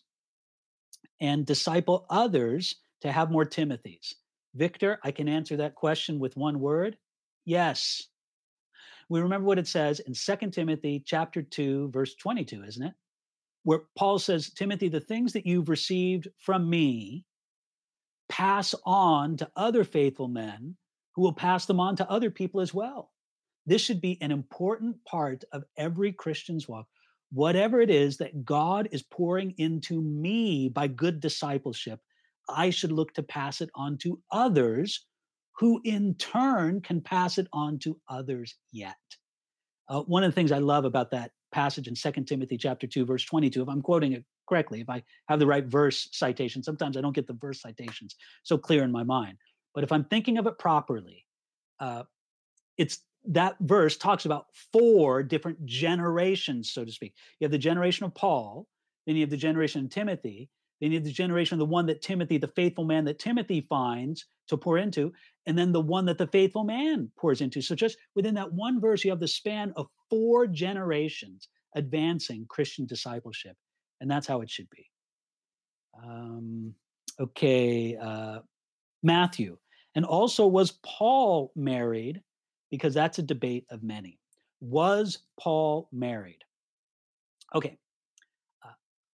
and 1.19 1.45
disciple 1.45 2.05
others 2.09 2.75
to 3.01 3.11
have 3.11 3.31
more 3.31 3.45
Timothys? 3.45 4.13
Victor, 4.55 4.99
I 5.03 5.11
can 5.11 5.27
answer 5.27 5.57
that 5.57 5.75
question 5.75 6.19
with 6.19 6.37
one 6.37 6.59
word 6.59 6.97
yes. 7.45 8.07
We 9.09 9.19
remember 9.21 9.47
what 9.47 9.59
it 9.59 9.67
says 9.67 9.99
in 9.99 10.13
2 10.13 10.49
Timothy 10.51 11.03
chapter 11.05 11.41
2 11.41 11.89
verse 11.91 12.15
22, 12.15 12.63
isn't 12.63 12.83
it? 12.83 12.93
Where 13.63 13.83
Paul 13.95 14.19
says, 14.19 14.49
"Timothy, 14.51 14.89
the 14.89 14.99
things 14.99 15.33
that 15.33 15.45
you've 15.45 15.69
received 15.69 16.27
from 16.37 16.69
me, 16.69 17.25
pass 18.29 18.73
on 18.85 19.37
to 19.37 19.51
other 19.55 19.83
faithful 19.83 20.27
men 20.27 20.77
who 21.15 21.21
will 21.21 21.33
pass 21.33 21.65
them 21.65 21.79
on 21.79 21.95
to 21.97 22.09
other 22.09 22.31
people 22.31 22.61
as 22.61 22.73
well." 22.73 23.11
This 23.65 23.81
should 23.81 24.01
be 24.01 24.21
an 24.21 24.31
important 24.31 25.03
part 25.05 25.43
of 25.51 25.63
every 25.77 26.11
Christian's 26.11 26.67
walk. 26.67 26.87
Whatever 27.31 27.81
it 27.81 27.89
is 27.89 28.17
that 28.17 28.45
God 28.45 28.89
is 28.91 29.03
pouring 29.03 29.51
into 29.57 30.01
me 30.01 30.69
by 30.69 30.87
good 30.87 31.19
discipleship, 31.19 32.01
I 32.49 32.69
should 32.69 32.91
look 32.91 33.13
to 33.13 33.23
pass 33.23 33.61
it 33.61 33.69
on 33.75 33.97
to 33.99 34.21
others 34.31 35.05
who 35.57 35.81
in 35.83 36.15
turn 36.15 36.81
can 36.81 37.01
pass 37.01 37.37
it 37.37 37.47
on 37.53 37.79
to 37.79 37.99
others 38.09 38.55
yet. 38.71 38.95
Uh, 39.87 40.01
one 40.01 40.23
of 40.23 40.31
the 40.31 40.35
things 40.35 40.51
I 40.51 40.59
love 40.59 40.85
about 40.85 41.11
that 41.11 41.31
passage 41.51 41.87
in 41.87 41.95
2 41.95 42.23
Timothy 42.23 42.57
chapter 42.57 42.87
2 42.87 43.05
verse 43.05 43.23
22 43.25 43.61
if 43.61 43.69
I'm 43.69 43.81
quoting 43.81 44.13
it 44.13 44.25
correctly 44.49 44.81
if 44.81 44.89
I 44.89 45.03
have 45.27 45.39
the 45.39 45.45
right 45.45 45.63
verse 45.63 46.09
citation 46.11 46.63
sometimes 46.63 46.97
I 46.97 47.01
don't 47.01 47.13
get 47.13 47.27
the 47.27 47.33
verse 47.33 47.61
citations 47.61 48.15
so 48.41 48.57
clear 48.57 48.83
in 48.83 48.91
my 48.91 49.03
mind 49.03 49.37
but 49.75 49.83
if 49.83 49.91
I'm 49.91 50.03
thinking 50.05 50.39
of 50.39 50.47
it 50.47 50.57
properly 50.57 51.27
uh, 51.79 52.03
it's 52.77 53.03
that 53.25 53.55
verse 53.61 53.97
talks 53.97 54.25
about 54.25 54.47
four 54.71 55.23
different 55.23 55.65
generations, 55.65 56.71
so 56.71 56.83
to 56.83 56.91
speak. 56.91 57.13
You 57.39 57.45
have 57.45 57.51
the 57.51 57.57
generation 57.57 58.05
of 58.05 58.13
Paul, 58.13 58.67
then 59.05 59.15
you 59.15 59.21
have 59.21 59.29
the 59.29 59.37
generation 59.37 59.85
of 59.85 59.91
Timothy, 59.91 60.49
then 60.81 60.89
need 60.89 61.03
the 61.03 61.11
generation 61.11 61.55
of 61.55 61.59
the 61.59 61.65
one 61.73 61.85
that 61.85 62.01
Timothy, 62.01 62.37
the 62.37 62.47
faithful 62.49 62.83
man 62.83 63.05
that 63.05 63.19
Timothy 63.19 63.65
finds 63.69 64.25
to 64.47 64.57
pour 64.57 64.77
into, 64.77 65.13
and 65.45 65.57
then 65.57 65.71
the 65.71 65.81
one 65.81 66.05
that 66.05 66.17
the 66.17 66.27
faithful 66.27 66.63
man 66.63 67.09
pours 67.17 67.41
into. 67.41 67.61
So 67.61 67.75
just 67.75 67.97
within 68.15 68.35
that 68.35 68.51
one 68.51 68.81
verse, 68.81 69.03
you 69.03 69.11
have 69.11 69.19
the 69.19 69.27
span 69.27 69.73
of 69.75 69.87
four 70.09 70.47
generations 70.47 71.47
advancing 71.75 72.45
Christian 72.49 72.85
discipleship. 72.85 73.55
And 74.01 74.09
that's 74.09 74.27
how 74.27 74.41
it 74.41 74.49
should 74.49 74.69
be. 74.69 74.89
Um, 76.03 76.73
okay, 77.19 77.95
uh, 77.95 78.39
Matthew. 79.01 79.57
And 79.95 80.05
also, 80.05 80.47
was 80.47 80.79
Paul 80.83 81.51
married 81.55 82.21
because 82.71 82.93
that's 82.93 83.19
a 83.19 83.23
debate 83.23 83.65
of 83.69 83.83
many. 83.83 84.19
Was 84.59 85.19
Paul 85.39 85.87
married? 85.91 86.43
Okay. 87.53 87.77
Uh, 88.65 88.71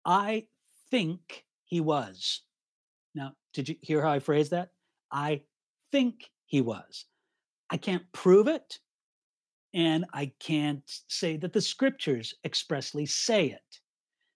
I 0.06 0.46
think 0.92 1.46
he 1.68 1.82
was. 1.82 2.42
Now, 3.14 3.34
did 3.54 3.70
you 3.70 3.76
hear 3.82 4.02
how 4.02 4.12
I 4.12 4.20
phrased 4.20 4.52
that? 4.52 4.70
I 5.12 5.42
think 5.92 6.30
he 6.46 6.62
was. 6.62 7.06
I 7.70 7.78
can't 7.78 8.04
prove 8.14 8.48
it, 8.48 8.80
and 9.74 10.06
I 10.14 10.32
can't 10.40 10.84
say 11.08 11.38
that 11.38 11.54
the 11.54 11.62
scriptures 11.62 12.34
expressly 12.46 13.06
say 13.06 13.48
it. 13.48 13.80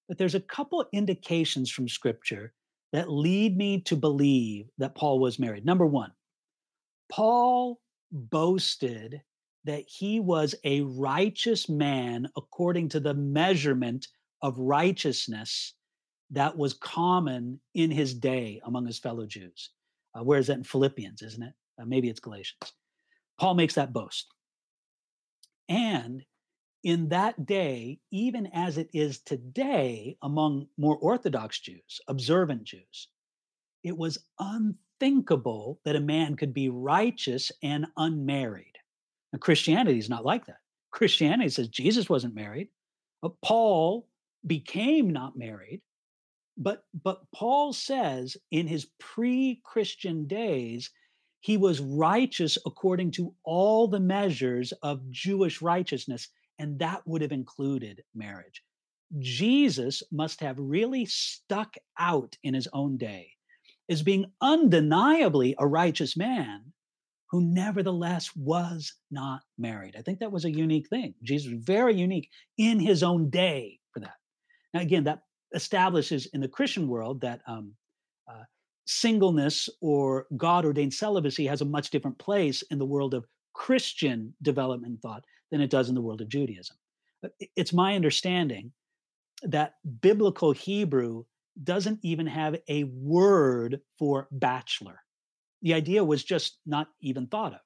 But 0.07 0.17
there's 0.17 0.35
a 0.35 0.41
couple 0.41 0.85
indications 0.91 1.71
from 1.71 1.87
scripture 1.87 2.53
that 2.91 3.09
lead 3.09 3.55
me 3.55 3.81
to 3.81 3.95
believe 3.95 4.67
that 4.77 4.95
Paul 4.95 5.19
was 5.19 5.39
married. 5.39 5.65
Number 5.65 5.85
one, 5.85 6.11
Paul 7.09 7.79
boasted 8.11 9.21
that 9.63 9.83
he 9.87 10.19
was 10.19 10.55
a 10.63 10.81
righteous 10.81 11.69
man 11.69 12.27
according 12.35 12.89
to 12.89 12.99
the 12.99 13.13
measurement 13.13 14.07
of 14.41 14.57
righteousness 14.57 15.75
that 16.31 16.57
was 16.57 16.73
common 16.73 17.59
in 17.73 17.91
his 17.91 18.13
day 18.13 18.61
among 18.65 18.85
his 18.85 18.99
fellow 18.99 19.25
Jews. 19.25 19.71
Uh, 20.13 20.23
where 20.23 20.39
is 20.39 20.47
that 20.47 20.57
in 20.57 20.63
Philippians, 20.63 21.21
isn't 21.21 21.43
it? 21.43 21.53
Uh, 21.79 21.85
maybe 21.85 22.09
it's 22.09 22.19
Galatians. 22.19 22.73
Paul 23.39 23.55
makes 23.55 23.75
that 23.75 23.93
boast. 23.93 24.27
And 25.69 26.23
in 26.83 27.09
that 27.09 27.45
day, 27.45 27.99
even 28.11 28.47
as 28.47 28.77
it 28.77 28.89
is 28.93 29.19
today 29.19 30.17
among 30.21 30.67
more 30.77 30.97
Orthodox 30.97 31.59
Jews, 31.59 32.01
observant 32.07 32.63
Jews, 32.63 33.07
it 33.83 33.97
was 33.97 34.17
unthinkable 34.39 35.79
that 35.85 35.95
a 35.95 36.01
man 36.01 36.35
could 36.35 36.53
be 36.53 36.69
righteous 36.69 37.51
and 37.63 37.87
unmarried. 37.97 38.77
Now, 39.31 39.39
Christianity 39.39 39.99
is 39.99 40.09
not 40.09 40.25
like 40.25 40.45
that. 40.47 40.57
Christianity 40.91 41.49
says 41.49 41.67
Jesus 41.69 42.09
wasn't 42.09 42.35
married. 42.35 42.67
But 43.21 43.39
Paul 43.41 44.07
became 44.45 45.11
not 45.11 45.37
married. 45.37 45.81
But, 46.61 46.83
but 47.03 47.23
Paul 47.33 47.73
says 47.73 48.37
in 48.51 48.67
his 48.67 48.85
pre 48.99 49.61
Christian 49.63 50.27
days, 50.27 50.91
he 51.39 51.57
was 51.57 51.79
righteous 51.79 52.57
according 52.67 53.11
to 53.11 53.33
all 53.43 53.87
the 53.87 53.99
measures 53.99 54.71
of 54.83 55.09
Jewish 55.09 55.59
righteousness, 55.61 56.27
and 56.59 56.77
that 56.77 57.01
would 57.07 57.23
have 57.23 57.31
included 57.31 58.03
marriage. 58.13 58.61
Jesus 59.17 60.03
must 60.11 60.39
have 60.39 60.59
really 60.59 61.05
stuck 61.07 61.75
out 61.97 62.37
in 62.43 62.53
his 62.53 62.67
own 62.73 62.97
day 62.97 63.31
as 63.89 64.03
being 64.03 64.31
undeniably 64.39 65.55
a 65.57 65.65
righteous 65.65 66.15
man 66.15 66.71
who 67.31 67.41
nevertheless 67.41 68.35
was 68.35 68.93
not 69.09 69.41
married. 69.57 69.95
I 69.97 70.03
think 70.03 70.19
that 70.19 70.31
was 70.31 70.45
a 70.45 70.51
unique 70.51 70.89
thing. 70.89 71.15
Jesus 71.23 71.51
was 71.51 71.63
very 71.63 71.95
unique 71.95 72.29
in 72.57 72.79
his 72.79 73.01
own 73.01 73.31
day 73.31 73.79
for 73.93 74.01
that. 74.01 74.15
Now, 74.73 74.81
again, 74.81 75.05
that 75.05 75.23
establishes 75.53 76.27
in 76.27 76.41
the 76.41 76.47
Christian 76.47 76.87
world 76.87 77.21
that 77.21 77.41
um, 77.47 77.73
uh, 78.29 78.43
singleness 78.85 79.69
or 79.81 80.27
God 80.37 80.65
ordained 80.65 80.93
celibacy 80.93 81.45
has 81.45 81.61
a 81.61 81.65
much 81.65 81.89
different 81.89 82.17
place 82.17 82.61
in 82.71 82.77
the 82.77 82.85
world 82.85 83.13
of 83.13 83.25
Christian 83.53 84.33
development 84.41 85.01
thought 85.01 85.23
than 85.51 85.61
it 85.61 85.69
does 85.69 85.89
in 85.89 85.95
the 85.95 86.01
world 86.01 86.21
of 86.21 86.29
Judaism. 86.29 86.77
It's 87.55 87.73
my 87.73 87.95
understanding 87.95 88.71
that 89.43 89.75
biblical 90.01 90.51
Hebrew 90.51 91.25
doesn't 91.63 91.99
even 92.01 92.27
have 92.27 92.57
a 92.67 92.85
word 92.85 93.81
for 93.99 94.27
bachelor. 94.31 94.99
The 95.61 95.73
idea 95.73 96.03
was 96.03 96.23
just 96.23 96.57
not 96.65 96.87
even 97.01 97.27
thought 97.27 97.53
of. 97.53 97.59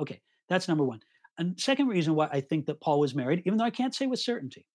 Okay, 0.00 0.20
that's 0.48 0.68
number 0.68 0.84
one. 0.84 1.00
And 1.38 1.58
second 1.58 1.88
reason 1.88 2.14
why 2.14 2.28
I 2.30 2.40
think 2.40 2.66
that 2.66 2.80
Paul 2.80 3.00
was 3.00 3.14
married, 3.14 3.42
even 3.46 3.56
though 3.58 3.64
I 3.64 3.70
can't 3.70 3.94
say 3.94 4.06
with 4.06 4.20
certainty, 4.20 4.66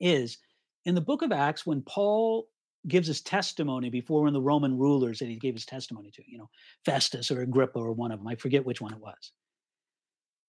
is 0.00 0.38
in 0.84 0.94
the 0.94 1.00
book 1.00 1.22
of 1.22 1.32
Acts, 1.32 1.66
when 1.66 1.82
Paul 1.82 2.48
gives 2.88 3.06
his 3.06 3.20
testimony 3.20 3.90
before 3.90 4.20
one 4.20 4.28
of 4.28 4.34
the 4.34 4.40
Roman 4.40 4.78
rulers 4.78 5.18
that 5.18 5.28
he 5.28 5.36
gave 5.36 5.54
his 5.54 5.66
testimony 5.66 6.10
to, 6.12 6.22
you 6.26 6.38
know, 6.38 6.48
Festus 6.84 7.30
or 7.30 7.42
Agrippa 7.42 7.78
or 7.78 7.92
one 7.92 8.10
of 8.10 8.18
them, 8.18 8.28
I 8.28 8.36
forget 8.36 8.64
which 8.64 8.80
one 8.80 8.92
it 8.92 9.00
was. 9.00 9.32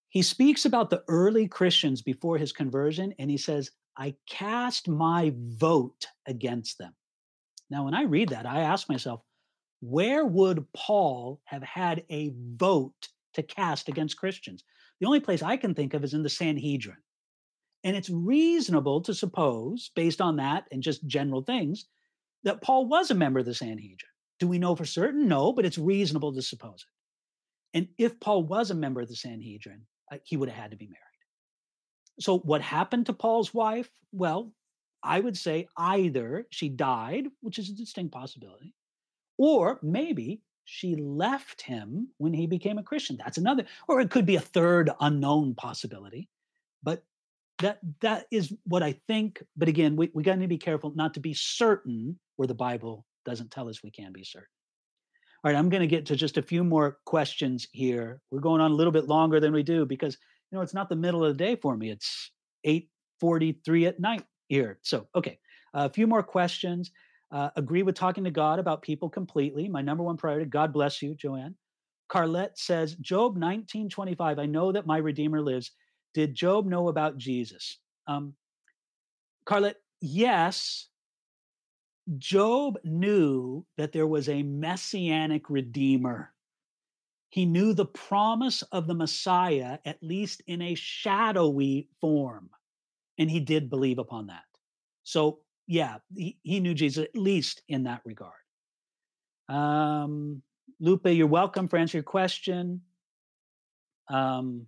He 0.08 0.22
speaks 0.22 0.64
about 0.64 0.90
the 0.90 1.04
early 1.08 1.48
Christians 1.48 2.02
before 2.02 2.38
his 2.38 2.52
conversion, 2.52 3.14
and 3.18 3.30
he 3.30 3.36
says, 3.36 3.70
I 3.96 4.14
cast 4.28 4.88
my 4.88 5.32
vote 5.36 6.06
against 6.26 6.78
them. 6.78 6.94
Now, 7.70 7.84
when 7.84 7.94
I 7.94 8.02
read 8.02 8.30
that, 8.30 8.46
I 8.46 8.60
ask 8.60 8.88
myself, 8.88 9.22
where 9.80 10.24
would 10.24 10.66
Paul 10.74 11.40
have 11.44 11.62
had 11.62 12.04
a 12.10 12.32
vote 12.56 13.08
to 13.34 13.42
cast 13.42 13.88
against 13.88 14.16
Christians? 14.16 14.64
The 15.00 15.06
only 15.06 15.20
place 15.20 15.42
I 15.42 15.56
can 15.56 15.74
think 15.74 15.94
of 15.94 16.04
is 16.04 16.14
in 16.14 16.22
the 16.22 16.28
Sanhedrin. 16.28 16.98
And 17.84 17.96
it's 17.96 18.10
reasonable 18.10 19.00
to 19.02 19.14
suppose, 19.14 19.90
based 19.96 20.20
on 20.20 20.36
that 20.36 20.66
and 20.70 20.82
just 20.82 21.06
general 21.06 21.42
things, 21.42 21.86
that 22.44 22.62
Paul 22.62 22.86
was 22.86 23.10
a 23.10 23.14
member 23.14 23.40
of 23.40 23.46
the 23.46 23.54
Sanhedrin. 23.54 24.10
Do 24.38 24.48
we 24.48 24.58
know 24.58 24.74
for 24.74 24.84
certain? 24.84 25.28
No, 25.28 25.52
but 25.52 25.64
it's 25.64 25.78
reasonable 25.78 26.32
to 26.34 26.42
suppose 26.42 26.84
it. 26.84 27.78
And 27.78 27.88
if 27.98 28.18
Paul 28.20 28.44
was 28.44 28.70
a 28.70 28.74
member 28.74 29.00
of 29.00 29.08
the 29.08 29.16
Sanhedrin, 29.16 29.82
uh, 30.10 30.18
he 30.24 30.36
would 30.36 30.48
have 30.48 30.58
had 30.58 30.70
to 30.72 30.76
be 30.76 30.86
married. 30.86 30.98
So, 32.20 32.38
what 32.38 32.60
happened 32.60 33.06
to 33.06 33.12
Paul's 33.12 33.54
wife? 33.54 33.90
Well, 34.12 34.52
I 35.02 35.20
would 35.20 35.36
say 35.36 35.68
either 35.76 36.46
she 36.50 36.68
died, 36.68 37.28
which 37.40 37.58
is 37.58 37.70
a 37.70 37.74
distinct 37.74 38.12
possibility, 38.12 38.74
or 39.38 39.80
maybe 39.82 40.42
she 40.64 40.94
left 40.96 41.62
him 41.62 42.08
when 42.18 42.32
he 42.32 42.46
became 42.46 42.78
a 42.78 42.82
Christian. 42.82 43.16
That's 43.16 43.38
another, 43.38 43.64
or 43.88 44.00
it 44.00 44.10
could 44.10 44.26
be 44.26 44.36
a 44.36 44.40
third 44.40 44.90
unknown 45.00 45.54
possibility. 45.54 46.28
But 46.82 47.04
that 47.62 47.78
that 48.00 48.26
is 48.30 48.52
what 48.64 48.82
I 48.82 48.92
think. 49.08 49.42
But 49.56 49.68
again, 49.68 49.96
we, 49.96 50.10
we 50.14 50.22
got 50.22 50.38
to 50.38 50.46
be 50.46 50.58
careful 50.58 50.92
not 50.94 51.14
to 51.14 51.20
be 51.20 51.34
certain 51.34 52.18
where 52.36 52.48
the 52.48 52.54
Bible 52.54 53.06
doesn't 53.24 53.50
tell 53.50 53.68
us 53.68 53.82
we 53.82 53.90
can 53.90 54.12
be 54.12 54.24
certain. 54.24 54.46
All 55.44 55.50
right, 55.50 55.58
I'm 55.58 55.68
going 55.68 55.80
to 55.80 55.88
get 55.88 56.06
to 56.06 56.16
just 56.16 56.38
a 56.38 56.42
few 56.42 56.62
more 56.62 56.98
questions 57.04 57.66
here. 57.72 58.20
We're 58.30 58.40
going 58.40 58.60
on 58.60 58.70
a 58.70 58.74
little 58.74 58.92
bit 58.92 59.08
longer 59.08 59.40
than 59.40 59.52
we 59.52 59.62
do 59.64 59.84
because 59.84 60.16
you 60.50 60.56
know 60.56 60.62
it's 60.62 60.74
not 60.74 60.88
the 60.88 60.96
middle 60.96 61.24
of 61.24 61.36
the 61.36 61.44
day 61.44 61.56
for 61.56 61.76
me. 61.76 61.90
It's 61.90 62.30
8:43 62.64 63.88
at 63.88 64.00
night 64.00 64.24
here. 64.48 64.78
So, 64.82 65.08
okay, 65.14 65.38
a 65.74 65.90
few 65.90 66.06
more 66.06 66.22
questions. 66.22 66.90
Uh, 67.32 67.50
agree 67.56 67.82
with 67.82 67.94
talking 67.94 68.24
to 68.24 68.30
God 68.30 68.58
about 68.58 68.82
people 68.82 69.08
completely. 69.08 69.68
My 69.68 69.82
number 69.82 70.04
one 70.04 70.16
priority. 70.16 70.46
God 70.46 70.72
bless 70.72 71.00
you, 71.00 71.14
Joanne. 71.14 71.56
Carlette 72.08 72.56
says, 72.56 72.94
Job 72.96 73.36
19:25. 73.36 74.38
I 74.38 74.46
know 74.46 74.70
that 74.70 74.86
my 74.86 74.98
Redeemer 74.98 75.40
lives. 75.40 75.72
Did 76.14 76.34
Job 76.34 76.66
know 76.66 76.88
about 76.88 77.16
Jesus? 77.16 77.78
Um, 78.06 78.34
Carlette, 79.46 79.80
yes. 80.00 80.88
Job 82.18 82.78
knew 82.84 83.64
that 83.76 83.92
there 83.92 84.06
was 84.06 84.28
a 84.28 84.42
messianic 84.42 85.48
redeemer. 85.48 86.32
He 87.30 87.46
knew 87.46 87.72
the 87.72 87.86
promise 87.86 88.62
of 88.72 88.86
the 88.86 88.94
Messiah, 88.94 89.78
at 89.86 90.02
least 90.02 90.42
in 90.46 90.60
a 90.60 90.74
shadowy 90.74 91.88
form. 92.00 92.50
And 93.18 93.30
he 93.30 93.40
did 93.40 93.70
believe 93.70 93.98
upon 93.98 94.26
that. 94.26 94.44
So, 95.04 95.38
yeah, 95.66 95.98
he, 96.14 96.38
he 96.42 96.60
knew 96.60 96.74
Jesus, 96.74 97.04
at 97.04 97.16
least 97.16 97.62
in 97.68 97.84
that 97.84 98.02
regard. 98.04 98.32
Um, 99.48 100.42
Lupe, 100.80 101.06
you're 101.06 101.26
welcome 101.26 101.68
for 101.68 101.78
answering 101.78 102.00
your 102.00 102.10
question. 102.10 102.82
Um, 104.08 104.66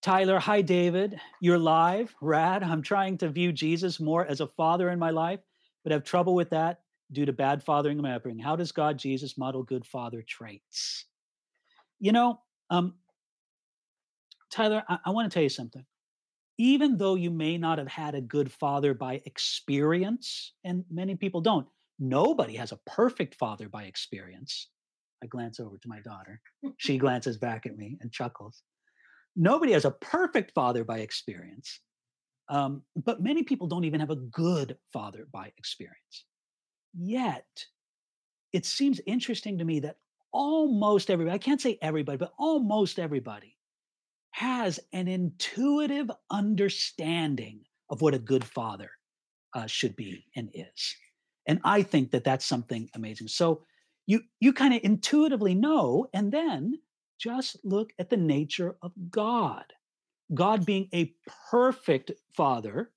Tyler, 0.00 0.38
hi, 0.38 0.62
David. 0.62 1.20
You're 1.40 1.58
live. 1.58 2.14
Rad. 2.20 2.62
I'm 2.62 2.82
trying 2.82 3.18
to 3.18 3.28
view 3.28 3.50
Jesus 3.50 3.98
more 3.98 4.24
as 4.24 4.40
a 4.40 4.46
father 4.46 4.90
in 4.90 4.98
my 4.98 5.10
life, 5.10 5.40
but 5.82 5.92
have 5.92 6.04
trouble 6.04 6.36
with 6.36 6.50
that 6.50 6.82
due 7.10 7.26
to 7.26 7.32
bad 7.32 7.64
fathering 7.64 7.98
in 7.98 8.02
my 8.02 8.14
upbringing. 8.14 8.42
How 8.42 8.54
does 8.54 8.70
God, 8.70 8.96
Jesus, 8.96 9.36
model 9.36 9.64
good 9.64 9.84
father 9.84 10.22
traits? 10.26 11.06
You 11.98 12.12
know, 12.12 12.40
um, 12.70 12.94
Tyler, 14.52 14.84
I, 14.88 14.98
I 15.06 15.10
want 15.10 15.28
to 15.28 15.34
tell 15.34 15.42
you 15.42 15.48
something. 15.48 15.84
Even 16.58 16.96
though 16.96 17.16
you 17.16 17.30
may 17.30 17.58
not 17.58 17.78
have 17.78 17.88
had 17.88 18.14
a 18.14 18.20
good 18.20 18.52
father 18.52 18.94
by 18.94 19.20
experience, 19.26 20.52
and 20.62 20.84
many 20.90 21.16
people 21.16 21.40
don't, 21.40 21.66
nobody 21.98 22.54
has 22.54 22.70
a 22.70 22.80
perfect 22.86 23.34
father 23.34 23.68
by 23.68 23.84
experience. 23.84 24.68
I 25.24 25.26
glance 25.26 25.58
over 25.58 25.76
to 25.76 25.88
my 25.88 25.98
daughter. 26.00 26.40
She 26.76 26.98
glances 26.98 27.36
back 27.36 27.66
at 27.66 27.76
me 27.76 27.98
and 28.00 28.12
chuckles 28.12 28.62
nobody 29.38 29.72
has 29.72 29.84
a 29.84 29.92
perfect 29.92 30.52
father 30.52 30.84
by 30.84 30.98
experience, 30.98 31.80
um, 32.48 32.82
but 32.96 33.22
many 33.22 33.42
people 33.42 33.66
don't 33.66 33.84
even 33.84 34.00
have 34.00 34.10
a 34.10 34.16
good 34.16 34.76
father 34.92 35.28
by 35.32 35.52
experience. 35.56 36.24
Yet, 36.94 37.46
it 38.52 38.66
seems 38.66 39.00
interesting 39.06 39.58
to 39.58 39.64
me 39.64 39.80
that 39.80 39.96
almost 40.32 41.10
everybody, 41.10 41.34
I 41.34 41.38
can't 41.38 41.60
say 41.60 41.78
everybody, 41.80 42.18
but 42.18 42.32
almost 42.38 42.98
everybody 42.98 43.56
has 44.30 44.80
an 44.92 45.08
intuitive 45.08 46.10
understanding 46.30 47.60
of 47.90 48.00
what 48.00 48.14
a 48.14 48.18
good 48.18 48.44
father 48.44 48.90
uh, 49.54 49.66
should 49.66 49.96
be 49.96 50.24
and 50.36 50.50
is. 50.54 50.96
And 51.46 51.60
I 51.64 51.82
think 51.82 52.10
that 52.10 52.24
that's 52.24 52.44
something 52.44 52.90
amazing. 52.94 53.28
So 53.28 53.62
you 54.06 54.22
you 54.40 54.52
kind 54.52 54.74
of 54.74 54.80
intuitively 54.84 55.54
know, 55.54 56.06
and 56.12 56.32
then 56.32 56.78
just 57.18 57.56
look 57.64 57.92
at 57.98 58.10
the 58.10 58.16
nature 58.16 58.76
of 58.82 58.92
God. 59.10 59.64
God 60.34 60.66
being 60.66 60.88
a 60.94 61.14
perfect 61.50 62.12
father. 62.36 62.90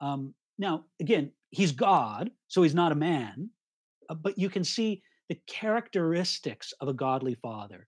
Um, 0.00 0.34
now, 0.58 0.84
again, 1.00 1.32
he's 1.50 1.72
God, 1.72 2.30
so 2.48 2.62
he's 2.62 2.74
not 2.74 2.92
a 2.92 2.96
man, 2.96 3.50
uh, 4.08 4.14
but 4.14 4.38
you 4.38 4.48
can 4.48 4.64
see 4.64 5.02
the 5.28 5.38
characteristics 5.46 6.72
of 6.80 6.88
a 6.88 6.94
godly 6.94 7.34
father 7.36 7.86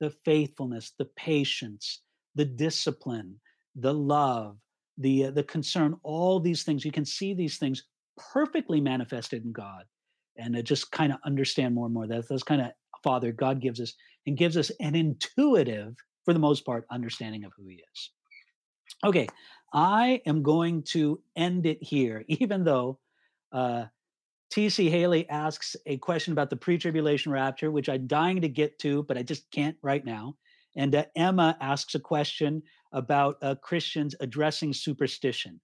the 0.00 0.10
faithfulness, 0.24 0.92
the 0.98 1.08
patience, 1.16 2.02
the 2.34 2.44
discipline, 2.44 3.40
the 3.76 3.94
love, 3.94 4.56
the, 4.98 5.26
uh, 5.26 5.30
the 5.30 5.42
concern, 5.44 5.94
all 6.02 6.40
these 6.40 6.64
things. 6.64 6.84
You 6.84 6.92
can 6.92 7.04
see 7.04 7.32
these 7.32 7.58
things 7.58 7.84
perfectly 8.18 8.80
manifested 8.80 9.44
in 9.44 9.52
God 9.52 9.84
and 10.36 10.56
uh, 10.56 10.62
just 10.62 10.90
kind 10.90 11.12
of 11.12 11.18
understand 11.24 11.74
more 11.74 11.86
and 11.86 11.94
more 11.94 12.06
that 12.08 12.28
those 12.28 12.42
kind 12.42 12.60
of 12.60 12.72
father 13.04 13.30
God 13.30 13.60
gives 13.60 13.80
us 13.80 13.94
and 14.26 14.36
gives 14.36 14.56
us 14.56 14.70
an 14.80 14.96
intuitive, 14.96 15.94
for 16.24 16.32
the 16.32 16.40
most 16.40 16.64
part, 16.64 16.86
understanding 16.90 17.44
of 17.44 17.52
who 17.56 17.68
he 17.68 17.76
is. 17.92 18.10
Okay, 19.04 19.28
I 19.72 20.22
am 20.26 20.42
going 20.42 20.82
to 20.84 21.20
end 21.36 21.66
it 21.66 21.82
here, 21.82 22.24
even 22.28 22.64
though 22.64 22.98
uh, 23.52 23.84
TC 24.52 24.88
Haley 24.90 25.28
asks 25.28 25.76
a 25.86 25.98
question 25.98 26.32
about 26.32 26.50
the 26.50 26.56
pre 26.56 26.78
tribulation 26.78 27.32
rapture, 27.32 27.70
which 27.70 27.88
I'm 27.88 28.06
dying 28.06 28.40
to 28.40 28.48
get 28.48 28.78
to, 28.80 29.02
but 29.04 29.18
I 29.18 29.22
just 29.22 29.50
can't 29.50 29.76
right 29.82 30.04
now. 30.04 30.36
And 30.76 30.94
uh, 30.94 31.04
Emma 31.14 31.56
asks 31.60 31.94
a 31.94 32.00
question 32.00 32.62
about 32.92 33.36
uh, 33.42 33.54
Christians 33.56 34.14
addressing 34.20 34.72
superstition. 34.72 35.60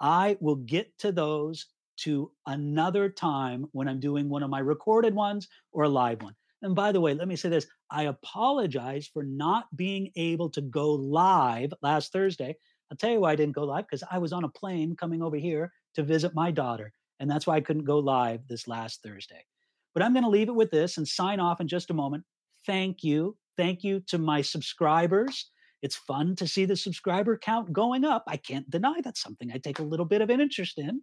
I 0.00 0.36
will 0.40 0.56
get 0.56 0.96
to 0.98 1.12
those 1.12 1.66
to 1.96 2.30
another 2.46 3.08
time 3.08 3.66
when 3.72 3.88
I'm 3.88 4.00
doing 4.00 4.28
one 4.28 4.42
of 4.42 4.50
my 4.50 4.58
recorded 4.58 5.14
ones 5.14 5.48
or 5.72 5.84
a 5.84 5.88
live 5.88 6.22
one. 6.22 6.34
And 6.64 6.74
by 6.74 6.92
the 6.92 7.00
way, 7.00 7.12
let 7.12 7.28
me 7.28 7.36
say 7.36 7.50
this 7.50 7.66
I 7.90 8.04
apologize 8.04 9.06
for 9.12 9.22
not 9.22 9.66
being 9.76 10.10
able 10.16 10.48
to 10.50 10.62
go 10.62 10.92
live 10.92 11.74
last 11.82 12.10
Thursday. 12.10 12.56
I'll 12.90 12.96
tell 12.96 13.10
you 13.10 13.20
why 13.20 13.32
I 13.32 13.36
didn't 13.36 13.54
go 13.54 13.64
live 13.64 13.84
because 13.86 14.02
I 14.10 14.16
was 14.16 14.32
on 14.32 14.44
a 14.44 14.48
plane 14.48 14.96
coming 14.96 15.22
over 15.22 15.36
here 15.36 15.70
to 15.94 16.02
visit 16.02 16.34
my 16.34 16.50
daughter. 16.50 16.92
And 17.20 17.30
that's 17.30 17.46
why 17.46 17.56
I 17.56 17.60
couldn't 17.60 17.84
go 17.84 17.98
live 17.98 18.48
this 18.48 18.66
last 18.66 19.02
Thursday. 19.02 19.44
But 19.92 20.02
I'm 20.02 20.14
going 20.14 20.24
to 20.24 20.30
leave 20.30 20.48
it 20.48 20.54
with 20.54 20.70
this 20.70 20.96
and 20.96 21.06
sign 21.06 21.38
off 21.38 21.60
in 21.60 21.68
just 21.68 21.90
a 21.90 21.94
moment. 21.94 22.24
Thank 22.66 23.04
you. 23.04 23.36
Thank 23.58 23.84
you 23.84 24.00
to 24.08 24.16
my 24.16 24.40
subscribers. 24.40 25.50
It's 25.82 25.96
fun 25.96 26.34
to 26.36 26.48
see 26.48 26.64
the 26.64 26.76
subscriber 26.76 27.36
count 27.36 27.74
going 27.74 28.06
up. 28.06 28.24
I 28.26 28.38
can't 28.38 28.68
deny 28.70 29.02
that's 29.04 29.20
something 29.20 29.52
I 29.52 29.58
take 29.58 29.80
a 29.80 29.84
little 29.84 30.06
bit 30.06 30.22
of 30.22 30.30
an 30.30 30.40
interest 30.40 30.78
in. 30.78 31.02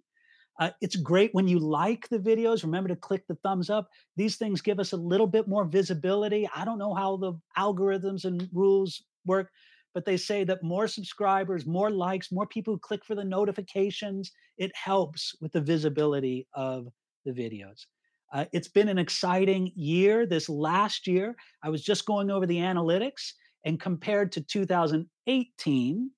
Uh, 0.60 0.70
it's 0.82 0.96
great 0.96 1.34
when 1.34 1.48
you 1.48 1.60
like 1.60 2.08
the 2.10 2.20
videos. 2.20 2.64
Remember 2.64 2.90
to 2.90 2.96
click 2.96 3.26
the 3.28 3.38
thumbs 3.44 3.70
up. 3.70 3.90
These 4.16 4.38
things 4.38 4.62
give 4.62 4.80
us 4.80 4.92
a 4.92 4.98
little 4.98 5.28
bit 5.28 5.48
more 5.48 5.66
visibility. 5.66 6.48
I 6.56 6.66
don't 6.66 6.78
know 6.78 6.94
how 6.94 7.18
the 7.18 7.34
algorithms 7.58 8.26
and 8.26 8.48
rules 8.54 9.04
work, 9.26 9.50
but 9.94 10.06
they 10.06 10.18
say 10.18 10.44
that 10.44 10.64
more 10.64 10.88
subscribers, 10.88 11.66
more 11.66 11.90
likes, 11.90 12.32
more 12.32 12.46
people 12.46 12.74
who 12.74 12.80
click 12.80 13.04
for 13.06 13.16
the 13.16 13.24
notifications, 13.24 14.32
it 14.58 14.72
helps 14.76 15.36
with 15.42 15.52
the 15.52 15.62
visibility 15.62 16.48
of 16.54 16.88
the 17.26 17.32
videos. 17.32 17.86
Uh, 18.34 18.46
it's 18.54 18.70
been 18.70 18.88
an 18.90 18.98
exciting 18.98 19.72
year. 19.76 20.26
This 20.26 20.48
last 20.48 21.08
year, 21.08 21.36
I 21.64 21.70
was 21.70 21.84
just 21.84 22.06
going 22.06 22.32
over 22.32 22.46
the 22.46 22.58
analytics, 22.58 23.34
and 23.66 23.80
compared 23.80 24.32
to 24.34 24.42
2018, 24.42 26.12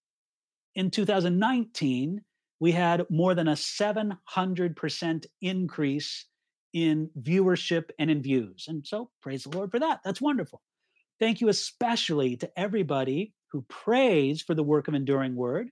in 0.75 0.89
2019, 0.89 2.21
we 2.63 2.71
had 2.71 3.05
more 3.09 3.35
than 3.35 3.49
a 3.49 3.55
700% 3.55 5.25
increase 5.41 6.25
in 6.71 7.09
viewership 7.21 7.89
and 7.99 8.09
in 8.09 8.21
views. 8.21 8.67
And 8.69 8.87
so, 8.87 9.09
praise 9.21 9.43
the 9.43 9.49
Lord 9.49 9.69
for 9.69 9.79
that. 9.79 9.99
That's 10.05 10.21
wonderful. 10.21 10.61
Thank 11.19 11.41
you 11.41 11.49
especially 11.49 12.37
to 12.37 12.49
everybody 12.57 13.33
who 13.51 13.63
prays 13.63 14.41
for 14.41 14.55
the 14.55 14.63
work 14.63 14.87
of 14.87 14.93
Enduring 14.93 15.35
Word. 15.35 15.71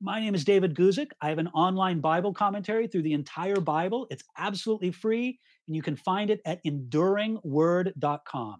My 0.00 0.20
name 0.20 0.36
is 0.36 0.44
David 0.44 0.76
Guzik. 0.76 1.10
I 1.20 1.30
have 1.30 1.38
an 1.38 1.48
online 1.48 1.98
Bible 1.98 2.32
commentary 2.32 2.86
through 2.86 3.02
the 3.02 3.14
entire 3.14 3.58
Bible. 3.58 4.06
It's 4.08 4.22
absolutely 4.36 4.92
free, 4.92 5.40
and 5.66 5.74
you 5.74 5.82
can 5.82 5.96
find 5.96 6.30
it 6.30 6.40
at 6.46 6.64
enduringword.com. 6.64 8.56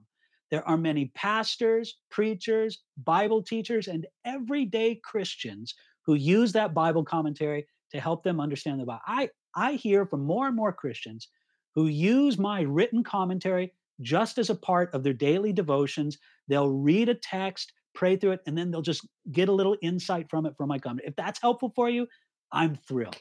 There 0.50 0.68
are 0.68 0.76
many 0.76 1.12
pastors, 1.14 1.94
preachers, 2.10 2.82
Bible 3.04 3.40
teachers, 3.40 3.86
and 3.86 4.04
everyday 4.24 4.96
Christians 4.96 5.76
who 6.08 6.14
use 6.14 6.52
that 6.52 6.72
Bible 6.72 7.04
commentary 7.04 7.66
to 7.92 8.00
help 8.00 8.22
them 8.22 8.40
understand 8.40 8.80
the 8.80 8.86
Bible. 8.86 9.02
I, 9.06 9.28
I 9.54 9.74
hear 9.74 10.06
from 10.06 10.24
more 10.24 10.46
and 10.46 10.56
more 10.56 10.72
Christians 10.72 11.28
who 11.74 11.86
use 11.86 12.38
my 12.38 12.62
written 12.62 13.04
commentary 13.04 13.74
just 14.00 14.38
as 14.38 14.48
a 14.48 14.54
part 14.54 14.94
of 14.94 15.02
their 15.02 15.12
daily 15.12 15.52
devotions. 15.52 16.16
They'll 16.48 16.70
read 16.70 17.10
a 17.10 17.14
text, 17.14 17.74
pray 17.94 18.16
through 18.16 18.32
it, 18.32 18.40
and 18.46 18.56
then 18.56 18.70
they'll 18.70 18.80
just 18.80 19.06
get 19.32 19.50
a 19.50 19.52
little 19.52 19.76
insight 19.82 20.30
from 20.30 20.46
it 20.46 20.54
from 20.56 20.70
my 20.70 20.78
comment. 20.78 21.06
If 21.06 21.14
that's 21.14 21.42
helpful 21.42 21.74
for 21.76 21.90
you, 21.90 22.06
I'm 22.52 22.74
thrilled. 22.74 23.20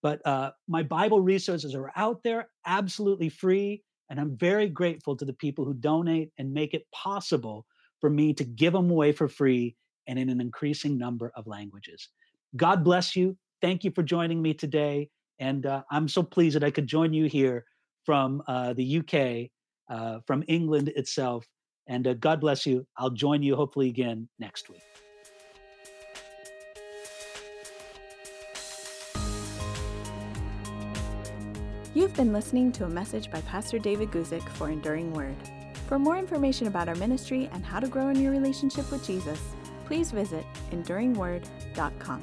But 0.00 0.24
uh, 0.24 0.52
my 0.68 0.84
Bible 0.84 1.20
resources 1.20 1.74
are 1.74 1.90
out 1.96 2.22
there, 2.22 2.48
absolutely 2.64 3.28
free. 3.28 3.82
And 4.08 4.20
I'm 4.20 4.36
very 4.36 4.68
grateful 4.68 5.16
to 5.16 5.24
the 5.24 5.32
people 5.32 5.64
who 5.64 5.74
donate 5.74 6.30
and 6.38 6.54
make 6.54 6.74
it 6.74 6.86
possible 6.94 7.66
for 8.00 8.08
me 8.08 8.34
to 8.34 8.44
give 8.44 8.72
them 8.72 8.88
away 8.88 9.10
for 9.10 9.26
free 9.26 9.74
and 10.06 10.18
in 10.18 10.28
an 10.28 10.40
increasing 10.40 10.96
number 10.98 11.32
of 11.36 11.46
languages. 11.46 12.08
God 12.56 12.84
bless 12.84 13.14
you. 13.16 13.36
Thank 13.60 13.84
you 13.84 13.90
for 13.90 14.02
joining 14.02 14.40
me 14.42 14.54
today. 14.54 15.08
And 15.38 15.66
uh, 15.66 15.82
I'm 15.90 16.08
so 16.08 16.22
pleased 16.22 16.56
that 16.56 16.64
I 16.64 16.70
could 16.70 16.86
join 16.86 17.12
you 17.12 17.26
here 17.26 17.64
from 18.04 18.42
uh, 18.46 18.72
the 18.72 18.98
UK, 18.98 19.50
uh, 19.94 20.20
from 20.26 20.44
England 20.48 20.88
itself, 20.96 21.46
and 21.86 22.06
uh, 22.06 22.14
God 22.14 22.40
bless 22.40 22.66
you. 22.66 22.86
I'll 22.96 23.10
join 23.10 23.42
you 23.42 23.56
hopefully 23.56 23.88
again 23.88 24.28
next 24.38 24.68
week. 24.68 24.82
You've 31.92 32.14
been 32.14 32.32
listening 32.32 32.70
to 32.72 32.84
a 32.84 32.88
message 32.88 33.30
by 33.30 33.40
Pastor 33.42 33.78
David 33.78 34.12
Guzik 34.12 34.48
for 34.50 34.70
Enduring 34.70 35.12
Word. 35.12 35.34
For 35.88 35.98
more 35.98 36.16
information 36.16 36.68
about 36.68 36.88
our 36.88 36.94
ministry 36.94 37.48
and 37.52 37.66
how 37.66 37.80
to 37.80 37.88
grow 37.88 38.08
in 38.08 38.20
your 38.20 38.30
relationship 38.30 38.88
with 38.92 39.04
Jesus, 39.04 39.40
please 39.86 40.12
visit 40.12 40.44
enduringword.com. 40.70 42.22